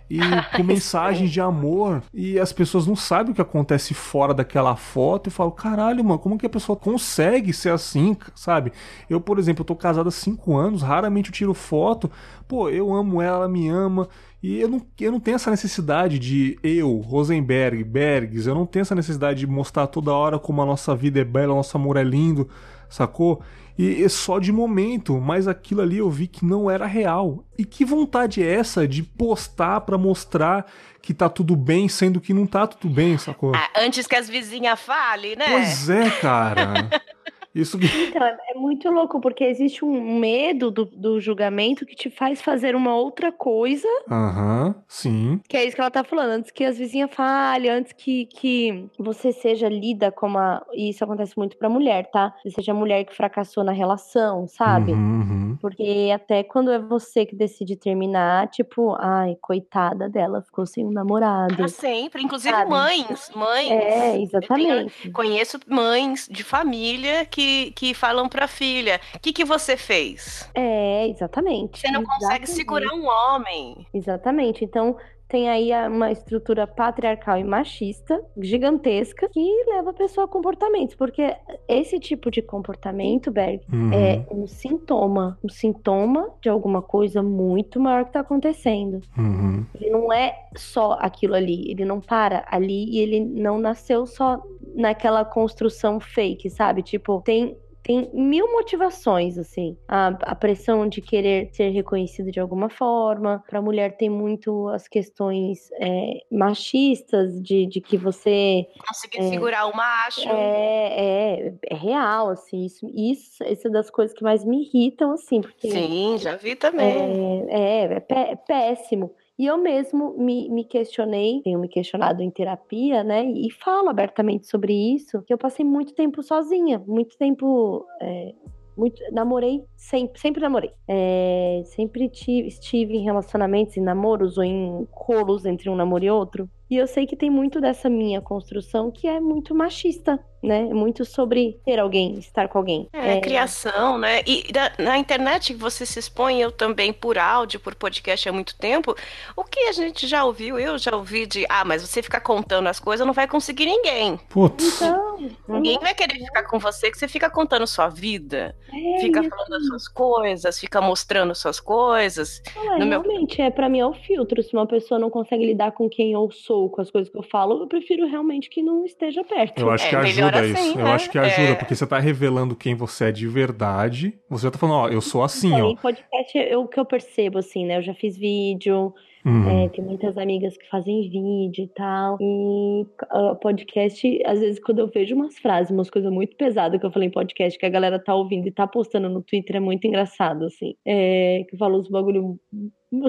e 0.10 0.20
com 0.56 0.64
mensagens 0.66 1.30
de 1.32 1.42
amor. 1.42 2.04
E 2.14 2.40
as 2.40 2.54
pessoas 2.54 2.88
não 2.88 2.96
sabem 2.96 3.32
o 3.32 3.36
que 3.36 3.42
acontece 3.42 3.94
fora 3.94 4.34
daquela 4.34 4.76
foto 4.76 5.28
e 5.28 5.32
falam: 5.32 5.52
caralho, 5.52 6.04
mano, 6.04 6.20
como 6.20 6.38
que 6.38 6.46
a 6.46 6.50
pessoa 6.50 6.76
consegue 6.78 7.54
ser 7.54 7.72
assim, 7.72 8.16
sabe? 8.36 8.72
Eu, 9.10 9.20
por 9.20 9.40
exemplo, 9.40 9.62
eu 9.62 9.66
tô 9.66 9.76
casado 9.76 10.08
há 10.08 10.12
cinco 10.12 10.56
anos, 10.56 10.82
raramente 10.82 11.30
eu 11.30 11.34
tiro 11.34 11.54
foto. 11.54 12.10
Pô, 12.48 12.70
eu 12.70 12.94
amo 12.94 13.22
ela, 13.22 13.38
ela 13.38 13.50
me 13.50 13.68
ama. 13.68 14.08
E 14.42 14.60
eu 14.62 14.70
não, 14.70 14.82
eu 15.00 15.12
não 15.12 15.20
tenho 15.20 15.36
essa 15.36 15.50
necessidade 15.50 16.20
de 16.20 16.60
eu, 16.62 16.98
Rosenberg, 16.98 17.84
Bergs, 17.84 18.48
eu 18.48 18.54
não 18.54 18.66
tenho 18.66 18.82
essa 18.82 18.94
necessidade 18.94 19.40
de 19.40 19.48
mostrar 19.48 19.88
toda 19.88 20.14
hora 20.14 20.38
como 20.38 20.62
a 20.62 20.66
nossa 20.66 20.96
vida 20.96 21.20
é 21.20 21.24
bela, 21.24 21.54
o 21.54 21.58
nosso 21.58 21.76
amor 21.76 21.98
é 21.98 22.04
lindo, 22.04 22.48
sacou? 22.88 23.42
E 23.78 24.10
só 24.10 24.40
de 24.40 24.52
momento, 24.52 25.20
mas 25.22 25.48
aquilo 25.48 25.82
ali 25.82 26.00
eu 26.00 26.10
vi 26.10 26.28
que 26.28 26.44
não 26.44 26.70
era 26.70 26.88
real. 26.88 27.44
E 27.58 27.64
que 27.64 27.86
vontade 27.86 28.42
é 28.42 28.52
essa 28.56 28.88
de 28.88 29.04
postar 29.04 29.82
para 29.82 29.98
mostrar 29.98 30.66
que 31.02 31.14
tá 31.14 31.30
tudo 31.30 31.56
bem, 31.56 31.88
sendo 31.88 32.20
que 32.20 32.34
não 32.34 32.48
tá 32.48 32.66
tudo 32.66 32.92
bem, 32.92 33.18
sacou? 33.18 33.54
Ah, 33.56 33.70
antes 33.78 34.08
que 34.08 34.16
as 34.16 34.28
vizinhas 34.28 34.80
falem, 34.80 35.36
né? 35.36 35.46
Pois 35.48 35.90
é, 35.90 36.10
cara. 36.10 36.90
Isso 37.58 37.78
Então, 38.08 38.24
é, 38.24 38.38
é 38.50 38.54
muito 38.54 38.90
louco, 38.90 39.20
porque 39.20 39.44
existe 39.44 39.84
um 39.84 40.20
medo 40.20 40.70
do, 40.70 40.86
do 40.86 41.20
julgamento 41.20 41.86
que 41.86 41.96
te 41.96 42.10
faz 42.10 42.42
fazer 42.42 42.76
uma 42.76 42.96
outra 42.96 43.32
coisa. 43.32 43.88
Aham, 44.10 44.68
uhum, 44.68 44.76
sim. 44.88 45.42
Que 45.48 45.58
é 45.58 45.66
isso 45.66 45.76
que 45.76 45.82
ela 45.82 45.92
tá 45.92 46.04
falando, 46.04 46.32
antes 46.32 46.52
que 46.52 46.64
as 46.64 46.78
vizinhas 46.78 47.10
falhem, 47.14 47.72
antes 47.72 47.94
que, 47.94 48.26
que 48.28 48.88
você 49.00 49.32
seja 49.32 49.68
lida 49.68 50.12
como 50.12 50.38
a. 50.38 50.64
E 50.74 50.90
isso 50.90 51.04
acontece 51.04 51.38
muito 51.38 51.58
pra 51.58 51.70
mulher, 51.70 52.10
tá? 52.12 52.34
Você 52.44 52.52
seja 52.52 52.72
a 52.72 52.76
mulher 52.76 53.04
que 53.06 53.16
fracassou 53.16 53.64
na 53.64 53.72
relação, 53.72 54.48
sabe? 54.48 54.92
Uhum, 54.92 55.20
uhum. 55.20 55.58
Porque 55.60 56.12
até 56.14 56.44
quando 56.44 56.72
é 56.72 56.80
você 56.80 57.26
que 57.26 57.36
decide 57.36 57.76
terminar, 57.76 58.48
tipo, 58.50 58.96
ai, 59.00 59.36
coitada 59.42 60.08
dela, 60.08 60.42
ficou 60.42 60.66
sem 60.66 60.86
um 60.86 60.92
namorado. 60.92 61.56
Pra 61.56 61.68
sempre, 61.68 62.22
inclusive 62.22 62.54
sabe? 62.54 62.70
mães. 62.70 63.32
Mães. 63.36 63.72
É, 63.72 64.22
exatamente. 64.22 65.10
conheço 65.12 65.60
mães 65.68 66.28
de 66.30 66.44
família 66.44 67.26
que 67.26 67.47
que, 67.76 67.94
falam 67.94 68.28
pra 68.28 68.48
filha: 68.48 69.00
o 69.16 69.20
que, 69.20 69.34
que 69.34 69.46
você 69.46 69.76
fez? 69.78 70.50
É, 70.54 71.08
exatamente. 71.08 71.80
Você 71.80 71.92
não 71.92 72.02
exatamente. 72.02 72.20
consegue 72.20 72.48
segurar 72.48 72.94
um 72.94 73.08
homem. 73.08 73.88
Exatamente. 73.94 74.64
Então, 74.64 74.98
tem 75.28 75.50
aí 75.50 75.72
uma 75.88 76.12
estrutura 76.12 76.66
patriarcal 76.66 77.38
e 77.38 77.44
machista 77.44 78.22
gigantesca 78.38 79.30
que 79.30 79.64
leva 79.68 79.90
a 79.90 79.94
pessoa 79.94 80.26
a 80.26 80.28
comportamentos, 80.28 80.96
porque 80.96 81.36
esse 81.68 82.00
tipo 82.00 82.32
de 82.32 82.42
comportamento, 82.42 83.30
Berg, 83.30 83.62
uhum. 83.72 83.92
é 83.94 84.26
um 84.32 84.48
sintoma, 84.48 85.38
um 85.44 85.50
sintoma 85.50 86.30
de 86.42 86.50
alguma 86.50 86.82
coisa 86.82 87.22
muito 87.22 87.80
maior 87.80 88.04
que 88.04 88.10
está 88.10 88.22
acontecendo. 88.22 89.02
Uhum. 89.18 89.66
Ele 89.76 89.90
não 89.90 90.14
é 90.14 90.34
só 90.56 90.98
aquilo 91.00 91.36
ali, 91.36 91.70
ele 91.70 91.84
não 91.84 92.00
para 92.00 92.46
ali 92.50 92.90
e 92.90 93.00
ele 93.00 93.20
não 93.20 93.60
nasceu 93.60 94.06
só 94.06 94.42
naquela 94.76 95.26
construção 95.26 96.00
fake, 96.00 96.50
sabe? 96.50 96.82
Tipo, 96.82 97.22
tem 97.22 97.58
tem 97.88 98.10
mil 98.14 98.52
motivações, 98.52 99.38
assim. 99.38 99.78
A, 99.88 100.08
a 100.08 100.36
pressão 100.36 100.90
de 100.90 101.00
querer 101.00 101.50
ser 101.54 101.70
reconhecido 101.70 102.30
de 102.30 102.38
alguma 102.38 102.70
forma. 102.70 103.42
Para 103.48 103.60
a 103.60 103.62
mulher 103.62 103.96
tem 103.96 104.10
muito 104.10 104.68
as 104.68 104.90
questões 104.90 105.72
é, 105.80 106.20
machistas 106.30 107.42
de, 107.42 107.66
de 107.66 107.80
que 107.80 107.96
você. 107.96 108.68
Conseguir 108.86 109.20
é, 109.20 109.30
segurar 109.30 109.68
o 109.68 109.74
macho. 109.76 110.28
É, 110.28 111.46
é, 111.46 111.54
é, 111.66 111.76
real, 111.76 112.30
assim. 112.30 112.66
Isso, 112.66 112.86
isso, 112.94 113.42
isso 113.46 113.68
é 113.68 113.72
das 113.72 113.90
coisas 113.90 114.14
que 114.14 114.22
mais 114.22 114.44
me 114.44 114.64
irritam, 114.64 115.14
assim. 115.14 115.40
Porque, 115.40 115.72
Sim, 115.72 116.18
já 116.20 116.36
vi 116.36 116.58
também. 116.58 117.48
É, 117.50 117.86
é, 117.86 118.04
é, 118.10 118.32
é 118.32 118.36
péssimo. 118.36 119.16
E 119.38 119.46
eu 119.46 119.58
mesmo 119.58 120.16
me, 120.18 120.50
me 120.50 120.64
questionei, 120.64 121.42
tenho 121.44 121.60
me 121.60 121.68
questionado 121.68 122.24
em 122.24 122.32
terapia, 122.32 123.04
né? 123.04 123.24
E 123.24 123.52
falo 123.52 123.90
abertamente 123.90 124.48
sobre 124.48 124.74
isso, 124.74 125.22
que 125.22 125.32
eu 125.32 125.38
passei 125.38 125.64
muito 125.64 125.94
tempo 125.94 126.24
sozinha, 126.24 126.80
muito 126.88 127.16
tempo. 127.18 127.86
É, 128.02 128.34
muito, 128.76 129.02
namorei, 129.12 129.64
sempre, 129.76 130.20
sempre 130.20 130.42
namorei. 130.42 130.72
É, 130.88 131.64
sempre 131.66 132.08
tive, 132.10 132.48
estive 132.48 132.96
em 132.96 133.04
relacionamentos, 133.04 133.76
em 133.76 133.82
namoros 133.82 134.38
ou 134.38 134.44
em 134.44 134.88
rolos 134.92 135.46
entre 135.46 135.70
um 135.70 135.76
namoro 135.76 136.04
e 136.04 136.10
outro. 136.12 136.50
E 136.70 136.76
eu 136.76 136.86
sei 136.86 137.08
que 137.08 137.16
tem 137.16 137.30
muito 137.30 137.60
dessa 137.60 137.90
minha 137.90 138.22
construção 138.22 138.92
que 138.92 139.08
é 139.08 139.20
muito 139.20 139.56
machista, 139.56 140.20
né? 140.42 140.62
É 140.62 140.74
muito 140.74 141.04
sobre 141.06 141.60
ter 141.66 141.80
alguém, 141.80 142.18
estar 142.20 142.48
com 142.48 142.58
alguém. 142.58 142.88
É, 142.94 143.18
é... 143.18 143.22
criação, 143.22 143.98
né? 143.98 144.22
E 144.26 144.44
na, 144.54 144.92
na, 144.92 144.98
internet 144.98 145.54
você 145.54 145.86
se 145.86 146.00
expõe, 146.00 146.40
eu 146.40 146.52
também, 146.52 146.94
por 146.94 147.18
áudio, 147.18 147.60
por 147.60 147.76
podcast 147.76 148.28
há 148.28 148.32
muito 148.32 148.58
tempo. 148.58 148.96
O 149.36 149.44
que 149.44 149.60
a 149.62 149.72
gente 149.72 150.08
já 150.08 150.24
ouviu, 150.24 150.60
eu 150.60 150.78
já 150.78 150.96
ouvi 150.96 151.26
de, 151.26 151.46
ah, 151.50 151.66
mas 151.66 151.82
você 151.82 152.02
ficar 152.02 152.22
contando 152.22 152.68
as 152.68 152.80
coisas 152.80 153.06
não 153.06 153.14
vai 153.14 153.28
conseguir 153.28 153.66
ninguém. 153.66 154.18
Putz. 154.30 154.82
Então, 154.82 155.18
ninguém 155.48 155.80
vai 155.80 155.94
querer 155.94 156.20
ficar 156.20 156.44
com 156.44 156.60
você 156.60 156.92
que 156.92 156.98
você 156.98 157.08
fica 157.08 157.30
contando 157.30 157.66
sua 157.66 157.90
vida, 157.90 158.56
é, 158.72 159.02
fica 159.02 159.24
falando 159.24 159.54
as 159.56 159.66
suas 159.68 159.88
coisas, 159.88 160.60
fica 160.60 160.82
mostrando 160.82 161.34
suas 161.34 161.60
coisas. 161.60 162.42
Não, 162.56 162.76
é, 162.76 162.86
realmente, 162.86 163.38
meu... 163.38 163.48
é 163.48 163.50
para 163.50 163.70
mim 163.70 163.80
é 163.80 163.86
o 163.86 163.94
filtro. 163.94 164.42
Se 164.44 164.54
uma 164.54 164.68
pessoa 164.68 165.00
não 165.00 165.10
consegue 165.10 165.46
lidar 165.46 165.72
com 165.72 165.90
quem 165.90 166.12
eu 166.14 166.30
sou, 166.32 166.70
com 166.70 166.82
as 166.82 166.92
coisas 166.92 167.12
que 167.12 167.18
eu 167.18 167.24
falo, 167.24 167.62
eu 167.62 167.68
prefiro 167.68 168.08
realmente 168.08 168.50
que 168.50 168.62
não 168.62 168.86
esteja 168.86 169.24
perto. 169.24 169.60
Eu 169.60 169.70
acho 169.72 169.86
é, 169.86 169.90
que 169.90 169.96
a 169.96 170.02
Ajuda 170.28 170.46
isso. 170.48 170.58
assim, 170.70 170.80
eu 170.80 170.86
né? 170.86 170.92
acho 170.92 171.10
que 171.12 171.18
ajuda, 171.20 171.42
É. 171.50 171.56
porque 171.56 171.76
você 171.76 171.88
tá 171.88 172.00
revelando 172.00 172.56
quem 172.56 172.76
você 172.76 173.06
é 173.06 173.12
de 173.12 173.28
verdade. 173.28 174.14
Você 174.30 174.44
já 174.44 174.52
tá 174.52 174.58
falando, 174.58 174.76
ó, 174.76 174.88
eu 174.90 175.02
sou 175.02 175.24
assim, 175.24 175.48
Então, 175.54 175.68
ó. 175.68 175.72
em 175.72 175.76
podcast 175.76 176.38
é 176.38 176.58
o 176.58 176.68
que 176.68 176.80
eu 176.80 176.86
percebo, 176.86 177.38
assim, 177.40 177.66
né? 177.66 177.78
Eu 177.78 177.82
já 177.82 177.94
fiz 177.94 178.18
vídeo, 178.18 178.94
Uhum. 179.26 179.66
é, 179.66 179.70
tem 179.70 179.84
muitas 179.84 180.18
amigas 180.18 180.56
que 180.58 180.70
fazem 180.70 181.02
vídeo 181.10 181.66
e 181.66 181.68
tal. 181.76 182.18
E 182.22 182.86
ah, 183.10 183.36
podcast, 183.36 184.22
às 184.26 184.40
vezes, 184.40 184.58
quando 184.60 184.80
eu 184.80 184.88
vejo 184.88 185.16
umas 185.16 185.38
frases, 185.38 185.70
umas 185.72 185.90
coisas 185.90 186.10
muito 186.12 186.36
pesadas 186.38 186.80
que 186.80 186.86
eu 186.86 186.92
falei 186.92 187.10
em 187.10 187.12
podcast, 187.12 187.60
que 187.60 187.66
a 187.66 187.70
galera 187.70 188.00
tá 188.00 188.16
ouvindo 188.16 188.48
e 188.48 188.52
tá 188.52 188.66
postando 188.66 189.10
no 189.10 189.22
Twitter, 189.22 189.58
é 189.58 189.60
muito 189.60 189.86
engraçado, 189.86 190.46
assim. 190.46 190.76
É, 190.86 191.46
que 191.50 191.58
falou 191.58 191.82
uns 191.82 191.90
bagulho, 191.90 192.40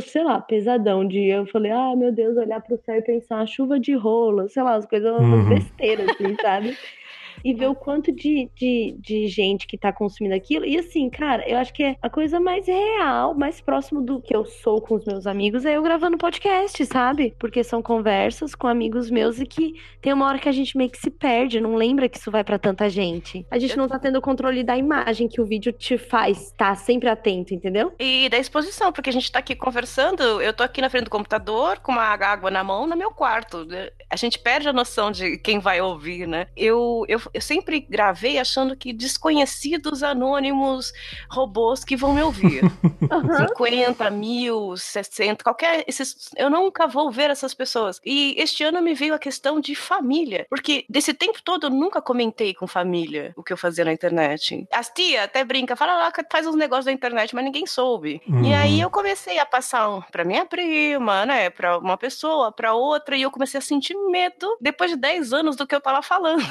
sei 0.01 0.25
lá, 0.25 0.41
pesadão. 0.41 1.07
De 1.07 1.21
eu 1.29 1.47
falei, 1.47 1.71
ah, 1.71 1.95
meu 1.95 2.11
Deus, 2.11 2.37
olhar 2.37 2.61
pro 2.63 2.77
céu 2.85 2.97
e 2.97 3.03
pensar, 3.03 3.47
chuva 3.47 3.79
de 3.79 3.95
rola, 3.95 4.49
sei 4.49 4.63
lá, 4.65 4.75
as 4.75 4.87
coisas, 4.87 5.13
Uhum. 5.21 5.49
besteiras, 5.51 6.09
assim, 6.09 6.35
sabe? 6.43 6.77
e 7.45 7.55
ver 7.55 7.69
o 7.69 7.75
quanto 7.75 8.13
de, 8.13 8.49
de, 8.55 8.97
de 8.99 9.27
gente 9.29 9.67
que 9.67 9.79
tá 9.79 9.93
consumindo 9.93 10.35
aquilo. 10.35 10.65
E 10.65 10.77
assim, 10.79 11.09
cara, 11.11 11.49
eu 11.49 11.59
acho 11.59 11.73
que 11.73 11.83
é 11.83 11.97
a 12.01 12.11
coisa 12.11 12.41
mais 12.41 12.67
real, 12.67 13.35
mais 13.35 13.61
próximo 13.61 14.01
do 14.01 14.21
que 14.21 14.35
eu 14.35 14.45
sou 14.45 14.81
com 14.81 14.95
os 14.95 15.05
meus 15.05 15.27
amigos 15.27 15.65
é 15.65 15.77
eu 15.77 15.83
gravando 15.83 16.19
podcast, 16.19 16.85
sabe? 16.87 17.35
Porque 17.39 17.63
são 17.63 17.83
conversas 17.83 18.55
com 18.55 18.67
amigos 18.67 19.11
meus 19.11 19.41
e 19.41 19.47
que 19.47 19.75
tem 20.01 20.13
uma 20.13 20.27
hora 20.27 20.39
que 20.39 20.49
a 20.49 20.53
gente 20.53 20.77
meio 20.77 20.91
que 20.91 20.99
se 20.99 21.11
perde, 21.11 21.61
não 21.61 21.75
lembra 21.75 22.09
que 22.09 22.19
isso 22.19 22.31
vai 22.31 22.45
pra 22.45 22.59
tanta 22.59 22.89
gente. 22.89 23.47
A 23.51 23.59
gente 23.59 23.77
não 23.77 23.89
tá 23.89 23.99
tendo 23.99 24.19
o 24.19 24.23
controle 24.23 24.63
da 24.63 24.77
imagem 24.77 25.29
que 25.29 25.41
o 25.41 25.47
vídeo 25.47 25.73
te 25.73 25.99
faz 25.99 26.53
tá 26.57 26.75
sempre 26.75 27.09
atento, 27.09 27.55
entendeu? 27.55 27.93
E 27.99 28.29
da 28.29 28.39
exposição, 28.39 28.93
porque 28.93 29.11
a 29.11 29.13
gente 29.13 29.31
tá 29.31 29.39
aqui 29.39 29.55
conversando, 29.55 30.23
eu 30.41 30.53
tô 30.53 30.63
aqui 30.63 30.81
na 30.81 30.91
frente 30.91 31.05
do 31.05 31.11
computador 31.11 31.79
com 31.81 31.93
uma 31.93 32.03
água 32.03 32.51
na 32.51 32.65
mão 32.65 32.87
no 32.87 32.97
meu 32.97 33.11
quarto. 33.11 33.67
A 34.11 34.17
gente 34.17 34.39
perde 34.39 34.69
a 34.69 34.73
noção 34.73 35.11
de 35.11 35.39
quem 35.39 35.59
vai 35.59 35.81
ouvir, 35.81 36.27
né? 36.27 36.47
Eu, 36.57 37.05
eu, 37.09 37.21
eu 37.33 37.41
sempre 37.41 37.81
gravei 37.81 38.39
achando 38.39 38.77
que 38.77 38.93
desconhecidos 38.93 40.03
anônimos 40.03 40.93
robôs 41.31 41.85
que 41.85 41.97
vão 41.97 42.15
me 42.15 42.23
ouvir. 42.23 42.63
Aham. 43.11 43.49
50 43.49 44.11
mil, 44.11 44.77
60, 44.77 45.43
qualquer. 45.43 45.85
Esses, 45.87 46.31
eu 46.37 46.51
nunca 46.51 46.87
vou 46.87 47.11
ver 47.11 47.31
essas 47.31 47.55
pessoas. 47.55 48.01
E 48.05 48.35
este 48.39 48.65
ano 48.65 48.81
me 48.83 48.95
veio 48.95 49.15
a 49.15 49.19
questão 49.19 49.61
de 49.61 49.75
família. 49.75 50.47
Porque 50.49 50.85
desse 50.89 51.15
tempo 51.15 51.43
todo 51.43 51.67
eu 51.67 51.71
nunca 51.71 52.01
comentei 52.01 52.55
com 52.55 52.67
família 52.67 53.33
o 53.37 53.43
que 53.43 53.53
eu 53.53 53.57
fazia 53.57 53.85
na 53.85 53.93
internet. 53.93 54.67
As 54.73 54.89
tia 54.91 55.25
até 55.25 55.45
brinca, 55.45 55.77
fala 55.77 55.97
lá 55.97 56.13
que 56.13 56.25
faz 56.31 56.47
uns 56.47 56.55
negócios 56.55 56.87
da 56.87 56.93
internet, 56.93 57.35
mas 57.35 57.45
ninguém 57.45 57.67
soube. 57.67 58.21
Uhum. 58.27 58.45
E 58.45 58.55
aí 58.55 58.81
eu 58.81 58.91
comecei 58.91 59.39
a 59.39 59.47
passar 59.47 59.89
um 59.89 60.01
pra 60.01 60.25
minha 60.25 60.45
prima, 60.45 61.25
né? 61.27 61.51
Pra 61.51 61.79
uma 61.79 61.97
pessoa, 61.97 62.53
pra 62.53 62.75
outra, 62.75 63.17
e 63.17 63.23
eu 63.23 63.31
comecei 63.31 63.59
a 63.59 63.63
sentir 63.63 63.95
medo 64.11 64.57
depois 64.61 64.91
de 64.91 64.97
10 64.97 65.33
anos 65.33 65.57
do 65.57 65.67
que 65.67 65.75
eu 65.75 65.81
tava 65.81 66.03
falando. 66.03 66.43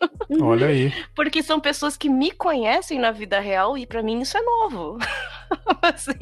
Olha 0.40 0.66
aí. 0.66 0.92
Porque 1.14 1.42
são 1.42 1.60
pessoas 1.60 1.96
que 1.96 2.08
me 2.08 2.30
conhecem 2.30 2.98
na 2.98 3.10
vida 3.10 3.40
real 3.40 3.76
e 3.76 3.86
pra 3.86 4.02
mim 4.02 4.20
isso 4.20 4.36
é 4.36 4.42
novo. 4.42 4.98
assim. 5.82 6.14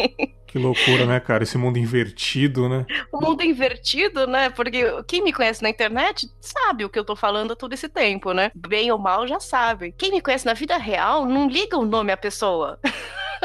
Que 0.47 0.59
loucura, 0.59 1.05
né, 1.05 1.21
cara? 1.21 1.43
Esse 1.43 1.59
mundo 1.59 1.79
invertido, 1.79 2.69
né? 2.69 2.87
o 3.13 3.21
mundo 3.21 3.43
invertido, 3.43 4.27
né? 4.27 4.49
Porque 4.49 4.83
quem 5.07 5.23
me 5.23 5.33
conhece 5.33 5.63
na 5.63 5.69
internet 5.69 6.27
sabe 6.41 6.85
o 6.85 6.89
que 6.89 6.99
eu 6.99 7.05
tô 7.05 7.15
falando 7.15 7.55
todo 7.55 7.75
esse 7.75 7.89
tempo, 7.89 8.33
né? 8.33 8.51
Bem 8.55 8.91
ou 8.91 8.99
mal 8.99 9.27
já 9.29 9.39
sabe. 9.39 9.95
Quem 9.97 10.11
me 10.11 10.23
conhece 10.23 10.47
na 10.47 10.55
vida 10.55 10.79
real 10.79 11.27
não 11.27 11.49
liga 11.49 11.77
o 11.77 11.85
nome 11.85 12.13
à 12.13 12.17
pessoa. 12.17 12.79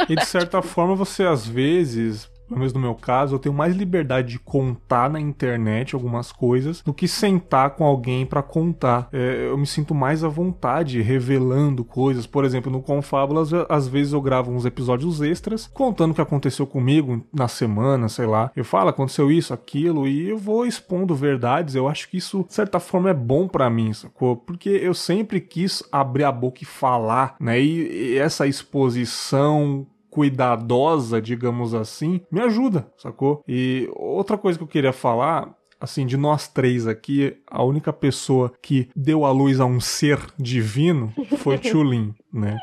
E 0.07 0.15
de 0.15 0.25
certa 0.25 0.61
forma 0.63 0.95
você 0.95 1.23
às 1.23 1.45
vezes. 1.45 2.31
Pelo 2.53 2.59
menos 2.59 2.73
no 2.73 2.79
meu 2.79 2.95
caso, 2.95 3.35
eu 3.35 3.39
tenho 3.39 3.53
mais 3.53 3.75
liberdade 3.75 4.29
de 4.29 4.39
contar 4.39 5.09
na 5.09 5.19
internet 5.19 5.95
algumas 5.95 6.31
coisas 6.31 6.81
do 6.81 6.93
que 6.93 7.07
sentar 7.07 7.71
com 7.71 7.83
alguém 7.83 8.25
pra 8.25 8.43
contar. 8.43 9.09
É, 9.11 9.47
eu 9.49 9.57
me 9.57 9.65
sinto 9.65 9.95
mais 9.95 10.23
à 10.23 10.27
vontade 10.27 11.01
revelando 11.01 11.83
coisas. 11.83 12.27
Por 12.27 12.45
exemplo, 12.45 12.71
no 12.71 12.81
Confábulas, 12.81 13.49
às 13.67 13.87
vezes 13.87 14.13
eu 14.13 14.21
gravo 14.21 14.51
uns 14.51 14.65
episódios 14.65 15.21
extras 15.21 15.69
contando 15.73 16.11
o 16.11 16.13
que 16.13 16.21
aconteceu 16.21 16.67
comigo 16.67 17.23
na 17.33 17.47
semana, 17.47 18.07
sei 18.07 18.25
lá. 18.25 18.51
Eu 18.55 18.63
falo, 18.63 18.89
aconteceu 18.89 19.31
isso, 19.31 19.53
aquilo, 19.53 20.07
e 20.07 20.29
eu 20.29 20.37
vou 20.37 20.65
expondo 20.65 21.15
verdades. 21.15 21.75
Eu 21.75 21.87
acho 21.87 22.09
que 22.09 22.17
isso, 22.17 22.45
de 22.47 22.53
certa 22.53 22.79
forma, 22.79 23.09
é 23.09 23.13
bom 23.13 23.47
pra 23.47 23.69
mim, 23.69 23.91
sacou? 23.93 24.37
Porque 24.37 24.69
eu 24.69 24.93
sempre 24.93 25.41
quis 25.41 25.83
abrir 25.91 26.23
a 26.23 26.31
boca 26.31 26.59
e 26.61 26.65
falar, 26.65 27.35
né? 27.39 27.59
E, 27.59 28.13
e 28.13 28.17
essa 28.17 28.45
exposição 28.45 29.87
cuidadosa, 30.13 31.19
digamos 31.19 31.73
assim, 31.73 32.21
me 32.31 32.39
ajuda, 32.39 32.85
sacou? 32.95 33.43
E 33.47 33.89
outra 33.95 34.37
coisa 34.37 34.59
que 34.59 34.63
eu 34.63 34.67
queria 34.67 34.93
falar 34.93 35.51
assim, 35.81 36.05
de 36.05 36.15
nós 36.15 36.47
três 36.47 36.87
aqui, 36.87 37.35
a 37.47 37.63
única 37.63 37.91
pessoa 37.91 38.53
que 38.61 38.87
deu 38.95 39.25
à 39.25 39.31
luz 39.31 39.59
a 39.59 39.65
um 39.65 39.81
ser 39.81 40.19
divino 40.37 41.11
foi 41.39 41.57
Tchulin, 41.59 42.13
né? 42.31 42.57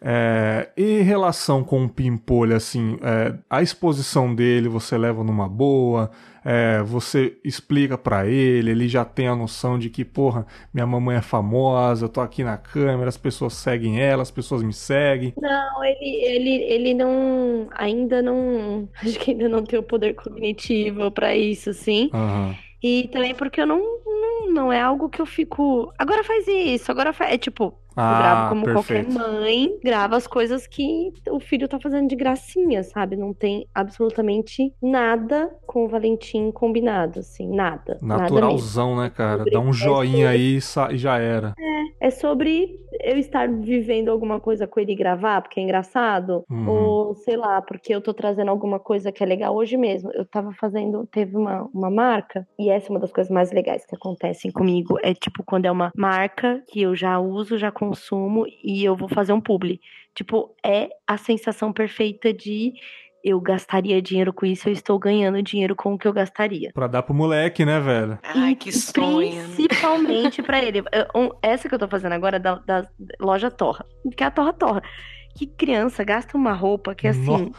É, 0.00 0.70
em 0.78 1.02
relação 1.02 1.62
com 1.62 1.84
o 1.84 1.88
Pimpolho, 1.88 2.56
assim, 2.56 2.96
é, 3.02 3.34
a 3.50 3.60
exposição 3.60 4.32
dele 4.32 4.68
você 4.68 4.96
leva 4.96 5.22
numa 5.24 5.48
boa, 5.48 6.10
é, 6.44 6.82
você 6.82 7.38
explica 7.44 7.98
pra 7.98 8.26
ele, 8.26 8.70
ele 8.70 8.88
já 8.88 9.04
tem 9.04 9.28
a 9.28 9.36
noção 9.36 9.78
de 9.78 9.90
que, 9.90 10.04
porra, 10.04 10.46
minha 10.72 10.86
mamãe 10.86 11.16
é 11.16 11.22
famosa, 11.22 12.06
eu 12.06 12.08
tô 12.08 12.20
aqui 12.20 12.42
na 12.42 12.56
câmera, 12.56 13.08
as 13.08 13.16
pessoas 13.16 13.54
seguem 13.54 14.00
ela, 14.00 14.22
as 14.22 14.30
pessoas 14.30 14.62
me 14.62 14.72
seguem. 14.72 15.34
Não, 15.40 15.84
ele, 15.84 16.24
ele, 16.24 16.50
ele 16.64 16.94
não. 16.94 17.68
Ainda 17.72 18.22
não. 18.22 18.88
Acho 19.02 19.18
que 19.18 19.32
ainda 19.32 19.48
não 19.48 19.64
tem 19.64 19.78
o 19.78 19.82
poder 19.82 20.14
cognitivo 20.14 21.10
pra 21.10 21.34
isso, 21.36 21.70
assim. 21.70 22.10
Aham. 22.12 22.54
E 22.82 23.08
também 23.12 23.34
porque 23.34 23.60
eu 23.60 23.66
não, 23.66 23.82
não, 24.10 24.52
não 24.52 24.72
é 24.72 24.80
algo 24.80 25.08
que 25.08 25.20
eu 25.20 25.26
fico. 25.26 25.92
Agora 25.98 26.24
faz 26.24 26.46
isso, 26.48 26.90
agora 26.90 27.12
faz. 27.12 27.32
É 27.34 27.38
tipo, 27.38 27.64
eu 27.64 27.72
gravo 27.96 28.46
Ah, 28.46 28.48
como 28.48 28.64
perfeito. 28.64 29.12
qualquer 29.12 29.30
mãe, 29.30 29.78
grava 29.82 30.16
as 30.16 30.26
coisas 30.26 30.66
que 30.66 31.12
o 31.28 31.40
filho 31.40 31.68
tá 31.68 31.78
fazendo 31.78 32.08
de 32.08 32.16
gracinha, 32.16 32.82
sabe? 32.82 33.16
Não 33.16 33.34
tem 33.34 33.66
absolutamente 33.74 34.72
nada 34.82 35.50
com 35.66 35.84
o 35.84 35.88
Valentim 35.88 36.50
combinado, 36.50 37.20
assim, 37.20 37.48
nada. 37.48 37.98
Nada. 38.00 38.22
Naturalzão, 38.22 38.96
né, 38.96 39.10
cara? 39.10 39.44
Dá 39.44 39.60
um 39.60 39.72
joinha 39.72 40.30
aí 40.30 40.58
e 40.58 40.94
e 40.94 40.98
já 40.98 41.18
era. 41.18 41.54
É 42.00 42.10
sobre 42.10 42.80
eu 43.02 43.18
estar 43.18 43.46
vivendo 43.48 44.08
alguma 44.10 44.40
coisa 44.40 44.66
com 44.66 44.80
ele 44.80 44.92
e 44.92 44.96
gravar, 44.96 45.42
porque 45.42 45.60
é 45.60 45.62
engraçado. 45.62 46.44
Uhum. 46.50 46.68
Ou, 46.68 47.14
sei 47.14 47.36
lá, 47.36 47.60
porque 47.60 47.94
eu 47.94 48.00
tô 48.00 48.14
trazendo 48.14 48.50
alguma 48.50 48.78
coisa 48.78 49.12
que 49.12 49.22
é 49.22 49.26
legal. 49.26 49.54
Hoje 49.54 49.76
mesmo, 49.76 50.10
eu 50.14 50.24
tava 50.24 50.52
fazendo, 50.52 51.06
teve 51.06 51.36
uma, 51.36 51.68
uma 51.74 51.90
marca, 51.90 52.46
e 52.58 52.70
essa 52.70 52.88
é 52.88 52.90
uma 52.90 53.00
das 53.00 53.12
coisas 53.12 53.30
mais 53.30 53.52
legais 53.52 53.84
que 53.84 53.94
acontecem 54.00 54.50
comigo. 54.50 54.98
É 55.02 55.12
tipo, 55.14 55.44
quando 55.44 55.66
é 55.66 55.70
uma 55.70 55.92
marca 55.96 56.62
que 56.68 56.80
eu 56.82 56.96
já 56.96 57.18
uso, 57.20 57.58
já 57.58 57.70
consumo, 57.70 58.44
e 58.64 58.82
eu 58.84 58.96
vou 58.96 59.08
fazer 59.08 59.32
um 59.32 59.40
publi. 59.40 59.80
Tipo, 60.14 60.54
é 60.64 60.88
a 61.06 61.16
sensação 61.16 61.72
perfeita 61.72 62.32
de 62.32 62.72
eu 63.22 63.38
gastaria 63.38 64.00
dinheiro 64.00 64.32
com 64.32 64.46
isso, 64.46 64.66
eu 64.66 64.72
estou 64.72 64.98
ganhando 64.98 65.42
dinheiro 65.42 65.76
com 65.76 65.92
o 65.92 65.98
que 65.98 66.08
eu 66.08 66.12
gastaria. 66.12 66.70
Pra 66.72 66.86
dar 66.86 67.02
pro 67.02 67.14
moleque, 67.14 67.66
né, 67.66 67.78
velho? 67.78 68.18
Ai, 68.22 68.52
E 68.52 68.56
que 68.56 68.72
sonho. 68.72 69.44
Principalmente 69.54 70.42
pra 70.42 70.58
ele. 70.64 70.82
Um- 71.14 71.28
Essa 71.42 71.68
que 71.68 71.74
eu 71.74 71.78
tô 71.78 71.86
fazendo 71.86 72.12
agora 72.12 72.36
é 72.36 72.40
da, 72.40 72.54
da 72.54 72.88
loja 73.20 73.50
Torra. 73.50 73.84
Que 74.16 74.24
é 74.24 74.26
a 74.26 74.30
Torra 74.30 74.54
Torra. 74.54 74.82
Que 75.34 75.46
criança 75.46 76.04
gasta 76.04 76.36
uma 76.36 76.52
roupa 76.52 76.94
que 76.94 77.06
assim 77.06 77.24
No- 77.24 77.54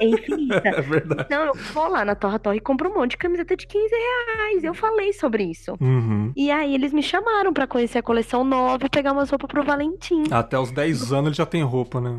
é 0.00 0.04
infinita. 0.06 0.62
É 0.68 0.80
verdade. 0.80 1.26
Não, 1.30 1.46
eu 1.46 1.54
vou 1.72 1.88
lá 1.88 2.04
na 2.04 2.14
Torra 2.14 2.38
Torra 2.38 2.56
e 2.56 2.60
compro 2.60 2.90
um 2.90 2.94
monte 2.94 3.12
de 3.12 3.16
camiseta 3.16 3.56
de 3.56 3.66
15 3.66 3.88
reais. 3.94 4.62
Eu 4.64 4.74
falei 4.74 5.12
sobre 5.12 5.44
isso. 5.44 5.74
Uhum. 5.80 6.32
E 6.36 6.50
aí 6.50 6.74
eles 6.74 6.92
me 6.92 7.02
chamaram 7.02 7.52
pra 7.52 7.66
conhecer 7.66 7.98
a 7.98 8.02
coleção 8.02 8.44
nova 8.44 8.86
e 8.86 8.90
pegar 8.90 9.12
umas 9.12 9.30
roupas 9.30 9.48
pro 9.48 9.64
Valentim. 9.64 10.24
Até 10.30 10.58
os 10.58 10.70
10 10.70 11.12
anos 11.12 11.26
ele 11.28 11.34
já 11.36 11.46
tem 11.46 11.62
roupa, 11.62 12.00
né? 12.00 12.16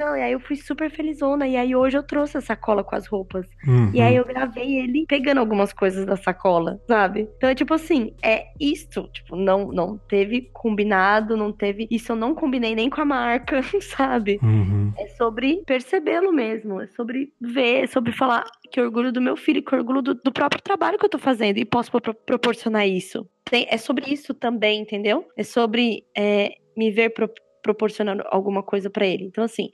Não, 0.00 0.16
e 0.16 0.22
aí 0.22 0.32
eu 0.32 0.40
fui 0.40 0.56
super 0.56 0.90
felizona. 0.90 1.46
E 1.46 1.56
aí 1.56 1.76
hoje 1.76 1.98
eu 1.98 2.02
trouxe 2.02 2.38
a 2.38 2.40
sacola 2.40 2.82
com 2.82 2.96
as 2.96 3.06
roupas. 3.06 3.46
Uhum. 3.66 3.90
E 3.92 4.00
aí 4.00 4.16
eu 4.16 4.24
gravei 4.24 4.78
ele 4.78 5.04
pegando 5.06 5.38
algumas 5.38 5.72
coisas 5.74 6.06
da 6.06 6.16
sacola, 6.16 6.80
sabe? 6.88 7.28
Então 7.36 7.50
é 7.50 7.54
tipo 7.54 7.74
assim, 7.74 8.14
é 8.22 8.46
isto, 8.58 9.08
tipo, 9.12 9.36
não 9.36 9.68
não 9.70 9.98
teve 9.98 10.48
combinado, 10.54 11.36
não 11.36 11.52
teve, 11.52 11.86
isso 11.90 12.12
eu 12.12 12.16
não 12.16 12.34
combinei 12.34 12.74
nem 12.74 12.88
com 12.88 13.00
a 13.00 13.04
marca, 13.04 13.60
sabe? 13.80 14.38
Uhum. 14.42 14.92
É 14.96 15.06
sobre 15.08 15.62
percebê-lo 15.66 16.32
mesmo, 16.32 16.80
é 16.80 16.86
sobre 16.86 17.32
ver, 17.40 17.84
é 17.84 17.86
sobre 17.86 18.12
falar 18.12 18.44
que 18.72 18.80
orgulho 18.80 19.12
do 19.12 19.20
meu 19.20 19.36
filho, 19.36 19.62
que 19.62 19.74
orgulho 19.74 20.00
do, 20.00 20.14
do 20.14 20.32
próprio 20.32 20.62
trabalho 20.62 20.98
que 20.98 21.04
eu 21.04 21.10
tô 21.10 21.18
fazendo 21.18 21.58
e 21.58 21.64
posso 21.64 21.90
pro- 21.92 22.14
proporcionar 22.14 22.88
isso. 22.88 23.28
Tem- 23.44 23.66
é 23.68 23.76
sobre 23.76 24.10
isso 24.12 24.32
também, 24.32 24.80
entendeu? 24.80 25.26
É 25.36 25.42
sobre 25.42 26.04
é, 26.16 26.54
me 26.76 26.90
ver 26.90 27.10
pro- 27.10 27.28
proporcionando 27.62 28.22
alguma 28.26 28.62
coisa 28.62 28.88
pra 28.90 29.06
ele. 29.06 29.24
Então 29.24 29.44
assim, 29.44 29.70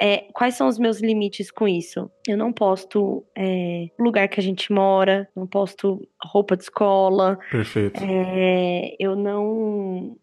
é, 0.00 0.26
quais 0.32 0.54
são 0.54 0.66
os 0.66 0.78
meus 0.78 1.00
limites 1.00 1.50
com 1.50 1.68
isso? 1.68 2.10
Eu 2.26 2.36
não 2.36 2.52
posto 2.52 3.24
é, 3.36 3.88
lugar 3.98 4.28
que 4.28 4.40
a 4.40 4.42
gente 4.42 4.72
mora, 4.72 5.28
não 5.36 5.46
posto 5.46 6.06
roupa 6.22 6.56
de 6.56 6.64
escola, 6.64 7.38
Perfeito. 7.50 8.02
é, 8.02 8.96
eu 8.98 9.14
não 9.14 10.16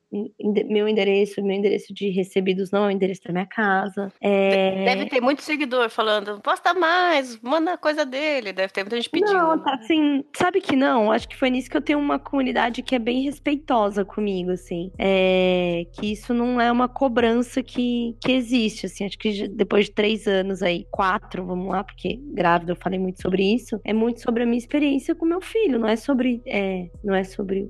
meu 0.69 0.87
endereço, 0.87 1.41
meu 1.41 1.55
endereço 1.55 1.93
de 1.93 2.09
recebidos 2.09 2.71
não 2.71 2.85
é 2.85 2.87
o 2.87 2.91
endereço 2.91 3.23
da 3.23 3.31
minha 3.31 3.45
casa. 3.45 4.11
É... 4.21 4.85
Deve 4.85 5.05
ter 5.07 5.21
muito 5.21 5.41
seguidor 5.41 5.89
falando, 5.89 6.41
posta 6.41 6.73
mais, 6.73 7.39
manda 7.41 7.77
coisa 7.77 8.05
dele. 8.05 8.51
Deve 8.51 8.73
ter 8.73 8.83
muita 8.83 8.97
gente 8.97 9.09
pedindo. 9.09 9.33
Não, 9.33 9.57
tá 9.59 9.75
assim, 9.75 10.23
sabe 10.35 10.59
que 10.59 10.75
não? 10.75 11.11
Acho 11.11 11.27
que 11.27 11.37
foi 11.37 11.49
nisso 11.49 11.69
que 11.69 11.77
eu 11.77 11.81
tenho 11.81 11.99
uma 11.99 12.19
comunidade 12.19 12.81
que 12.81 12.95
é 12.95 12.99
bem 12.99 13.23
respeitosa 13.23 14.03
comigo, 14.03 14.51
assim. 14.51 14.91
É... 14.97 15.85
Que 15.93 16.11
isso 16.11 16.33
não 16.33 16.59
é 16.59 16.71
uma 16.71 16.89
cobrança 16.89 17.63
que, 17.63 18.15
que 18.21 18.31
existe, 18.31 18.85
assim. 18.87 19.05
Acho 19.05 19.17
que 19.17 19.47
depois 19.47 19.85
de 19.85 19.91
três 19.91 20.27
anos 20.27 20.61
aí, 20.61 20.85
quatro, 20.91 21.45
vamos 21.45 21.69
lá, 21.69 21.83
porque 21.83 22.19
grávida 22.33 22.73
eu 22.73 22.77
falei 22.77 22.99
muito 22.99 23.21
sobre 23.21 23.43
isso, 23.53 23.79
é 23.83 23.93
muito 23.93 24.21
sobre 24.21 24.43
a 24.43 24.45
minha 24.45 24.57
experiência 24.57 25.15
com 25.15 25.25
meu 25.25 25.41
filho, 25.41 25.79
não 25.79 25.87
é 25.87 25.95
sobre, 25.95 26.41
é, 26.45 26.89
não 27.03 27.15
é 27.15 27.23
sobre 27.23 27.67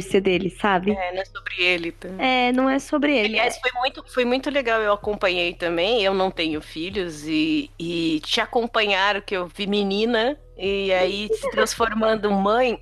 ser 0.00 0.20
dele, 0.20 0.50
sabe? 0.50 0.92
É, 0.92 1.12
não 1.12 1.20
é 1.20 1.24
sobre 1.24 1.62
ele. 1.62 1.92
Tá? 1.92 2.08
É, 2.18 2.52
não 2.52 2.68
é 2.68 2.78
sobre 2.78 3.16
ele. 3.16 3.28
Aliás, 3.28 3.58
foi 3.58 3.70
muito, 3.72 4.04
foi 4.12 4.24
muito 4.24 4.50
legal, 4.50 4.80
eu 4.80 4.92
acompanhei 4.92 5.54
também, 5.54 6.02
eu 6.02 6.14
não 6.14 6.30
tenho 6.30 6.60
filhos, 6.60 7.26
e, 7.26 7.70
e 7.78 8.20
te 8.20 8.40
acompanhar, 8.40 9.22
que 9.22 9.36
eu 9.36 9.46
vi 9.46 9.66
menina, 9.66 10.38
e 10.56 10.92
aí 10.92 11.28
se 11.32 11.50
transformando 11.50 12.30
mãe, 12.30 12.78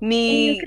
me. 0.00 0.58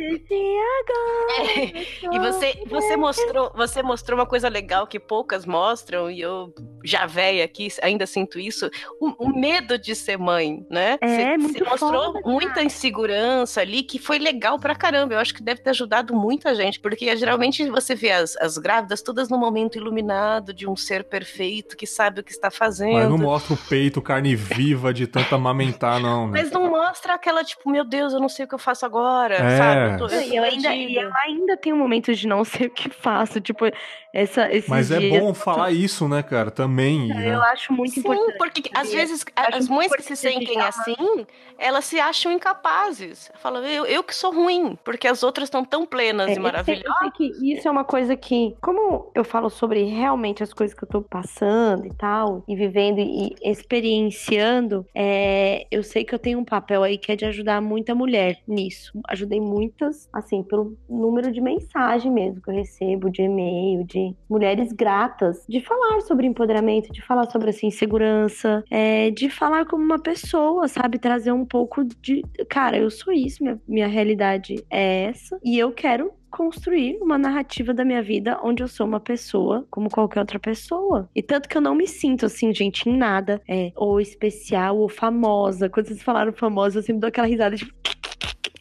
E 2.12 2.20
você, 2.20 2.64
você 2.68 2.98
mostrou, 2.98 3.52
você 3.56 3.84
mostrou 3.84 4.20
uma 4.20 4.26
coisa 4.26 4.50
legal 4.50 4.88
que 4.88 5.00
poucas 5.00 5.46
mostram 5.46 6.10
e 6.10 6.20
eu 6.22 6.54
já 6.84 7.06
velha 7.06 7.46
aqui 7.46 7.68
ainda 7.82 8.06
sinto 8.06 8.40
isso, 8.40 8.70
o, 9.00 9.28
o 9.28 9.40
medo 9.40 9.78
de 9.78 9.96
ser 9.96 10.18
mãe, 10.18 10.66
né? 10.70 10.98
É, 11.00 11.08
você, 11.08 11.38
muito 11.38 11.60
você 11.60 11.64
mostrou 11.64 12.14
foda, 12.14 12.22
muita 12.26 12.64
insegurança 12.64 13.62
ali 13.62 13.84
que 13.84 14.00
foi 14.00 14.18
legal 14.18 14.60
pra 14.60 14.76
caramba. 14.76 15.14
Eu 15.14 15.20
acho 15.20 15.34
que 15.34 15.44
deve 15.44 15.62
ter 15.62 15.70
ajudado 15.70 16.14
muita 16.16 16.56
gente, 16.56 16.80
porque 16.80 17.16
geralmente 17.16 17.70
você 17.70 17.96
vê 17.96 18.12
as, 18.12 18.36
as 18.38 18.58
grávidas 18.58 19.02
todas 19.02 19.30
no 19.30 19.38
momento 19.38 19.78
iluminado 19.78 20.54
de 20.54 20.68
um 20.68 20.76
ser 20.76 21.04
perfeito 21.04 21.78
que 21.78 21.86
sabe 21.86 22.22
o 22.22 22.24
que 22.24 22.32
está 22.32 22.50
fazendo. 22.50 22.94
Mas 22.94 23.10
não 23.10 23.18
mostra 23.18 23.54
o 23.54 23.58
peito, 23.58 24.02
carne 24.02 24.36
viva 24.36 24.94
de 24.94 25.08
tanto 25.08 25.36
amamentar, 25.36 26.00
não. 26.00 26.31
Mas 26.32 26.52
não 26.52 26.70
mostra 26.70 27.14
aquela, 27.14 27.44
tipo, 27.44 27.70
meu 27.70 27.84
Deus, 27.84 28.14
eu 28.14 28.20
não 28.20 28.30
sei 28.30 28.46
o 28.46 28.48
que 28.48 28.56
eu 28.56 28.60
faço 28.60 28.86
agora, 28.86 29.36
É. 29.36 29.58
sabe? 29.58 29.94
Eu, 29.94 29.98
tô, 29.98 30.08
eu, 30.08 30.22
E 30.22 30.36
eu 30.36 30.44
ainda, 30.44 30.74
e 30.74 30.96
eu 30.96 31.12
ainda 31.24 31.58
tenho 31.58 31.76
momentos 31.76 32.18
de 32.18 32.28
não 32.28 32.44
sei 32.44 32.68
o 32.68 32.70
que 32.72 32.90
faço, 32.90 33.40
tipo, 33.42 33.66
essa, 34.14 34.52
esses 34.52 34.70
Mas 34.70 34.92
é 34.92 35.00
dias, 35.00 35.22
bom 35.22 35.34
falar 35.34 35.72
isso, 35.72 36.08
né, 36.08 36.22
cara? 36.22 36.52
Também. 36.52 37.08
né? 37.08 37.34
Eu 37.34 37.42
acho 37.44 37.72
muito 37.74 37.94
Sim, 37.94 38.00
importante. 38.00 38.38
porque 38.38 38.70
às 38.74 38.92
vezes 38.92 39.26
Acho 39.36 39.58
as 39.58 39.68
mães 39.70 39.96
que 39.96 40.04
se 40.04 40.16
sentem 40.16 40.60
assim, 40.60 41.26
elas 41.58 41.86
se 41.86 42.00
acham 42.00 42.32
incapazes. 42.32 43.32
Falam, 43.36 43.64
eu, 43.66 43.86
eu 43.86 44.04
que 44.04 44.14
sou 44.14 44.34
ruim, 44.34 44.78
porque 44.84 45.08
as 45.08 45.24
outras 45.24 45.48
estão 45.48 45.64
tão 45.64 45.86
plenas 45.86 46.28
É, 46.28 46.32
e 46.32 46.34
sei- 46.36 46.40
eu 46.40 46.44
maravilhosas. 46.44 46.94
sei 47.00 47.12
que 47.12 47.54
isso 47.54 47.68
é 47.68 47.72
uma 47.72 47.84
coisa 47.84 48.16
que, 48.16 48.56
como 48.62 49.12
eu 49.16 49.24
falo 49.24 49.50
sobre 49.50 49.84
realmente 49.84 50.44
as 50.44 50.54
coisas 50.54 50.76
que 50.78 50.84
eu 50.84 50.90
tô 50.90 51.02
passando 51.02 51.86
e 51.88 51.94
tal, 51.94 52.44
e 52.48 52.56
vivendo 52.56 53.00
e 53.00 53.36
experienciando, 53.44 54.86
é, 54.94 55.66
eu 55.72 55.84
sei 55.84 56.04
que 56.04 56.14
eu 56.14 56.20
tenho 56.20 56.40
um 56.40 56.46
papel 56.46 56.84
aí 56.84 56.98
que 56.98 57.12
é 57.12 57.16
de 57.16 57.26
ajudar 57.26 57.62
muita 57.62 57.94
mulher 57.96 58.40
nisso. 58.48 58.92
Ajudei 59.08 59.40
muitas, 59.40 60.10
assim, 60.14 60.44
pelo 60.44 60.78
número 60.90 61.32
de 61.32 61.42
mensagem 61.42 62.12
mesmo 62.12 62.42
que 62.42 62.50
eu 62.50 62.56
recebo, 62.56 63.10
de 63.10 63.22
e-mail, 63.24 63.84
de 63.86 64.01
mulheres 64.30 64.72
gratas, 64.72 65.46
de 65.48 65.62
falar 65.62 66.02
sobre 66.02 66.28
empoderamento, 66.28 66.92
de 66.92 67.02
falar 67.02 67.30
sobre 67.30 67.50
assim, 67.50 67.70
segurança, 67.70 68.64
é, 68.70 69.10
de 69.12 69.30
falar 69.30 69.66
como 69.66 69.84
uma 69.84 70.00
pessoa, 70.00 70.68
sabe? 70.68 71.00
Trazer 71.00 71.32
um 71.32 71.46
pouco 71.46 71.84
de. 72.02 72.24
Cara, 72.50 72.78
eu 72.78 72.90
sou 72.90 73.14
isso, 73.14 73.44
minha, 73.44 73.62
minha 73.68 73.88
realidade 73.88 74.56
é 74.70 75.06
essa, 75.06 75.40
e 75.44 75.58
eu 75.58 75.72
quero 75.72 76.12
construir 76.32 76.98
uma 77.02 77.18
narrativa 77.18 77.74
da 77.74 77.84
minha 77.84 78.02
vida 78.02 78.40
onde 78.42 78.64
eu 78.64 78.68
sou 78.68 78.88
uma 78.88 79.02
pessoa 79.02 79.68
como 79.70 79.90
qualquer 79.90 80.22
outra 80.22 80.40
pessoa. 80.40 81.10
E 81.14 81.22
tanto 81.22 81.50
que 81.50 81.58
eu 81.58 81.62
não 81.62 81.76
me 81.76 81.86
sinto 81.86 82.26
assim, 82.26 82.54
gente, 82.54 82.90
em 82.90 82.98
nada, 82.98 83.42
é, 83.48 83.72
ou 83.76 84.00
especial, 84.00 84.78
ou 84.78 84.88
famosa. 84.88 85.70
Quando 85.70 85.88
vocês 85.88 86.02
falaram 86.02 86.32
famosa, 86.32 86.80
eu 86.80 86.84
sempre 86.84 87.02
dou 87.02 87.10
aquela 87.10 87.28
risada 87.28 87.56
de. 87.56 87.66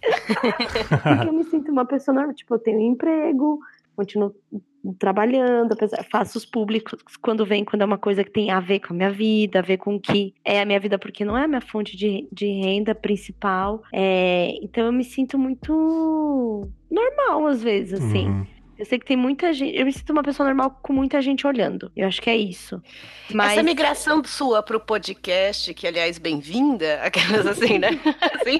Porque 1.02 1.28
eu 1.28 1.32
me 1.32 1.44
sinto 1.44 1.70
uma 1.70 1.84
pessoa 1.84 2.14
normal. 2.14 2.34
Tipo, 2.34 2.54
eu 2.54 2.58
tenho 2.58 2.78
um 2.78 2.92
emprego, 2.92 3.60
continuo 3.96 4.34
trabalhando, 4.98 5.72
apesar- 5.72 6.04
faço 6.10 6.38
os 6.38 6.44
públicos 6.46 6.98
quando 7.20 7.44
vem, 7.44 7.64
quando 7.64 7.82
é 7.82 7.84
uma 7.84 7.98
coisa 7.98 8.24
que 8.24 8.30
tem 8.30 8.50
a 8.50 8.60
ver 8.60 8.80
com 8.80 8.94
a 8.94 8.96
minha 8.96 9.10
vida, 9.10 9.58
a 9.58 9.62
ver 9.62 9.76
com 9.76 9.96
o 9.96 10.00
que 10.00 10.34
é 10.44 10.60
a 10.60 10.64
minha 10.64 10.80
vida, 10.80 10.98
porque 10.98 11.24
não 11.24 11.36
é 11.36 11.44
a 11.44 11.48
minha 11.48 11.60
fonte 11.60 11.96
de, 11.96 12.26
de 12.32 12.46
renda 12.46 12.94
principal. 12.94 13.82
É, 13.92 14.54
então 14.62 14.86
eu 14.86 14.92
me 14.92 15.04
sinto 15.04 15.38
muito 15.38 16.68
normal 16.90 17.46
às 17.46 17.62
vezes, 17.62 18.00
assim. 18.00 18.28
Uhum. 18.28 18.46
Eu 18.80 18.86
sei 18.86 18.98
que 18.98 19.04
tem 19.04 19.16
muita 19.16 19.52
gente. 19.52 19.76
Eu 19.76 19.84
me 19.84 19.92
sinto 19.92 20.10
uma 20.10 20.22
pessoa 20.22 20.46
normal 20.46 20.80
com 20.82 20.94
muita 20.94 21.20
gente 21.20 21.46
olhando. 21.46 21.92
Eu 21.94 22.08
acho 22.08 22.22
que 22.22 22.30
é 22.30 22.36
isso. 22.36 22.82
Mas 23.30 23.52
Essa 23.52 23.62
migração 23.62 24.24
sua 24.24 24.62
pro 24.62 24.80
podcast, 24.80 25.74
que 25.74 25.86
aliás, 25.86 26.16
bem-vinda, 26.16 26.94
aquelas 27.04 27.46
assim, 27.46 27.78
né? 27.78 27.90
assim, 28.40 28.58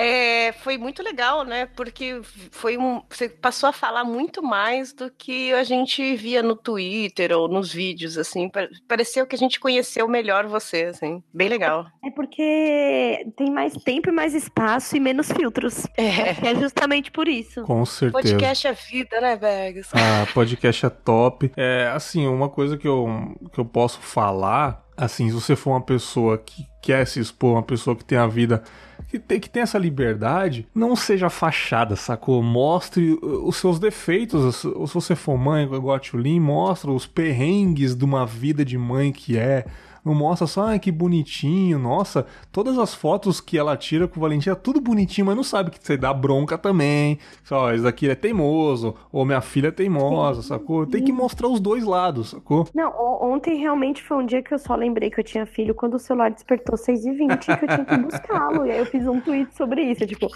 é, 0.00 0.52
foi 0.52 0.78
muito 0.78 1.02
legal, 1.02 1.44
né? 1.44 1.66
Porque 1.76 2.20
foi 2.50 2.76
um. 2.76 3.02
Você 3.08 3.28
passou 3.28 3.68
a 3.68 3.72
falar 3.72 4.04
muito 4.04 4.42
mais 4.42 4.92
do 4.92 5.10
que 5.10 5.52
a 5.52 5.62
gente 5.64 6.14
via 6.16 6.42
no 6.42 6.56
Twitter 6.56 7.32
ou 7.36 7.48
nos 7.48 7.72
vídeos, 7.72 8.16
assim. 8.18 8.48
Pa- 8.48 8.68
Pareceu 8.88 9.26
que 9.26 9.34
a 9.36 9.38
gente 9.38 9.60
conheceu 9.60 10.08
melhor 10.08 10.46
você, 10.46 10.84
assim. 10.84 11.22
Bem 11.32 11.48
legal. 11.48 11.86
é 12.04 12.10
porque 12.10 13.26
tem 13.36 13.50
mais 13.50 13.74
tempo 13.74 14.08
e 14.08 14.12
mais 14.12 14.34
espaço 14.34 14.96
e 14.96 15.00
menos 15.00 15.30
filtros. 15.30 15.86
É. 15.96 16.50
É 16.50 16.54
justamente 16.54 17.10
por 17.10 17.28
isso. 17.28 17.62
Com 17.62 17.84
certeza. 17.84 18.12
Podcast 18.22 18.66
é 18.66 18.72
vida, 18.72 19.20
né, 19.20 19.36
Bergs? 19.36 19.90
Ah, 19.94 20.26
podcast 20.32 20.86
é 20.86 20.90
top. 20.90 21.50
É, 21.56 21.90
assim, 21.94 22.26
uma 22.26 22.48
coisa 22.48 22.76
que 22.76 22.86
eu, 22.88 23.06
que 23.52 23.58
eu 23.60 23.64
posso 23.64 24.00
falar, 24.00 24.84
assim, 25.00 25.28
se 25.28 25.34
você 25.34 25.56
for 25.56 25.70
uma 25.70 25.80
pessoa 25.80 26.36
que 26.36 26.66
quer 26.82 27.06
se 27.06 27.18
expor, 27.18 27.54
uma 27.54 27.62
pessoa 27.62 27.96
que 27.96 28.04
tem 28.04 28.18
a 28.18 28.26
vida, 28.26 28.62
que 29.08 29.18
tem, 29.18 29.40
que 29.40 29.48
tem 29.48 29.62
essa 29.62 29.78
liberdade, 29.78 30.68
não 30.74 30.94
seja 30.94 31.30
fachada, 31.30 31.96
sacou? 31.96 32.42
Mostre 32.42 33.14
uh, 33.14 33.48
os 33.48 33.56
seus 33.56 33.78
defeitos. 33.78 34.56
Se 34.56 34.68
você 34.94 35.16
for 35.16 35.38
mãe, 35.38 35.64
igual 35.64 35.96
a 35.96 35.98
Tchulin, 35.98 36.38
mostra 36.38 36.90
os 36.90 37.06
perrengues 37.06 37.96
de 37.96 38.04
uma 38.04 38.26
vida 38.26 38.64
de 38.64 38.76
mãe 38.76 39.10
que 39.10 39.38
é. 39.38 39.64
Não 40.04 40.14
mostra 40.14 40.46
só, 40.46 40.66
ai, 40.66 40.78
que 40.78 40.90
bonitinho, 40.90 41.78
nossa, 41.78 42.26
todas 42.50 42.78
as 42.78 42.94
fotos 42.94 43.40
que 43.40 43.58
ela 43.58 43.76
tira 43.76 44.08
com 44.08 44.18
o 44.18 44.20
Valentim 44.20 44.50
é 44.50 44.54
tudo 44.54 44.80
bonitinho, 44.80 45.26
mas 45.26 45.36
não 45.36 45.42
sabe 45.42 45.70
que 45.70 45.78
você 45.80 45.96
dá 45.96 46.12
bronca 46.12 46.56
também. 46.56 47.18
Só, 47.44 47.72
esse 47.72 47.82
daqui 47.82 48.08
é 48.08 48.14
teimoso, 48.14 48.94
ou 49.12 49.24
minha 49.24 49.40
filha 49.40 49.68
é 49.68 49.70
teimosa, 49.70 50.42
sacou? 50.42 50.86
Tem 50.86 51.02
que 51.02 51.12
mostrar 51.12 51.48
os 51.48 51.60
dois 51.60 51.84
lados, 51.84 52.30
sacou? 52.30 52.66
Não, 52.74 52.92
ontem 53.22 53.58
realmente 53.58 54.02
foi 54.02 54.16
um 54.18 54.26
dia 54.26 54.42
que 54.42 54.52
eu 54.52 54.58
só 54.58 54.74
lembrei 54.74 55.10
que 55.10 55.20
eu 55.20 55.24
tinha 55.24 55.46
filho 55.46 55.74
quando 55.74 55.94
o 55.94 55.98
celular 55.98 56.30
despertou 56.30 56.76
6h20 56.76 57.38
que 57.38 57.64
eu 57.64 57.68
tinha 57.68 57.84
que 57.84 57.96
buscá-lo. 57.98 58.66
E 58.66 58.70
aí 58.70 58.78
eu 58.78 58.86
fiz 58.86 59.06
um 59.06 59.20
tweet 59.20 59.54
sobre 59.54 59.82
isso. 59.82 60.06
Tipo, 60.06 60.28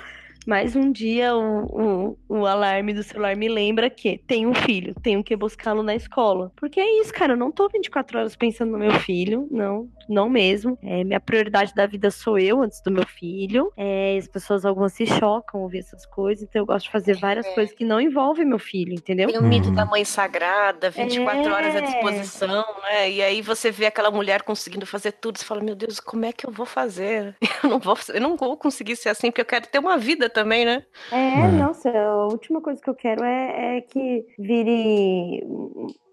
mais 0.47 0.76
um 0.76 0.90
dia 0.92 1.34
o, 1.34 2.16
o, 2.28 2.38
o 2.40 2.47
alarme 2.47 2.92
do 2.92 3.03
celular 3.03 3.36
me 3.36 3.49
lembra 3.49 3.88
que 3.90 4.18
tenho 4.26 4.51
um 4.51 4.55
filho, 4.55 4.95
tenho 5.03 5.22
que 5.24 5.34
buscá-lo 5.36 5.82
na 5.82 5.95
escola. 5.95 6.53
Porque 6.57 6.78
é 6.80 7.01
isso, 7.01 7.12
cara, 7.12 7.32
eu 7.32 7.36
não 7.36 7.51
tô 7.51 7.68
24 7.68 8.18
horas 8.18 8.36
pensando 8.36 8.72
no 8.72 8.78
meu 8.78 8.92
filho, 9.01 9.49
não, 9.51 9.88
não 10.09 10.28
mesmo. 10.28 10.78
É, 10.82 11.03
minha 11.05 11.20
prioridade 11.20 11.74
da 11.74 11.86
vida 11.86 12.11
sou 12.11 12.38
eu 12.38 12.61
antes 12.62 12.80
do 12.82 12.90
meu 12.90 13.07
filho. 13.07 13.72
É, 13.76 14.16
as 14.18 14.28
pessoas 14.28 14.64
algumas 14.64 14.92
se 14.92 15.07
chocam 15.07 15.62
ouvir 15.62 15.78
essas 15.78 16.05
coisas, 16.07 16.45
então 16.45 16.62
eu 16.62 16.66
gosto 16.66 16.86
de 16.86 16.92
fazer 16.92 17.16
várias 17.18 17.47
É. 17.47 17.55
coisas 17.55 17.74
que 17.74 17.84
não 17.84 18.01
envolvem 18.01 18.45
meu 18.45 18.59
filho, 18.59 18.92
entendeu? 18.95 19.28
Tem 19.30 19.38
o 19.38 19.42
mito 19.42 19.68
Uhum. 19.68 19.74
da 19.74 19.86
mãe 19.86 20.05
sagrada, 20.05 20.90
24 20.90 21.53
horas 21.53 21.74
à 21.74 21.78
É. 21.78 21.82
disposição, 21.82 22.64
né? 22.82 23.11
E 23.11 23.22
aí 23.22 23.40
você 23.42 23.70
vê 23.70 23.86
aquela 23.86 24.11
mulher 24.11 24.42
conseguindo 24.42 24.84
fazer 24.86 25.12
tudo, 25.12 25.38
você 25.38 25.45
fala, 25.45 25.62
meu 25.62 25.74
Deus, 25.74 25.99
como 26.01 26.24
é 26.24 26.32
que 26.32 26.47
eu 26.47 26.51
vou 26.51 26.66
fazer? 26.66 27.34
Eu 27.64 27.70
não 27.70 27.78
vou, 27.78 27.97
eu 28.12 28.20
não 28.20 28.36
vou 28.36 28.57
conseguir 28.59 28.95
ser 28.95 29.09
assim, 29.09 29.30
porque 29.30 29.40
eu 29.40 29.45
quero 29.47 29.66
ter 29.66 29.78
uma 29.78 29.97
vida 29.97 30.28
também, 30.35 30.66
né? 30.66 30.85
É, 31.11 31.16
É. 31.16 31.53
nossa, 31.53 31.91
a 31.91 32.26
última 32.26 32.61
coisa 32.61 32.82
que 32.82 32.91
eu 32.91 32.95
quero 32.95 33.24
é, 33.24 33.78
é 33.78 33.80
que 33.82 34.26
vire. 34.39 35.43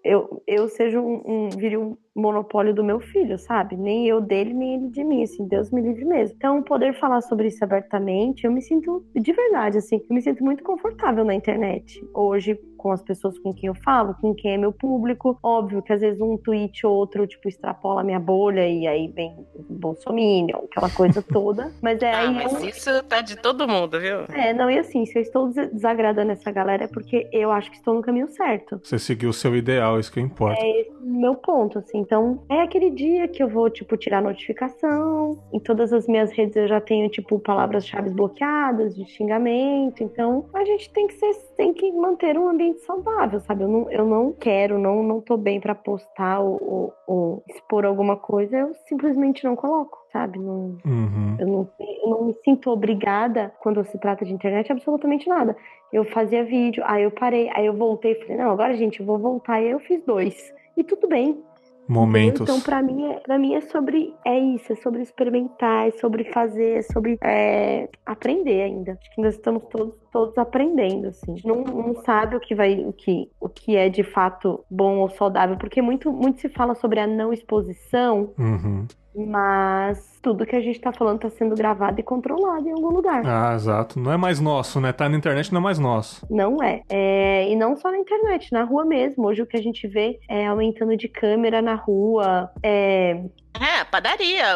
Eu, 0.04 0.42
eu 0.46 0.68
seja 0.68 1.00
um, 1.00 1.22
um- 1.24 1.48
vire 1.50 1.76
um 1.76 1.96
monopólio 2.14 2.74
do 2.74 2.84
meu 2.84 3.00
filho, 3.00 3.38
sabe? 3.38 3.74
Nem 3.76 4.06
eu 4.06 4.20
dele, 4.20 4.52
nem 4.52 4.74
ele 4.74 4.88
de 4.90 5.02
mim, 5.02 5.22
assim, 5.22 5.46
Deus 5.48 5.70
me 5.70 5.80
livre 5.80 6.04
mesmo. 6.04 6.34
Então, 6.36 6.62
poder 6.62 6.92
falar 6.98 7.20
sobre 7.22 7.48
isso 7.48 7.64
abertamente, 7.64 8.44
eu 8.44 8.52
me 8.52 8.60
sinto, 8.60 9.02
de 9.14 9.32
verdade, 9.32 9.78
assim, 9.78 9.96
eu 9.96 10.14
me 10.14 10.20
sinto 10.20 10.44
muito 10.44 10.62
confortável 10.62 11.24
na 11.24 11.34
internet. 11.34 11.98
Hoje, 12.14 12.58
com 12.76 12.90
as 12.92 13.00
pessoas 13.02 13.38
com 13.38 13.54
quem 13.54 13.68
eu 13.68 13.74
falo, 13.76 14.14
com 14.20 14.34
quem 14.34 14.54
é 14.54 14.58
meu 14.58 14.72
público. 14.72 15.38
Óbvio 15.42 15.80
que 15.82 15.92
às 15.92 16.00
vezes 16.00 16.20
um 16.20 16.36
tweet 16.36 16.84
ou 16.84 16.92
outro, 16.94 17.26
tipo, 17.26 17.48
extrapola 17.48 18.00
a 18.00 18.04
minha 18.04 18.18
bolha 18.20 18.68
e 18.68 18.86
aí 18.88 19.08
vem 19.08 19.34
Bolsominion, 19.70 20.64
aquela 20.70 20.90
coisa 20.90 21.22
toda. 21.32 21.72
Mas 21.80 22.02
é 22.02 22.12
Ah, 22.12 22.18
aí. 22.28 22.34
mas 22.34 22.52
eu- 22.62 22.68
isso 22.68 23.02
tá 23.04 23.20
de 23.20 23.36
todo 23.36 23.66
mundo, 23.68 23.98
viu? 24.00 24.22
é, 24.34 24.52
não, 24.52 24.70
e 24.70 24.78
assim, 24.78 25.06
se 25.06 25.16
eu 25.18 25.22
estou 25.22 25.48
des- 25.48 25.70
desagradando 25.72 26.32
essa 26.32 26.50
galera 26.50 26.84
é 26.84 26.88
porque 26.88 27.28
eu 27.32 27.50
acho 27.52 27.70
que 27.70 27.76
estou 27.76 27.94
no 27.94 28.02
caminho 28.02 28.28
certo. 28.28 28.80
Você 28.82 28.98
seguiu 28.98 29.30
o 29.30 29.32
seu 29.32 29.54
ideal, 29.56 29.91
isso 29.98 30.12
que 30.12 30.20
importa. 30.20 30.60
É 30.60 30.86
meu 31.00 31.34
ponto, 31.34 31.78
assim. 31.78 31.98
Então, 31.98 32.42
é 32.48 32.60
aquele 32.62 32.90
dia 32.90 33.28
que 33.28 33.42
eu 33.42 33.48
vou, 33.48 33.68
tipo, 33.70 33.96
tirar 33.96 34.22
notificação. 34.22 35.38
Em 35.52 35.60
todas 35.60 35.92
as 35.92 36.06
minhas 36.06 36.32
redes 36.32 36.56
eu 36.56 36.68
já 36.68 36.80
tenho, 36.80 37.08
tipo, 37.08 37.38
palavras-chave 37.38 38.10
bloqueadas 38.10 38.94
de 38.94 39.04
xingamento. 39.06 40.02
Então, 40.02 40.46
a 40.54 40.64
gente 40.64 40.90
tem 40.92 41.06
que 41.06 41.14
ser, 41.14 41.34
tem 41.56 41.72
que 41.72 41.90
manter 41.92 42.38
um 42.38 42.48
ambiente 42.48 42.80
saudável, 42.80 43.40
sabe? 43.40 43.64
Eu 43.64 43.68
não, 43.68 43.90
eu 43.90 44.04
não 44.04 44.32
quero, 44.32 44.78
não, 44.78 45.02
não 45.02 45.20
tô 45.20 45.36
bem 45.36 45.60
para 45.60 45.74
postar 45.74 46.40
ou, 46.40 46.58
ou, 46.62 46.92
ou 47.06 47.44
expor 47.48 47.84
alguma 47.84 48.16
coisa, 48.16 48.56
eu 48.56 48.74
simplesmente 48.86 49.44
não 49.44 49.56
coloco 49.56 50.01
sabe? 50.12 50.38
Não, 50.38 50.76
uhum. 50.84 51.36
eu, 51.38 51.46
não, 51.46 51.70
eu 51.80 52.08
não 52.08 52.24
me 52.26 52.34
sinto 52.44 52.70
obrigada, 52.70 53.52
quando 53.60 53.84
se 53.84 53.98
trata 53.98 54.24
de 54.24 54.32
internet, 54.32 54.70
absolutamente 54.70 55.28
nada. 55.28 55.56
Eu 55.92 56.04
fazia 56.04 56.44
vídeo, 56.44 56.82
aí 56.86 57.02
eu 57.02 57.10
parei, 57.10 57.50
aí 57.54 57.66
eu 57.66 57.74
voltei 57.74 58.14
falei, 58.14 58.36
não, 58.36 58.50
agora, 58.50 58.76
gente, 58.76 59.00
eu 59.00 59.06
vou 59.06 59.18
voltar. 59.18 59.60
E 59.60 59.66
aí 59.66 59.70
eu 59.70 59.80
fiz 59.80 60.02
dois. 60.04 60.52
E 60.76 60.84
tudo 60.84 61.08
bem. 61.08 61.42
Momentos. 61.88 62.42
Então, 62.42 62.60
para 62.60 62.80
mim, 62.80 63.10
é, 63.10 63.20
pra 63.20 63.38
mim 63.38 63.54
é 63.54 63.60
sobre. 63.60 64.14
É 64.24 64.38
isso, 64.38 64.72
é 64.72 64.76
sobre 64.76 65.02
experimentar, 65.02 65.88
é 65.88 65.90
sobre 65.92 66.24
fazer, 66.24 66.78
é 66.78 66.82
sobre 66.82 67.18
é, 67.22 67.88
aprender 68.06 68.62
ainda. 68.62 68.92
Acho 68.92 69.14
que 69.14 69.20
ainda 69.20 69.30
estamos 69.30 69.64
todos, 69.64 69.94
todos 70.12 70.36
aprendendo, 70.36 71.08
assim. 71.08 71.34
Não, 71.44 71.64
não 71.64 71.94
sabe 72.02 72.36
o 72.36 72.40
que 72.40 72.54
vai, 72.54 72.74
o 72.84 72.92
que, 72.92 73.30
o 73.40 73.48
que 73.48 73.76
é 73.76 73.88
de 73.88 74.04
fato 74.04 74.62
bom 74.70 74.98
ou 74.98 75.10
saudável, 75.10 75.56
porque 75.56 75.80
muito, 75.80 76.12
muito 76.12 76.40
se 76.40 76.48
fala 76.50 76.74
sobre 76.74 77.00
a 77.00 77.06
não 77.06 77.32
exposição. 77.32 78.32
Uhum. 78.38 78.86
Mas 79.14 80.18
tudo 80.22 80.46
que 80.46 80.56
a 80.56 80.60
gente 80.60 80.80
tá 80.80 80.90
falando 80.92 81.20
tá 81.20 81.30
sendo 81.30 81.54
gravado 81.54 82.00
e 82.00 82.02
controlado 82.02 82.66
em 82.66 82.72
algum 82.72 82.88
lugar. 82.88 83.22
Ah, 83.26 83.54
exato. 83.54 83.98
Não 83.98 84.10
é 84.10 84.16
mais 84.16 84.40
nosso, 84.40 84.80
né? 84.80 84.90
Tá 84.92 85.08
na 85.08 85.16
internet 85.16 85.52
não 85.52 85.60
é 85.60 85.64
mais 85.64 85.78
nosso. 85.78 86.26
Não 86.30 86.62
é. 86.62 86.82
é. 86.88 87.50
E 87.50 87.56
não 87.56 87.76
só 87.76 87.90
na 87.90 87.98
internet, 87.98 88.50
na 88.52 88.64
rua 88.64 88.86
mesmo. 88.86 89.26
Hoje 89.26 89.42
o 89.42 89.46
que 89.46 89.56
a 89.56 89.62
gente 89.62 89.86
vê 89.86 90.18
é 90.28 90.46
aumentando 90.46 90.96
de 90.96 91.08
câmera 91.08 91.60
na 91.60 91.74
rua. 91.74 92.50
É, 92.62 93.22
é, 93.60 93.84
padaria. 93.84 94.46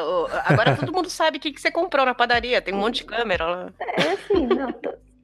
Agora 0.47 0.75
todo 0.77 0.93
mundo 0.93 1.11
sabe 1.11 1.37
o 1.37 1.41
que, 1.41 1.53
que 1.53 1.61
você 1.61 1.71
comprou 1.71 2.07
na 2.07 2.15
padaria. 2.15 2.63
Tem 2.63 2.73
um 2.73 2.79
monte 2.79 2.97
de 2.97 3.05
câmera 3.05 3.45
lá. 3.45 3.73
É 3.79 4.13
assim, 4.13 4.47
não, 4.47 4.75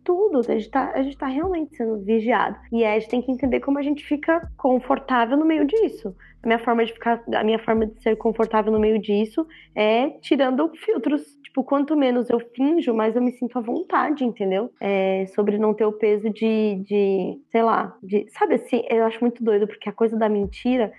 tudo. 0.05 0.40
A 0.40 0.55
gente, 0.55 0.70
tá, 0.70 0.92
a 0.94 1.03
gente 1.03 1.16
tá 1.16 1.26
realmente 1.26 1.76
sendo 1.76 1.98
vigiado. 2.05 2.59
E 2.72 2.84
a 2.84 2.98
gente 2.98 3.09
tem 3.09 3.22
que 3.22 3.30
entender 3.30 3.61
como 3.61 3.78
a 3.78 3.82
gente 3.82 4.05
fica 4.05 4.40
confortável 4.57 5.36
no 5.36 5.44
meio 5.44 5.66
disso 5.66 6.14
a 6.42 6.46
minha 6.46 6.59
forma 6.59 6.84
de 6.84 6.92
ficar, 6.92 7.22
a 7.34 7.44
minha 7.44 7.59
forma 7.59 7.86
de 7.86 8.03
ser 8.03 8.16
confortável 8.16 8.72
no 8.72 8.80
meio 8.80 8.98
disso 8.98 9.46
é 9.74 10.11
tirando 10.20 10.70
filtros. 10.74 11.40
Tipo, 11.42 11.62
quanto 11.62 11.96
menos 11.96 12.30
eu 12.30 12.40
finjo, 12.55 12.94
mais 12.94 13.14
eu 13.14 13.22
me 13.22 13.30
sinto 13.32 13.59
à 13.59 13.61
vontade, 13.61 14.24
entendeu? 14.24 14.72
É, 14.80 15.26
sobre 15.34 15.59
não 15.59 15.74
ter 15.74 15.84
o 15.84 15.92
peso 15.92 16.30
de, 16.30 16.82
de, 16.82 17.38
sei 17.50 17.62
lá, 17.62 17.96
de. 18.03 18.26
Sabe 18.30 18.55
assim, 18.55 18.82
eu 18.88 19.05
acho 19.05 19.20
muito 19.20 19.44
doido, 19.44 19.66
porque 19.66 19.88
a 19.88 19.92
coisa 19.92 20.16
da 20.16 20.28
mentira, 20.28 20.92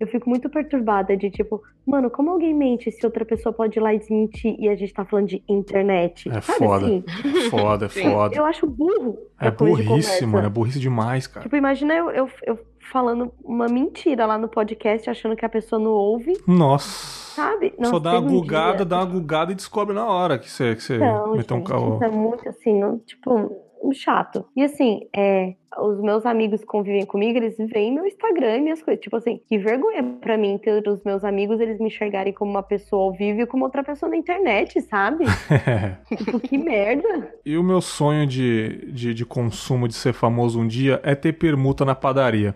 eu 0.00 0.06
fico 0.06 0.30
muito 0.30 0.48
perturbada 0.48 1.14
de 1.14 1.30
tipo, 1.30 1.62
mano, 1.86 2.10
como 2.10 2.30
alguém 2.30 2.54
mente 2.54 2.90
se 2.90 3.04
outra 3.04 3.22
pessoa 3.22 3.52
pode 3.52 3.78
ir 3.78 3.82
lá 3.82 3.92
e 3.92 3.98
desmentir 3.98 4.56
e 4.58 4.66
a 4.66 4.74
gente 4.74 4.94
tá 4.94 5.04
falando 5.04 5.28
de 5.28 5.44
internet? 5.46 6.26
É 6.30 6.40
Sabe 6.40 6.58
foda. 6.58 6.86
Assim? 6.86 7.04
Foda, 7.50 7.86
é 7.86 7.88
foda. 7.90 8.34
Eu 8.34 8.44
acho 8.46 8.66
burro. 8.66 9.18
É 9.38 9.50
burrice, 9.50 10.24
mano, 10.24 10.46
é 10.46 10.50
burrice 10.50 10.80
demais, 10.80 11.26
cara. 11.26 11.42
Tipo, 11.44 11.54
imagina 11.54 11.94
eu, 11.94 12.10
eu, 12.10 12.30
eu 12.44 12.58
falando 12.90 13.30
uma 13.44 13.66
mentira 13.66 14.24
lá 14.24 14.38
no 14.38 14.48
podcast, 14.48 15.10
achando 15.10 15.36
que 15.36 15.44
a 15.44 15.48
pessoa 15.50 15.78
não 15.78 15.90
ouve. 15.90 16.32
Nossa. 16.46 17.20
Sabe? 17.34 17.74
Não, 17.78 17.90
Só 17.90 17.98
dá 17.98 18.18
uma 18.18 18.28
gugada, 18.28 18.84
um 18.84 18.86
dá 18.86 18.96
uma 18.96 19.06
gugada 19.06 19.52
e 19.52 19.54
descobre 19.54 19.94
na 19.94 20.06
hora 20.06 20.38
que 20.38 20.50
você, 20.50 20.74
que 20.74 20.82
você 20.82 20.98
não, 20.98 21.32
meteu 21.32 21.56
um 21.56 21.62
carro. 21.62 21.94
Isso 21.94 22.04
é 22.04 22.10
muito 22.10 22.48
assim, 22.48 22.80
não, 22.80 22.98
tipo, 22.98 23.69
chato. 23.92 24.44
E 24.56 24.62
assim, 24.62 25.08
é, 25.14 25.54
os 25.78 26.00
meus 26.00 26.26
amigos 26.26 26.60
que 26.60 26.66
convivem 26.66 27.06
comigo, 27.06 27.38
eles 27.38 27.56
veem 27.58 27.92
meu 27.92 28.06
Instagram 28.06 28.56
e 28.56 28.60
minhas 28.60 28.82
coisas. 28.82 29.02
Tipo 29.02 29.16
assim, 29.16 29.40
que 29.48 29.58
vergonha 29.58 30.02
para 30.20 30.36
mim 30.36 30.58
ter 30.58 30.86
os 30.86 31.02
meus 31.04 31.24
amigos 31.24 31.60
eles 31.60 31.78
me 31.78 31.86
enxergarem 31.86 32.32
como 32.32 32.50
uma 32.50 32.62
pessoa 32.62 33.04
ao 33.04 33.12
vivo 33.12 33.40
e 33.40 33.46
como 33.46 33.64
outra 33.64 33.82
pessoa 33.82 34.10
na 34.10 34.16
internet, 34.16 34.80
sabe? 34.82 35.24
tipo, 36.16 36.40
que 36.40 36.58
merda. 36.58 37.32
E 37.44 37.56
o 37.56 37.62
meu 37.62 37.80
sonho 37.80 38.26
de, 38.26 38.92
de, 38.92 39.14
de 39.14 39.24
consumo 39.24 39.88
de 39.88 39.94
ser 39.94 40.12
famoso 40.12 40.60
um 40.60 40.66
dia 40.66 41.00
é 41.02 41.14
ter 41.14 41.32
permuta 41.32 41.84
na 41.84 41.94
padaria. 41.94 42.54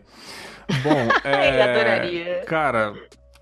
Bom, 0.82 1.08
é. 1.28 1.62
adoraria. 1.62 2.42
Cara, 2.46 2.94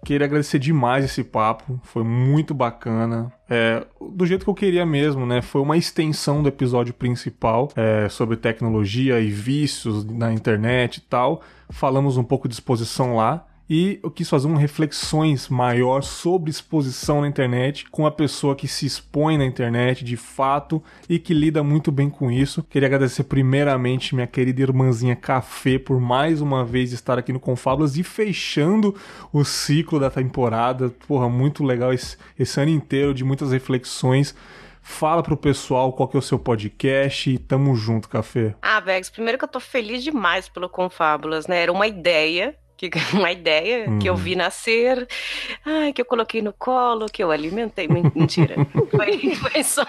Queria 0.04 0.26
agradecer 0.26 0.58
demais 0.58 1.04
esse 1.04 1.22
papo, 1.22 1.80
foi 1.84 2.02
muito 2.02 2.52
bacana. 2.52 3.32
É, 3.48 3.86
do 4.00 4.26
jeito 4.26 4.44
que 4.44 4.50
eu 4.50 4.54
queria 4.54 4.84
mesmo, 4.84 5.24
né? 5.24 5.40
Foi 5.40 5.60
uma 5.60 5.76
extensão 5.76 6.42
do 6.42 6.48
episódio 6.48 6.92
principal 6.92 7.70
é, 7.76 8.08
sobre 8.08 8.36
tecnologia 8.36 9.20
e 9.20 9.30
vícios 9.30 10.04
na 10.04 10.32
internet 10.32 10.96
e 10.96 11.00
tal. 11.02 11.40
Falamos 11.70 12.16
um 12.16 12.24
pouco 12.24 12.48
de 12.48 12.54
exposição 12.54 13.14
lá 13.14 13.46
e 13.72 13.98
eu 14.02 14.10
quis 14.10 14.28
fazer 14.28 14.46
uma 14.48 14.60
reflexões 14.60 15.48
maior 15.48 16.02
sobre 16.02 16.50
exposição 16.50 17.22
na 17.22 17.26
internet 17.26 17.88
com 17.88 18.04
a 18.04 18.10
pessoa 18.10 18.54
que 18.54 18.68
se 18.68 18.84
expõe 18.84 19.38
na 19.38 19.46
internet 19.46 20.04
de 20.04 20.14
fato 20.14 20.82
e 21.08 21.18
que 21.18 21.32
lida 21.32 21.62
muito 21.62 21.90
bem 21.90 22.10
com 22.10 22.30
isso. 22.30 22.62
Queria 22.64 22.86
agradecer 22.86 23.24
primeiramente 23.24 24.14
minha 24.14 24.26
querida 24.26 24.60
irmãzinha 24.60 25.16
Café 25.16 25.78
por 25.78 25.98
mais 25.98 26.42
uma 26.42 26.66
vez 26.66 26.92
estar 26.92 27.18
aqui 27.18 27.32
no 27.32 27.40
Confábulas 27.40 27.96
e 27.96 28.02
fechando 28.02 28.94
o 29.32 29.42
ciclo 29.42 29.98
da 29.98 30.10
temporada. 30.10 30.90
Porra, 31.08 31.30
muito 31.30 31.64
legal 31.64 31.94
esse, 31.94 32.18
esse 32.38 32.60
ano 32.60 32.72
inteiro 32.72 33.14
de 33.14 33.24
muitas 33.24 33.52
reflexões. 33.52 34.34
Fala 34.82 35.22
pro 35.22 35.34
pessoal 35.34 35.94
qual 35.94 36.10
que 36.10 36.16
é 36.16 36.18
o 36.18 36.22
seu 36.22 36.38
podcast 36.38 37.30
e 37.30 37.38
tamo 37.38 37.74
junto, 37.74 38.06
Café. 38.06 38.54
Ah, 38.60 38.80
Vex, 38.80 39.08
primeiro 39.08 39.38
que 39.38 39.44
eu 39.46 39.48
tô 39.48 39.60
feliz 39.60 40.04
demais 40.04 40.46
pelo 40.46 40.68
Confábulas, 40.68 41.46
né? 41.46 41.62
Era 41.62 41.72
uma 41.72 41.86
ideia 41.86 42.54
uma 43.12 43.30
ideia 43.30 43.88
uhum. 43.88 43.98
que 43.98 44.08
eu 44.08 44.14
uhum. 44.14 44.18
vi 44.18 44.36
nascer, 44.36 45.06
ai, 45.64 45.92
que 45.92 46.00
eu 46.00 46.04
coloquei 46.04 46.42
no 46.42 46.52
colo, 46.52 47.06
que 47.06 47.22
eu 47.22 47.30
alimentei. 47.30 47.88
Mentira. 47.88 48.54
foi, 48.90 49.34
foi, 49.34 49.62
só, 49.62 49.84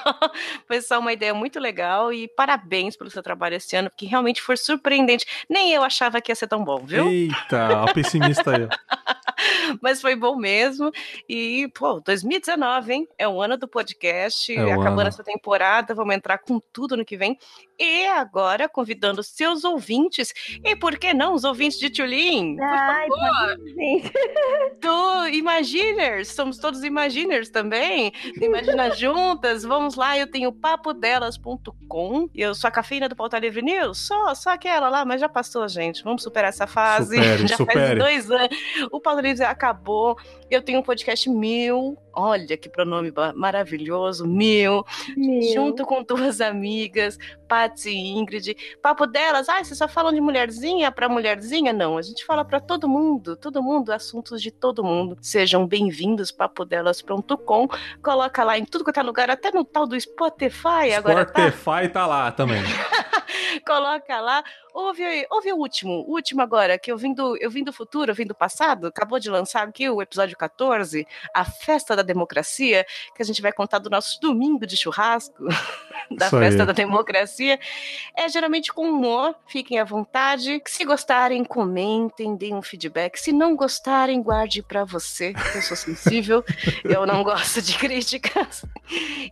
foi 0.67 0.81
só 0.81 0.99
uma 0.99 1.13
ideia 1.13 1.33
muito 1.33 1.59
legal 1.59 2.11
e 2.11 2.27
parabéns 2.27 2.95
pelo 2.95 3.09
seu 3.09 3.23
trabalho 3.23 3.55
esse 3.55 3.75
ano, 3.75 3.89
porque 3.89 4.05
realmente 4.05 4.41
foi 4.41 4.57
surpreendente. 4.57 5.25
Nem 5.49 5.71
eu 5.71 5.83
achava 5.83 6.21
que 6.21 6.31
ia 6.31 6.35
ser 6.35 6.47
tão 6.47 6.63
bom, 6.63 6.83
viu? 6.85 7.07
Eita, 7.07 7.83
a 7.83 7.93
pessimista 7.93 8.51
aí. 8.55 8.67
Mas 9.81 10.01
foi 10.01 10.15
bom 10.15 10.35
mesmo. 10.35 10.91
E, 11.27 11.69
pô, 11.73 11.99
2019, 11.99 12.93
hein? 12.93 13.07
É 13.17 13.27
o 13.27 13.41
ano 13.41 13.57
do 13.57 13.67
podcast. 13.67 14.53
É 14.53 14.71
acabando 14.73 15.01
ano. 15.01 15.09
essa 15.09 15.23
temporada, 15.23 15.93
vamos 15.93 16.15
entrar 16.15 16.37
com 16.39 16.59
tudo 16.71 16.97
no 16.97 17.05
que 17.05 17.17
vem. 17.17 17.37
E 17.79 18.05
agora, 18.07 18.69
convidando 18.69 19.23
seus 19.23 19.63
ouvintes, 19.63 20.31
e 20.63 20.75
por 20.75 20.97
que 20.97 21.13
não 21.13 21.33
os 21.33 21.43
ouvintes 21.43 21.79
de 21.79 21.89
Tulin? 21.89 22.55
Por 22.55 22.65
Ai, 22.65 23.07
favor. 23.07 23.57
Do 24.79 25.27
Imaginers, 25.29 26.29
somos 26.29 26.57
todos 26.57 26.83
Imaginers 26.83 27.49
também. 27.49 28.13
Imagina 28.39 28.91
Juntas, 28.95 29.63
vamos 29.63 29.95
lá, 29.95 30.17
eu 30.17 30.27
tenho 30.27 30.51
papodelas.com. 30.51 32.29
Eu 32.33 32.53
sou 32.53 32.67
a 32.67 32.71
cafeína 32.71 33.09
do 33.09 33.15
Pauta 33.15 33.39
Livre 33.39 33.61
News, 33.61 33.97
só, 33.97 34.35
só 34.35 34.51
aquela 34.51 34.87
lá, 34.87 35.03
mas 35.03 35.19
já 35.19 35.27
passou, 35.27 35.67
gente. 35.67 36.03
Vamos 36.03 36.23
superar 36.23 36.49
essa 36.49 36.67
fase. 36.67 37.15
Supere, 37.15 37.47
já 37.47 37.57
supere. 37.57 37.79
faz 37.79 37.97
dois 37.97 38.31
anos. 38.31 38.57
O 38.91 38.99
Pauta 38.99 39.21
Livre 39.33 39.45
acabou. 39.45 40.17
Eu 40.49 40.61
tenho 40.61 40.79
um 40.79 40.83
podcast 40.83 41.29
mil. 41.29 41.97
Olha 42.13 42.55
que 42.55 42.69
pronome 42.69 43.11
maravilhoso, 43.35 44.27
mil. 44.27 44.85
mil. 45.17 45.53
Junto 45.53 45.83
com 45.83 46.03
duas 46.03 46.41
amigas, 46.41 47.17
Patsy 47.47 47.89
e 47.89 48.11
Ingrid. 48.11 48.55
Papo 48.81 49.07
delas, 49.07 49.49
ah, 49.49 49.63
vocês 49.63 49.77
só 49.77 49.87
falam 49.87 50.13
de 50.13 50.21
mulherzinha 50.21 50.91
para 50.91 51.09
mulherzinha? 51.09 51.73
Não, 51.73 51.97
a 51.97 52.01
gente 52.03 52.23
fala 52.23 52.45
para 52.45 52.59
todo 52.59 52.87
mundo, 52.87 53.35
todo 53.35 53.63
mundo, 53.63 53.91
assuntos 53.91 54.41
de 54.41 54.51
todo 54.51 54.83
mundo. 54.83 55.17
Sejam 55.21 55.65
bem-vindos, 55.65 56.31
papodelas.com. 56.31 57.67
Coloca 58.03 58.43
lá 58.43 58.59
em 58.59 58.65
tudo 58.65 58.85
que 58.85 58.93
tá 58.93 59.01
lugar, 59.01 59.31
até 59.31 59.51
no 59.51 59.65
tal 59.65 59.87
do 59.87 59.99
Spotify 59.99 60.93
agora. 60.95 61.27
Spotify 61.27 61.87
tá, 61.87 62.01
tá 62.01 62.05
lá 62.05 62.31
também. 62.31 62.61
Coloca 63.65 64.21
lá. 64.21 64.43
Ouve, 64.73 65.03
ouve 65.29 65.53
o 65.53 65.57
último, 65.57 66.03
o 66.07 66.13
último 66.13 66.41
agora, 66.41 66.79
que 66.79 66.91
eu 66.91 66.97
vim, 66.97 67.13
do, 67.13 67.37
eu 67.37 67.51
vim 67.51 67.63
do 67.63 67.71
futuro, 67.71 68.09
eu 68.09 68.15
vim 68.15 68.25
do 68.25 68.33
passado. 68.33 68.87
Acabou 68.87 69.19
de 69.19 69.29
lançar 69.29 69.67
aqui 69.67 69.87
o 69.87 70.01
episódio 70.01 70.35
14, 70.35 71.07
A 71.31 71.45
Festa 71.45 71.95
da 71.95 72.01
Democracia, 72.01 72.83
que 73.15 73.21
a 73.21 73.25
gente 73.25 73.39
vai 73.39 73.53
contar 73.53 73.77
do 73.77 73.87
nosso 73.87 74.19
domingo 74.19 74.65
de 74.65 74.75
churrasco, 74.75 75.45
da 76.09 76.25
Isso 76.25 76.39
Festa 76.39 76.63
aí. 76.63 76.67
da 76.67 76.73
Democracia. 76.73 77.59
É 78.17 78.27
geralmente 78.27 78.73
com 78.73 78.89
humor, 78.89 79.35
fiquem 79.45 79.77
à 79.77 79.83
vontade. 79.83 80.59
Se 80.65 80.83
gostarem, 80.83 81.43
comentem, 81.43 82.35
deem 82.35 82.55
um 82.55 82.63
feedback. 82.63 83.17
Se 83.17 83.31
não 83.31 83.55
gostarem, 83.55 84.23
guarde 84.23 84.63
para 84.63 84.83
você. 84.83 85.35
Eu 85.53 85.61
sou 85.61 85.77
sensível, 85.77 86.43
eu 86.83 87.05
não 87.05 87.23
gosto 87.23 87.61
de 87.61 87.77
críticas. 87.77 88.65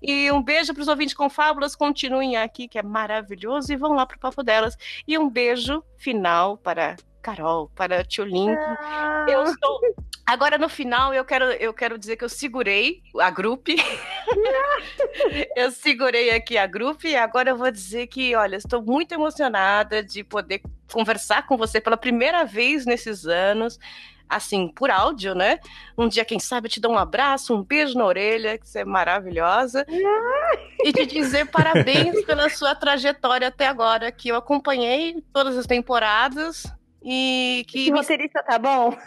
E 0.03 0.31
um 0.31 0.41
beijo 0.41 0.71
para 0.71 0.81
os 0.81 0.87
ouvintes 0.87 1.15
com 1.15 1.31
fábulas, 1.31 1.75
continuem 1.75 2.37
aqui, 2.37 2.67
que 2.67 2.77
é 2.77 2.83
maravilhoso, 2.83 3.73
e 3.73 3.75
vão 3.75 3.93
lá 3.93 4.05
pro 4.05 4.19
Papo 4.19 4.43
Delas. 4.43 4.77
E 5.07 5.17
um 5.17 5.30
beijo 5.31 5.83
final 5.97 6.57
para 6.57 6.95
Carol, 7.21 7.69
para 7.75 8.03
Tio 8.03 8.25
Link. 8.25 8.57
Ah. 8.57 9.25
Eu 9.29 9.43
estou. 9.43 9.79
Agora 10.25 10.57
no 10.57 10.69
final 10.69 11.13
eu 11.13 11.25
quero, 11.25 11.45
eu 11.45 11.73
quero 11.73 11.97
dizer 11.97 12.15
que 12.15 12.23
eu 12.23 12.29
segurei 12.29 13.01
a 13.19 13.29
grupo. 13.29 13.71
eu 15.55 15.71
segurei 15.71 16.29
aqui 16.31 16.57
a 16.57 16.65
grupo 16.65 17.07
e 17.07 17.15
agora 17.15 17.49
eu 17.49 17.57
vou 17.57 17.71
dizer 17.71 18.07
que, 18.07 18.35
olha, 18.35 18.55
estou 18.55 18.81
muito 18.81 19.13
emocionada 19.13 20.03
de 20.03 20.23
poder 20.23 20.61
conversar 20.91 21.45
com 21.47 21.57
você 21.57 21.81
pela 21.81 21.97
primeira 21.97 22.45
vez 22.45 22.85
nesses 22.85 23.25
anos 23.25 23.79
assim, 24.31 24.67
por 24.67 24.89
áudio, 24.89 25.35
né? 25.35 25.59
Um 25.97 26.07
dia, 26.07 26.25
quem 26.25 26.39
sabe, 26.39 26.67
eu 26.67 26.71
te 26.71 26.79
dou 26.79 26.91
um 26.91 26.97
abraço, 26.97 27.55
um 27.55 27.63
beijo 27.63 27.97
na 27.97 28.05
orelha, 28.05 28.57
que 28.57 28.67
você 28.67 28.79
é 28.79 28.85
maravilhosa. 28.85 29.85
e 30.83 30.91
te 30.93 31.05
dizer 31.05 31.49
parabéns 31.49 32.23
pela 32.25 32.49
sua 32.49 32.73
trajetória 32.73 33.47
até 33.47 33.67
agora, 33.67 34.11
que 34.11 34.29
eu 34.29 34.35
acompanhei 34.35 35.23
todas 35.33 35.57
as 35.57 35.65
temporadas 35.65 36.63
e 37.03 37.65
que. 37.67 37.91
O 37.91 37.95
roteirista 37.95 38.43
tá 38.43 38.57
bom? 38.57 38.95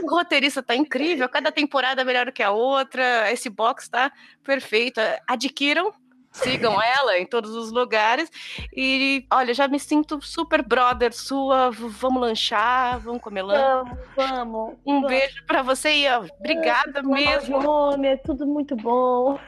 O 0.00 0.08
roteirista 0.08 0.62
tá 0.62 0.76
incrível, 0.76 1.28
cada 1.28 1.50
temporada 1.50 2.02
é 2.02 2.04
melhor 2.04 2.30
que 2.30 2.40
a 2.40 2.52
outra, 2.52 3.32
esse 3.32 3.50
box 3.50 3.88
tá 3.88 4.12
perfeito. 4.44 5.00
Adquiram 5.26 5.92
sigam 6.32 6.80
ela 6.80 7.18
em 7.18 7.26
todos 7.26 7.50
os 7.52 7.70
lugares. 7.70 8.30
E 8.74 9.26
olha, 9.30 9.54
já 9.54 9.68
me 9.68 9.78
sinto 9.78 10.20
super 10.22 10.62
brother 10.62 11.12
sua. 11.12 11.70
Vamos 11.70 12.20
lanchar, 12.20 12.98
vamos 13.00 13.22
comer 13.22 13.42
lanche. 13.42 13.62
Vamos, 13.62 13.98
vamos. 14.16 14.74
Um 14.86 14.94
vamos. 14.94 15.08
beijo 15.08 15.44
para 15.46 15.62
você 15.62 15.94
e 15.94 16.08
ó, 16.08 16.24
obrigada 16.38 17.02
mesmo. 17.02 17.62
Nome, 17.62 18.08
é 18.08 18.16
tudo 18.16 18.46
muito 18.46 18.76
bom. 18.76 19.38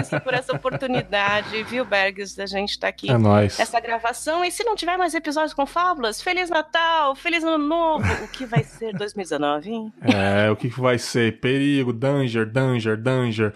Isso, 0.00 0.20
por 0.20 0.34
essa 0.34 0.52
oportunidade, 0.52 1.62
viu, 1.64 1.84
Bergs, 1.84 2.36
da 2.36 2.46
gente 2.46 2.70
estar 2.70 2.86
tá 2.86 2.88
aqui 2.88 3.10
é 3.10 3.16
nóis. 3.16 3.58
nessa 3.58 3.78
gravação. 3.80 4.44
E 4.44 4.50
se 4.50 4.64
não 4.64 4.74
tiver 4.74 4.96
mais 4.96 5.14
episódios 5.14 5.54
com 5.54 5.66
fábulas, 5.66 6.20
Feliz 6.20 6.50
Natal, 6.50 7.14
Feliz 7.14 7.44
Ano 7.44 7.58
Novo. 7.58 8.06
O 8.24 8.28
que 8.28 8.44
vai 8.44 8.64
ser 8.64 8.92
2019, 8.96 9.70
hein? 9.70 9.92
É, 10.02 10.50
o 10.50 10.56
que 10.56 10.68
vai 10.68 10.98
ser? 10.98 11.38
Perigo, 11.40 11.92
danger, 11.92 12.46
danger, 12.46 12.96
danger. 12.96 13.54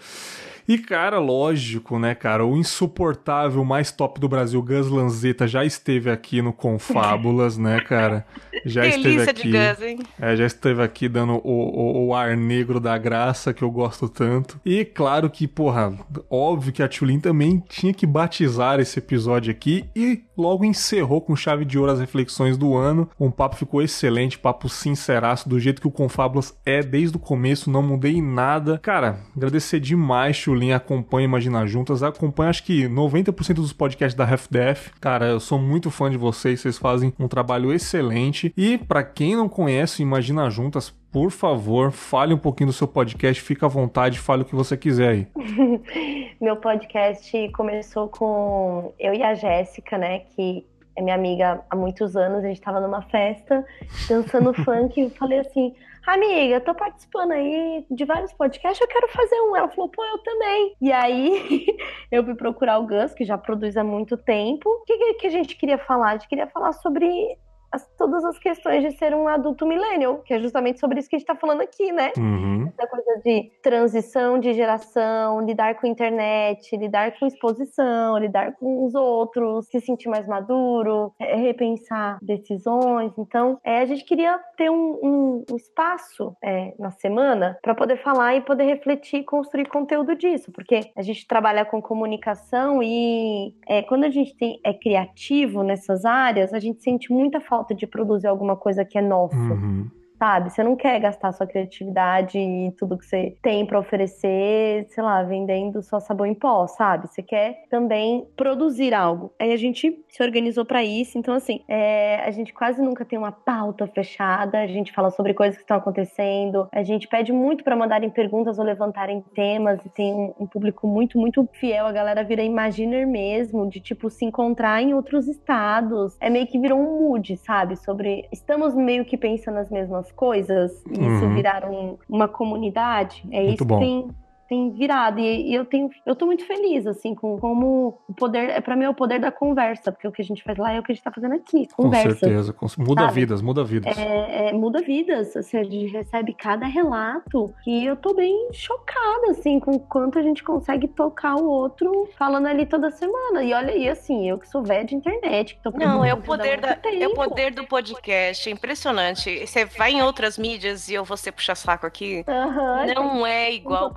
E, 0.67 0.77
cara, 0.77 1.19
lógico, 1.19 1.99
né, 1.99 2.15
cara? 2.15 2.45
O 2.45 2.57
insuportável 2.57 3.63
mais 3.63 3.91
top 3.91 4.19
do 4.19 4.27
Brasil, 4.27 4.61
Gus 4.61 4.87
Lanzetta, 4.87 5.47
já 5.47 5.65
esteve 5.65 6.09
aqui 6.09 6.41
no 6.41 6.53
Confábulas, 6.53 7.57
né, 7.57 7.79
cara? 7.79 8.25
Já 8.65 8.81
Delícia 8.81 9.09
esteve 9.09 9.29
aqui. 9.29 9.41
de 9.43 9.51
Gus, 9.51 9.81
hein? 9.81 9.99
É, 10.19 10.35
já 10.35 10.45
esteve 10.45 10.83
aqui 10.83 11.07
dando 11.09 11.33
o, 11.33 11.39
o, 11.43 12.07
o, 12.07 12.15
ar 12.15 12.35
negro 12.37 12.79
da 12.79 12.97
graça, 12.97 13.53
que 13.53 13.63
eu 13.63 13.71
gosto 13.71 14.07
tanto. 14.07 14.59
E 14.65 14.85
claro 14.85 15.29
que, 15.29 15.47
porra, 15.47 15.93
óbvio 16.29 16.71
que 16.71 16.83
a 16.83 16.87
Tulin 16.87 17.19
também 17.19 17.63
tinha 17.69 17.93
que 17.93 18.05
batizar 18.05 18.79
esse 18.79 18.99
episódio 18.99 19.51
aqui 19.51 19.85
e 19.95 20.23
logo 20.37 20.65
encerrou 20.65 21.21
com 21.21 21.35
chave 21.35 21.65
de 21.65 21.77
ouro 21.77 21.91
as 21.91 21.99
reflexões 21.99 22.57
do 22.57 22.75
ano. 22.75 23.09
Um 23.19 23.31
papo 23.31 23.55
ficou 23.55 23.81
excelente, 23.81 24.39
papo 24.39 24.67
sinceraço, 24.67 25.47
do 25.47 25.59
jeito 25.59 25.81
que 25.81 25.87
o 25.87 25.91
Confábulas 25.91 26.55
é 26.65 26.81
desde 26.81 27.17
o 27.17 27.19
começo, 27.19 27.69
não 27.69 27.81
mudei 27.81 28.13
em 28.13 28.21
nada. 28.21 28.79
Cara, 28.79 29.19
agradecer 29.35 29.79
demais, 29.79 30.37
Chulin, 30.51 30.73
acompanha 30.73 31.23
Imagina 31.23 31.65
Juntas, 31.65 32.03
acompanha 32.03 32.49
acho 32.49 32.65
que 32.65 32.83
90% 32.83 33.53
dos 33.53 33.71
podcasts 33.71 34.13
da 34.13 34.25
RefDef. 34.25 34.91
Cara, 34.99 35.27
eu 35.27 35.39
sou 35.39 35.57
muito 35.57 35.89
fã 35.89 36.11
de 36.11 36.17
vocês, 36.17 36.59
vocês 36.59 36.77
fazem 36.77 37.13
um 37.17 37.25
trabalho 37.25 37.71
excelente. 37.71 38.53
E 38.57 38.77
para 38.77 39.01
quem 39.01 39.33
não 39.33 39.47
conhece 39.47 40.01
Imagina 40.01 40.49
Juntas, 40.49 40.89
por 41.09 41.31
favor, 41.31 41.91
fale 41.91 42.33
um 42.33 42.37
pouquinho 42.37 42.67
do 42.67 42.73
seu 42.73 42.85
podcast, 42.85 43.41
fica 43.41 43.65
à 43.65 43.69
vontade, 43.69 44.19
fale 44.19 44.41
o 44.41 44.45
que 44.45 44.53
você 44.53 44.75
quiser 44.75 45.07
aí. 45.07 45.27
Meu 46.41 46.57
podcast 46.57 47.49
começou 47.53 48.09
com 48.09 48.93
eu 48.99 49.13
e 49.13 49.23
a 49.23 49.33
Jéssica, 49.33 49.97
né, 49.97 50.19
que 50.19 50.65
é 50.97 51.01
minha 51.01 51.15
amiga 51.15 51.61
há 51.69 51.75
muitos 51.77 52.17
anos, 52.17 52.43
a 52.43 52.47
gente 52.47 52.59
tava 52.59 52.81
numa 52.81 53.01
festa, 53.03 53.65
dançando 54.09 54.53
funk, 54.65 54.99
e 54.99 55.03
eu 55.03 55.09
falei 55.11 55.39
assim, 55.39 55.73
amiga, 56.05 56.55
eu 56.55 56.61
tô 56.61 56.73
participando 56.73 57.31
aí 57.31 57.85
de 57.89 58.05
vários 58.05 58.33
podcasts, 58.33 58.81
eu 58.81 58.87
quero 58.87 59.07
fazer 59.09 59.39
um. 59.41 59.55
Ela 59.55 59.69
falou, 59.69 59.89
pô, 59.89 60.03
eu 60.03 60.17
também. 60.19 60.75
E 60.81 60.91
aí 60.91 61.65
eu 62.11 62.23
fui 62.23 62.35
procurar 62.35 62.79
o 62.79 62.87
Gus, 62.87 63.13
que 63.13 63.25
já 63.25 63.37
produz 63.37 63.77
há 63.77 63.83
muito 63.83 64.17
tempo. 64.17 64.69
O 64.69 64.83
que, 64.83 65.13
que 65.15 65.27
a 65.27 65.31
gente 65.31 65.55
queria 65.55 65.77
falar? 65.77 66.09
A 66.09 66.17
gente 66.17 66.27
queria 66.27 66.47
falar 66.47 66.73
sobre 66.73 67.37
as, 67.71 67.87
todas 67.97 68.23
as 68.25 68.37
questões 68.37 68.83
de 68.83 68.97
ser 68.97 69.15
um 69.15 69.27
adulto 69.27 69.65
millennial, 69.65 70.19
que 70.19 70.33
é 70.33 70.39
justamente 70.39 70.79
sobre 70.79 70.99
isso 70.99 71.09
que 71.09 71.15
a 71.15 71.19
gente 71.19 71.27
está 71.27 71.39
falando 71.39 71.61
aqui, 71.61 71.91
né? 71.91 72.11
Uhum. 72.17 72.67
Essa 72.67 72.87
coisa 72.87 73.21
de 73.23 73.51
transição 73.61 74.39
de 74.39 74.53
geração, 74.53 75.41
lidar 75.41 75.75
com 75.75 75.87
a 75.87 75.89
internet, 75.89 76.75
lidar 76.75 77.17
com 77.17 77.25
exposição, 77.25 78.17
lidar 78.17 78.53
com 78.53 78.85
os 78.85 78.93
outros, 78.93 79.67
se 79.67 79.79
sentir 79.79 80.09
mais 80.09 80.27
maduro, 80.27 81.13
é, 81.19 81.35
repensar 81.35 82.17
decisões. 82.21 83.13
Então, 83.17 83.59
é, 83.63 83.79
a 83.79 83.85
gente 83.85 84.03
queria 84.03 84.39
ter 84.57 84.69
um, 84.69 84.99
um, 85.01 85.45
um 85.51 85.55
espaço 85.55 86.35
é, 86.43 86.73
na 86.77 86.91
semana 86.91 87.57
para 87.61 87.73
poder 87.73 87.97
falar 87.97 88.35
e 88.35 88.41
poder 88.41 88.65
refletir 88.65 89.21
e 89.21 89.23
construir 89.23 89.67
conteúdo 89.67 90.15
disso, 90.15 90.51
porque 90.51 90.91
a 90.95 91.01
gente 91.01 91.27
trabalha 91.27 91.63
com 91.63 91.81
comunicação 91.81 92.81
e 92.83 93.55
é, 93.67 93.81
quando 93.81 94.03
a 94.03 94.09
gente 94.09 94.35
tem, 94.35 94.59
é 94.63 94.73
criativo 94.73 95.63
nessas 95.63 96.05
áreas, 96.05 96.53
a 96.53 96.59
gente 96.59 96.81
sente 96.81 97.11
muita 97.11 97.39
falta 97.39 97.60
falta 97.61 97.75
de 97.75 97.85
produzir 97.85 98.27
alguma 98.27 98.55
coisa 98.55 98.83
que 98.83 98.97
é 98.97 99.01
nossa. 99.01 99.35
Uhum 99.35 100.00
sabe? 100.21 100.51
Você 100.51 100.63
não 100.63 100.75
quer 100.75 100.99
gastar 100.99 101.31
sua 101.31 101.47
criatividade 101.47 102.37
e 102.37 102.71
tudo 102.77 102.95
que 102.95 103.07
você 103.07 103.35
tem 103.41 103.65
para 103.65 103.79
oferecer, 103.79 104.85
sei 104.89 105.03
lá, 105.03 105.23
vendendo 105.23 105.81
só 105.81 105.99
sabão 105.99 106.27
em 106.27 106.35
pó, 106.35 106.67
sabe? 106.67 107.07
Você 107.07 107.23
quer 107.23 107.63
também 107.71 108.27
produzir 108.37 108.93
algo. 108.93 109.33
Aí 109.39 109.51
a 109.51 109.57
gente 109.57 109.99
se 110.07 110.21
organizou 110.21 110.63
para 110.63 110.83
isso. 110.83 111.17
Então, 111.17 111.33
assim, 111.33 111.61
é, 111.67 112.17
a 112.23 112.29
gente 112.29 112.53
quase 112.53 112.79
nunca 112.83 113.03
tem 113.03 113.17
uma 113.17 113.31
pauta 113.31 113.87
fechada. 113.87 114.59
A 114.59 114.67
gente 114.67 114.91
fala 114.91 115.09
sobre 115.09 115.33
coisas 115.33 115.55
que 115.55 115.63
estão 115.63 115.77
acontecendo. 115.77 116.69
A 116.71 116.83
gente 116.83 117.07
pede 117.07 117.33
muito 117.33 117.63
para 117.63 117.75
mandarem 117.75 118.11
perguntas 118.11 118.59
ou 118.59 118.63
levantarem 118.63 119.25
temas. 119.33 119.83
E 119.83 119.89
tem 119.89 120.13
um, 120.13 120.35
um 120.41 120.45
público 120.45 120.85
muito, 120.85 121.17
muito 121.17 121.49
fiel. 121.53 121.87
A 121.87 121.91
galera 121.91 122.23
vira 122.23 122.43
imaginer 122.43 123.07
mesmo, 123.07 123.67
de 123.67 123.79
tipo 123.79 124.07
se 124.07 124.23
encontrar 124.23 124.83
em 124.83 124.93
outros 124.93 125.27
estados. 125.27 126.15
É 126.19 126.29
meio 126.29 126.45
que 126.45 126.59
virou 126.59 126.79
um 126.79 127.09
mood, 127.09 127.35
sabe? 127.37 127.75
Sobre 127.75 128.27
estamos 128.31 128.75
meio 128.75 129.03
que 129.03 129.17
pensando 129.17 129.55
nas 129.55 129.71
mesmas 129.71 130.10
coisas 130.11 130.83
e 130.91 130.99
uhum. 130.99 131.15
isso 131.15 131.29
virar 131.29 131.65
um, 131.65 131.97
uma 132.07 132.27
comunidade. 132.27 133.23
É 133.31 133.41
muito 133.41 133.55
isso 133.55 133.65
bom. 133.65 133.79
que 133.79 133.85
tem 133.85 134.09
tem 134.51 134.69
virado. 134.69 135.17
E, 135.21 135.49
e, 135.49 135.55
eu 135.55 135.63
tenho, 135.63 135.89
eu 136.05 136.13
tô 136.13 136.25
muito 136.25 136.45
feliz, 136.45 136.85
assim, 136.85 137.15
com 137.15 137.39
como 137.39 138.01
o 138.09 138.13
poder, 138.13 138.49
é 138.49 138.59
para 138.59 138.75
mim 138.75 138.83
é 138.83 138.89
o 138.89 138.93
poder 138.93 139.17
da 139.17 139.31
conversa, 139.31 139.93
porque 139.93 140.05
o 140.05 140.11
que 140.11 140.21
a 140.21 140.25
gente 140.25 140.43
faz 140.43 140.57
lá 140.57 140.73
é 140.73 140.79
o 140.79 140.83
que 140.83 140.91
a 140.91 140.95
gente 140.95 141.03
tá 141.03 141.09
fazendo 141.09 141.35
aqui, 141.35 141.69
conversa. 141.73 142.09
Com 142.09 142.15
certeza, 142.15 142.53
com, 142.53 142.65
muda 142.79 143.03
sabe? 143.03 143.13
vidas, 143.13 143.41
muda 143.41 143.63
vidas. 143.63 143.97
É, 143.97 144.49
é, 144.49 144.51
muda 144.51 144.81
vidas, 144.81 145.37
assim, 145.37 145.57
a 145.57 145.63
gente 145.63 145.87
recebe 145.87 146.33
cada 146.33 146.65
relato 146.65 147.53
que 147.63 147.85
eu 147.85 147.95
tô 147.95 148.13
bem 148.13 148.49
chocada, 148.51 149.31
assim, 149.31 149.57
com 149.57 149.79
quanto 149.79 150.19
a 150.19 150.21
gente 150.21 150.43
consegue 150.43 150.85
tocar 150.85 151.35
o 151.35 151.47
outro 151.47 152.09
falando 152.17 152.47
ali 152.47 152.65
toda 152.65 152.91
semana. 152.91 153.41
E 153.45 153.53
olha 153.53 153.71
aí, 153.71 153.87
assim, 153.87 154.29
eu 154.29 154.37
que 154.37 154.49
sou 154.49 154.63
velha 154.63 154.83
de 154.83 154.95
internet, 154.95 155.55
que 155.55 155.61
tô 155.61 155.71
Não, 155.71 156.03
é 156.03 156.13
o 156.13 156.21
poder 156.21 156.59
da, 156.59 156.77
é 156.83 157.07
o 157.07 157.13
poder 157.13 157.53
do 157.53 157.65
podcast, 157.65 158.49
é 158.49 158.51
impressionante. 158.51 159.47
Você 159.47 159.63
vai 159.63 159.93
em 159.93 160.01
outras 160.01 160.37
mídias 160.37 160.89
e 160.89 160.93
eu 160.93 161.05
vou 161.05 161.15
ser 161.15 161.31
puxa 161.31 161.55
saco 161.55 161.85
aqui, 161.85 162.25
uhum, 162.27 162.93
não 162.93 163.25
é 163.25 163.53
igual 163.53 163.87
o 163.87 163.93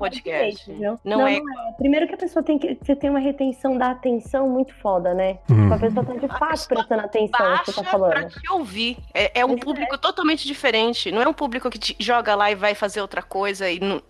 Não, 0.69 0.99
não, 1.05 1.27
é... 1.27 1.41
não, 1.41 1.69
é... 1.69 1.73
Primeiro 1.77 2.07
que 2.07 2.15
a 2.15 2.19
pessoa 2.19 2.43
tem 2.43 2.59
que. 2.59 2.79
Você 2.81 2.95
tem 2.95 3.11
uma 3.11 3.19
retenção 3.19 3.77
da 3.77 3.91
atenção 3.91 4.49
muito 4.49 4.75
foda, 4.75 5.15
né? 5.15 5.39
Hum. 5.51 5.73
A 5.73 5.79
pessoa 5.79 6.05
tá 6.05 6.15
de 6.15 6.29
fato 6.29 6.69
prestando 6.69 7.03
atenção 7.03 7.51
no 7.51 7.59
que 7.59 7.73
você 7.73 7.83
tá 7.83 7.91
falando. 7.91 8.11
Pra 8.11 8.29
te 8.29 8.53
ouvir. 8.53 8.99
É, 9.13 9.41
é 9.41 9.45
um 9.45 9.57
público 9.57 9.95
é. 9.95 9.99
totalmente 9.99 10.47
diferente. 10.47 11.11
Não 11.11 11.23
é 11.23 11.29
um 11.29 11.33
público 11.33 11.71
que 11.71 11.79
te 11.79 11.97
joga 11.99 12.35
lá 12.35 12.51
e 12.51 12.55
vai 12.55 12.75
fazer 12.75 13.01
outra 13.01 13.23
coisa. 13.23 13.71
E 13.71 13.81
não, 13.81 14.03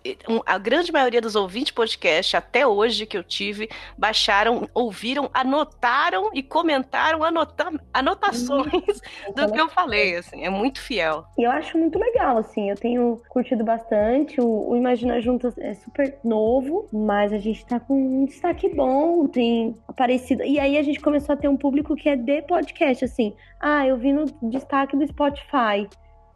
a 0.45 0.57
grande 0.57 0.91
maioria 0.91 1.21
dos 1.21 1.35
ouvintes 1.35 1.71
podcast, 1.71 2.37
até 2.37 2.65
hoje 2.65 3.05
que 3.05 3.17
eu 3.17 3.23
tive, 3.23 3.69
baixaram, 3.97 4.67
ouviram, 4.73 5.29
anotaram 5.33 6.29
e 6.33 6.41
comentaram 6.41 7.23
anota, 7.23 7.71
anotações 7.93 9.01
hum, 9.27 9.33
do 9.35 9.51
que 9.51 9.59
eu 9.59 9.69
falei. 9.69 10.15
Assim, 10.15 10.43
é 10.43 10.49
muito 10.49 10.81
fiel. 10.81 11.25
E 11.37 11.43
eu 11.43 11.51
acho 11.51 11.77
muito 11.77 11.97
legal, 11.99 12.37
assim. 12.37 12.69
Eu 12.69 12.75
tenho 12.75 13.21
curtido 13.29 13.63
bastante. 13.63 14.39
O, 14.39 14.69
o 14.69 14.75
Imagina 14.75 15.21
Juntas 15.21 15.57
é 15.57 15.73
super 15.73 16.17
novo, 16.25 16.87
mas 16.91 17.31
a 17.31 17.37
gente 17.37 17.65
tá 17.65 17.79
com 17.79 17.93
um 17.93 18.25
destaque 18.25 18.67
bom, 18.69 19.27
tem 19.27 19.75
aparecido. 19.87 20.43
E 20.43 20.59
aí 20.59 20.77
a 20.77 20.83
gente 20.83 20.99
começou 20.99 21.33
a 21.33 21.37
ter 21.37 21.47
um 21.47 21.57
público 21.57 21.95
que 21.95 22.09
é 22.09 22.15
de 22.15 22.41
podcast, 22.41 23.05
assim. 23.05 23.33
Ah, 23.59 23.85
eu 23.87 23.97
vi 23.97 24.11
no 24.11 24.25
destaque 24.49 24.97
do 24.97 25.07
Spotify. 25.07 25.87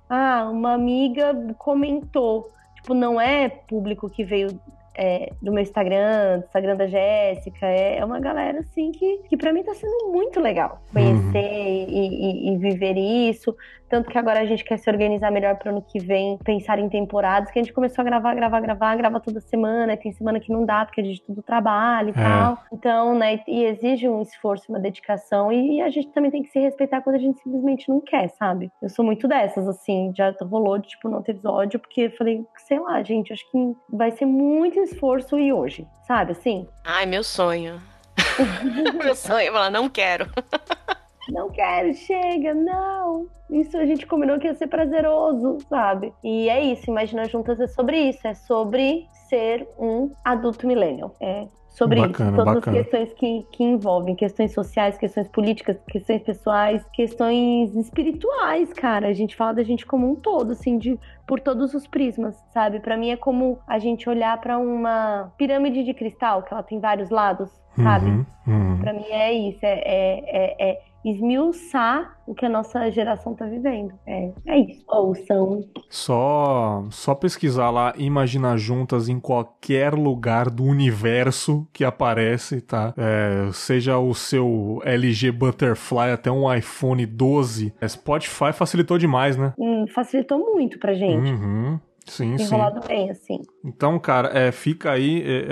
Ah, 0.09 0.49
uma 0.51 0.73
amiga 0.73 1.33
comentou. 1.57 2.49
Tipo, 2.75 2.93
não 2.93 3.19
é 3.19 3.49
público 3.49 4.09
que 4.09 4.23
veio 4.23 4.59
é, 4.95 5.31
do 5.41 5.53
meu 5.53 5.63
Instagram, 5.63 6.39
do 6.39 6.45
Instagram 6.45 6.75
da 6.75 6.87
Jéssica. 6.87 7.65
É, 7.65 7.99
é, 7.99 8.05
uma 8.05 8.19
galera, 8.19 8.59
assim, 8.59 8.91
que, 8.91 9.19
que 9.29 9.37
para 9.37 9.53
mim 9.53 9.63
tá 9.63 9.73
sendo 9.73 10.11
muito 10.11 10.41
legal 10.41 10.81
conhecer 10.91 11.37
uhum. 11.37 11.89
e, 11.89 12.49
e, 12.49 12.53
e, 12.53 12.57
viver 12.57 12.97
isso. 12.97 13.55
Tanto 13.89 14.09
que 14.09 14.17
agora 14.17 14.39
a 14.39 14.45
gente 14.45 14.63
quer 14.63 14.77
se 14.77 14.89
organizar 14.89 15.31
melhor 15.31 15.55
para 15.55 15.71
ano 15.71 15.81
que 15.81 15.99
vem, 15.99 16.37
pensar 16.43 16.77
em 16.79 16.87
temporadas, 16.87 17.49
que 17.51 17.59
a 17.59 17.63
gente 17.63 17.73
começou 17.73 18.01
a 18.01 18.05
gravar, 18.05 18.35
gravar, 18.35 18.59
gravar, 18.61 18.95
grava 18.95 19.19
toda 19.19 19.41
semana, 19.41 19.97
tem 19.97 20.11
semana 20.11 20.39
que 20.39 20.51
não 20.51 20.65
dá, 20.65 20.85
porque 20.85 21.01
a 21.01 21.03
gente 21.03 21.23
tudo 21.23 21.41
trabalha 21.41 22.09
e 22.09 22.11
é. 22.11 22.13
tal. 22.13 22.57
Então, 22.71 23.17
né, 23.17 23.39
e 23.47 23.63
exige 23.63 24.07
um 24.07 24.21
esforço, 24.21 24.65
uma 24.69 24.79
dedicação, 24.79 25.51
e 25.51 25.81
a 25.81 25.89
gente 25.89 26.09
também 26.09 26.29
tem 26.29 26.43
que 26.43 26.49
se 26.49 26.59
respeitar 26.59 27.01
quando 27.01 27.15
a 27.15 27.19
gente 27.19 27.41
simplesmente 27.41 27.89
não 27.89 27.99
quer, 27.99 28.29
sabe? 28.29 28.71
Eu 28.81 28.89
sou 28.89 29.03
muito 29.03 29.27
dessas, 29.27 29.67
assim, 29.67 30.13
já 30.15 30.33
rolou 30.41 30.77
de, 30.77 30.89
tipo, 30.89 31.09
não 31.09 31.23
ter 31.23 31.39
episódio, 31.39 31.79
porque 31.79 32.01
eu 32.01 32.11
falei, 32.11 32.45
sei 32.57 32.79
lá, 32.79 33.01
gente, 33.01 33.33
acho 33.33 33.49
que 33.49 33.57
vai 33.89 34.11
ser 34.11 34.25
muito 34.25 34.79
esforço 34.79 35.39
e 35.39 35.51
hoje, 35.51 35.87
sabe, 36.05 36.33
assim? 36.33 36.67
Ai, 36.83 37.05
meu 37.05 37.23
sonho. 37.23 37.81
meu 39.03 39.15
sonho, 39.15 39.49
é 39.49 39.51
falar, 39.51 39.69
não 39.69 39.89
quero. 39.89 40.29
Não 41.31 41.49
quero, 41.49 41.93
chega, 41.93 42.53
não. 42.53 43.27
Isso 43.49 43.77
a 43.77 43.85
gente 43.85 44.05
combinou 44.05 44.39
que 44.39 44.47
ia 44.47 44.53
ser 44.53 44.67
prazeroso, 44.67 45.57
sabe? 45.67 46.13
E 46.23 46.49
é 46.49 46.63
isso, 46.63 46.89
Imagina 46.89 47.25
Juntas 47.25 47.59
é 47.59 47.67
sobre 47.67 47.97
isso, 48.09 48.27
é 48.27 48.33
sobre 48.33 49.07
ser 49.27 49.67
um 49.77 50.11
adulto 50.23 50.67
millennial. 50.67 51.13
É 51.19 51.47
sobre 51.79 52.01
bacana, 52.01 52.31
isso, 52.31 52.37
todas 52.37 52.55
bacana. 52.55 52.77
as 52.77 52.83
questões 52.83 53.13
que, 53.13 53.47
que 53.51 53.63
envolvem 53.63 54.13
questões 54.13 54.53
sociais, 54.53 54.97
questões 54.97 55.29
políticas, 55.29 55.77
questões 55.87 56.21
pessoais, 56.23 56.85
questões 56.91 57.73
espirituais, 57.75 58.73
cara. 58.73 59.07
A 59.07 59.13
gente 59.13 59.35
fala 59.35 59.53
da 59.53 59.63
gente 59.63 59.85
como 59.85 60.11
um 60.11 60.15
todo, 60.15 60.51
assim, 60.51 60.77
de 60.77 60.99
por 61.25 61.39
todos 61.39 61.73
os 61.73 61.87
prismas, 61.87 62.35
sabe? 62.51 62.79
Para 62.79 62.97
mim 62.97 63.11
é 63.11 63.15
como 63.15 63.59
a 63.65 63.79
gente 63.79 64.09
olhar 64.09 64.39
para 64.41 64.57
uma 64.57 65.31
pirâmide 65.37 65.83
de 65.83 65.93
cristal, 65.93 66.43
que 66.43 66.53
ela 66.53 66.63
tem 66.63 66.79
vários 66.79 67.09
lados, 67.09 67.49
sabe? 67.75 68.07
Uhum, 68.07 68.25
uhum. 68.47 68.79
Para 68.81 68.93
mim 68.93 69.05
é 69.09 69.31
isso, 69.31 69.59
é, 69.63 69.79
é, 69.85 70.23
é, 70.27 70.69
é 70.69 70.81
esmiuçar 71.03 72.17
o 72.27 72.33
que 72.33 72.45
a 72.45 72.49
nossa 72.49 72.89
geração 72.91 73.33
tá 73.33 73.45
vivendo. 73.45 73.93
É, 74.05 74.31
é 74.45 74.59
isso. 74.59 74.83
Ouçam. 74.87 75.63
Só, 75.89 76.85
só 76.91 77.15
pesquisar 77.15 77.69
lá 77.69 77.93
Imagina 77.97 78.57
Juntas 78.57 79.09
em 79.09 79.19
qualquer 79.19 79.93
lugar 79.93 80.49
do 80.49 80.63
universo 80.63 81.67
que 81.73 81.83
aparece, 81.83 82.61
tá? 82.61 82.93
É, 82.97 83.51
seja 83.51 83.97
o 83.97 84.13
seu 84.13 84.81
LG 84.83 85.31
Butterfly 85.31 86.11
até 86.11 86.31
um 86.31 86.53
iPhone 86.53 87.05
12. 87.05 87.73
É, 87.81 87.87
Spotify 87.87 88.53
facilitou 88.53 88.97
demais, 88.97 89.37
né? 89.37 89.53
Hum, 89.57 89.85
facilitou 89.87 90.37
muito 90.37 90.77
pra 90.79 90.93
gente. 90.93 91.31
Uhum. 91.31 91.79
Sim, 92.09 92.37
sim. 92.37 92.43
Enrolado 92.43 92.81
bem, 92.87 93.09
assim. 93.11 93.41
Então, 93.63 93.99
cara, 93.99 94.29
é, 94.37 94.51
fica 94.51 94.91
aí 94.91 95.21
é, 95.23 95.45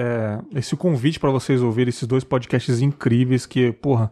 é, 0.53 0.59
esse 0.59 0.75
convite 0.75 1.19
para 1.19 1.29
vocês 1.29 1.61
ouvirem 1.61 1.89
esses 1.89 2.07
dois 2.07 2.23
podcasts 2.23 2.81
incríveis 2.81 3.45
que, 3.45 3.71
porra, 3.71 4.11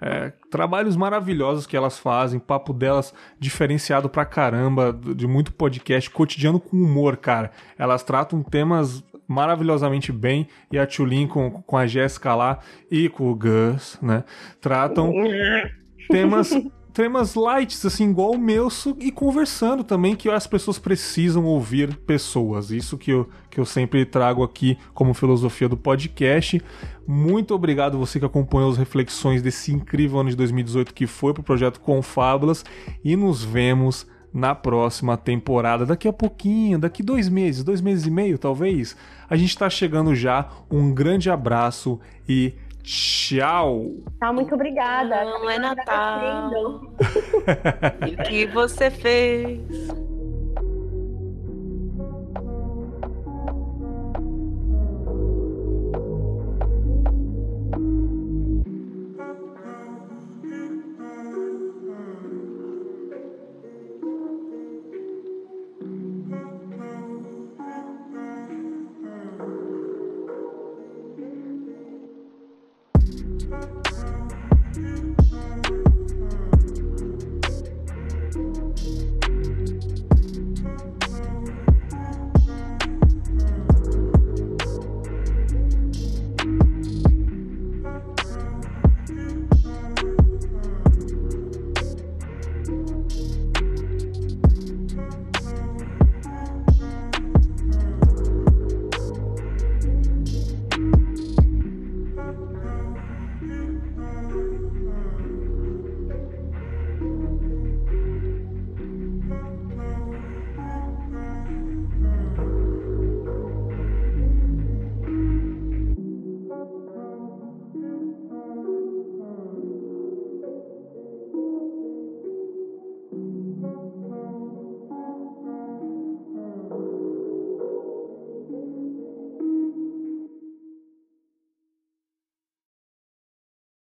é, 0.00 0.32
trabalhos 0.50 0.96
maravilhosos 0.96 1.66
que 1.66 1.76
elas 1.76 1.98
fazem, 1.98 2.38
papo 2.38 2.72
delas 2.72 3.14
diferenciado 3.38 4.08
pra 4.08 4.24
caramba, 4.24 4.92
de 4.92 5.26
muito 5.26 5.52
podcast, 5.52 6.10
cotidiano 6.10 6.60
com 6.60 6.76
humor, 6.76 7.16
cara. 7.16 7.50
Elas 7.78 8.02
tratam 8.02 8.42
temas 8.42 9.02
maravilhosamente 9.28 10.12
bem 10.12 10.46
e 10.70 10.78
a 10.78 10.86
Tulin 10.86 11.26
com, 11.26 11.62
com 11.62 11.76
a 11.76 11.86
Jéssica 11.86 12.34
lá 12.34 12.60
e 12.90 13.08
com 13.08 13.30
o 13.30 13.34
Gus, 13.34 13.98
né? 14.00 14.24
Tratam 14.60 15.12
temas 16.08 16.52
temas 16.96 17.34
lights, 17.34 17.84
assim, 17.84 18.08
igual 18.08 18.30
o 18.30 18.38
meu, 18.38 18.68
e 18.98 19.12
conversando 19.12 19.84
também, 19.84 20.16
que 20.16 20.30
as 20.30 20.46
pessoas 20.46 20.78
precisam 20.78 21.44
ouvir 21.44 21.94
pessoas. 21.94 22.70
Isso 22.70 22.96
que 22.96 23.10
eu, 23.10 23.28
que 23.50 23.60
eu 23.60 23.66
sempre 23.66 24.06
trago 24.06 24.42
aqui 24.42 24.78
como 24.94 25.12
filosofia 25.12 25.68
do 25.68 25.76
podcast. 25.76 26.58
Muito 27.06 27.54
obrigado 27.54 27.98
você 27.98 28.18
que 28.18 28.24
acompanhou 28.24 28.70
as 28.70 28.78
reflexões 28.78 29.42
desse 29.42 29.74
incrível 29.74 30.20
ano 30.20 30.30
de 30.30 30.36
2018 30.36 30.94
que 30.94 31.06
foi 31.06 31.34
pro 31.34 31.42
projeto 31.42 31.80
Confábulas 31.80 32.64
e 33.04 33.14
nos 33.14 33.44
vemos 33.44 34.06
na 34.32 34.54
próxima 34.54 35.18
temporada. 35.18 35.84
Daqui 35.84 36.08
a 36.08 36.12
pouquinho, 36.14 36.78
daqui 36.78 37.02
dois 37.02 37.28
meses, 37.28 37.62
dois 37.62 37.82
meses 37.82 38.06
e 38.06 38.10
meio 38.10 38.38
talvez, 38.38 38.96
a 39.28 39.36
gente 39.36 39.56
tá 39.56 39.68
chegando 39.68 40.14
já. 40.14 40.48
Um 40.70 40.94
grande 40.94 41.28
abraço 41.28 42.00
e 42.26 42.54
Tchau. 42.86 43.96
Tá, 44.20 44.32
muito 44.32 44.54
obrigada. 44.54 45.24
Não 45.24 45.50
é 45.50 45.58
Natal. 45.58 46.50
o 47.02 48.22
que 48.28 48.46
você 48.46 48.92
fez? 48.92 49.60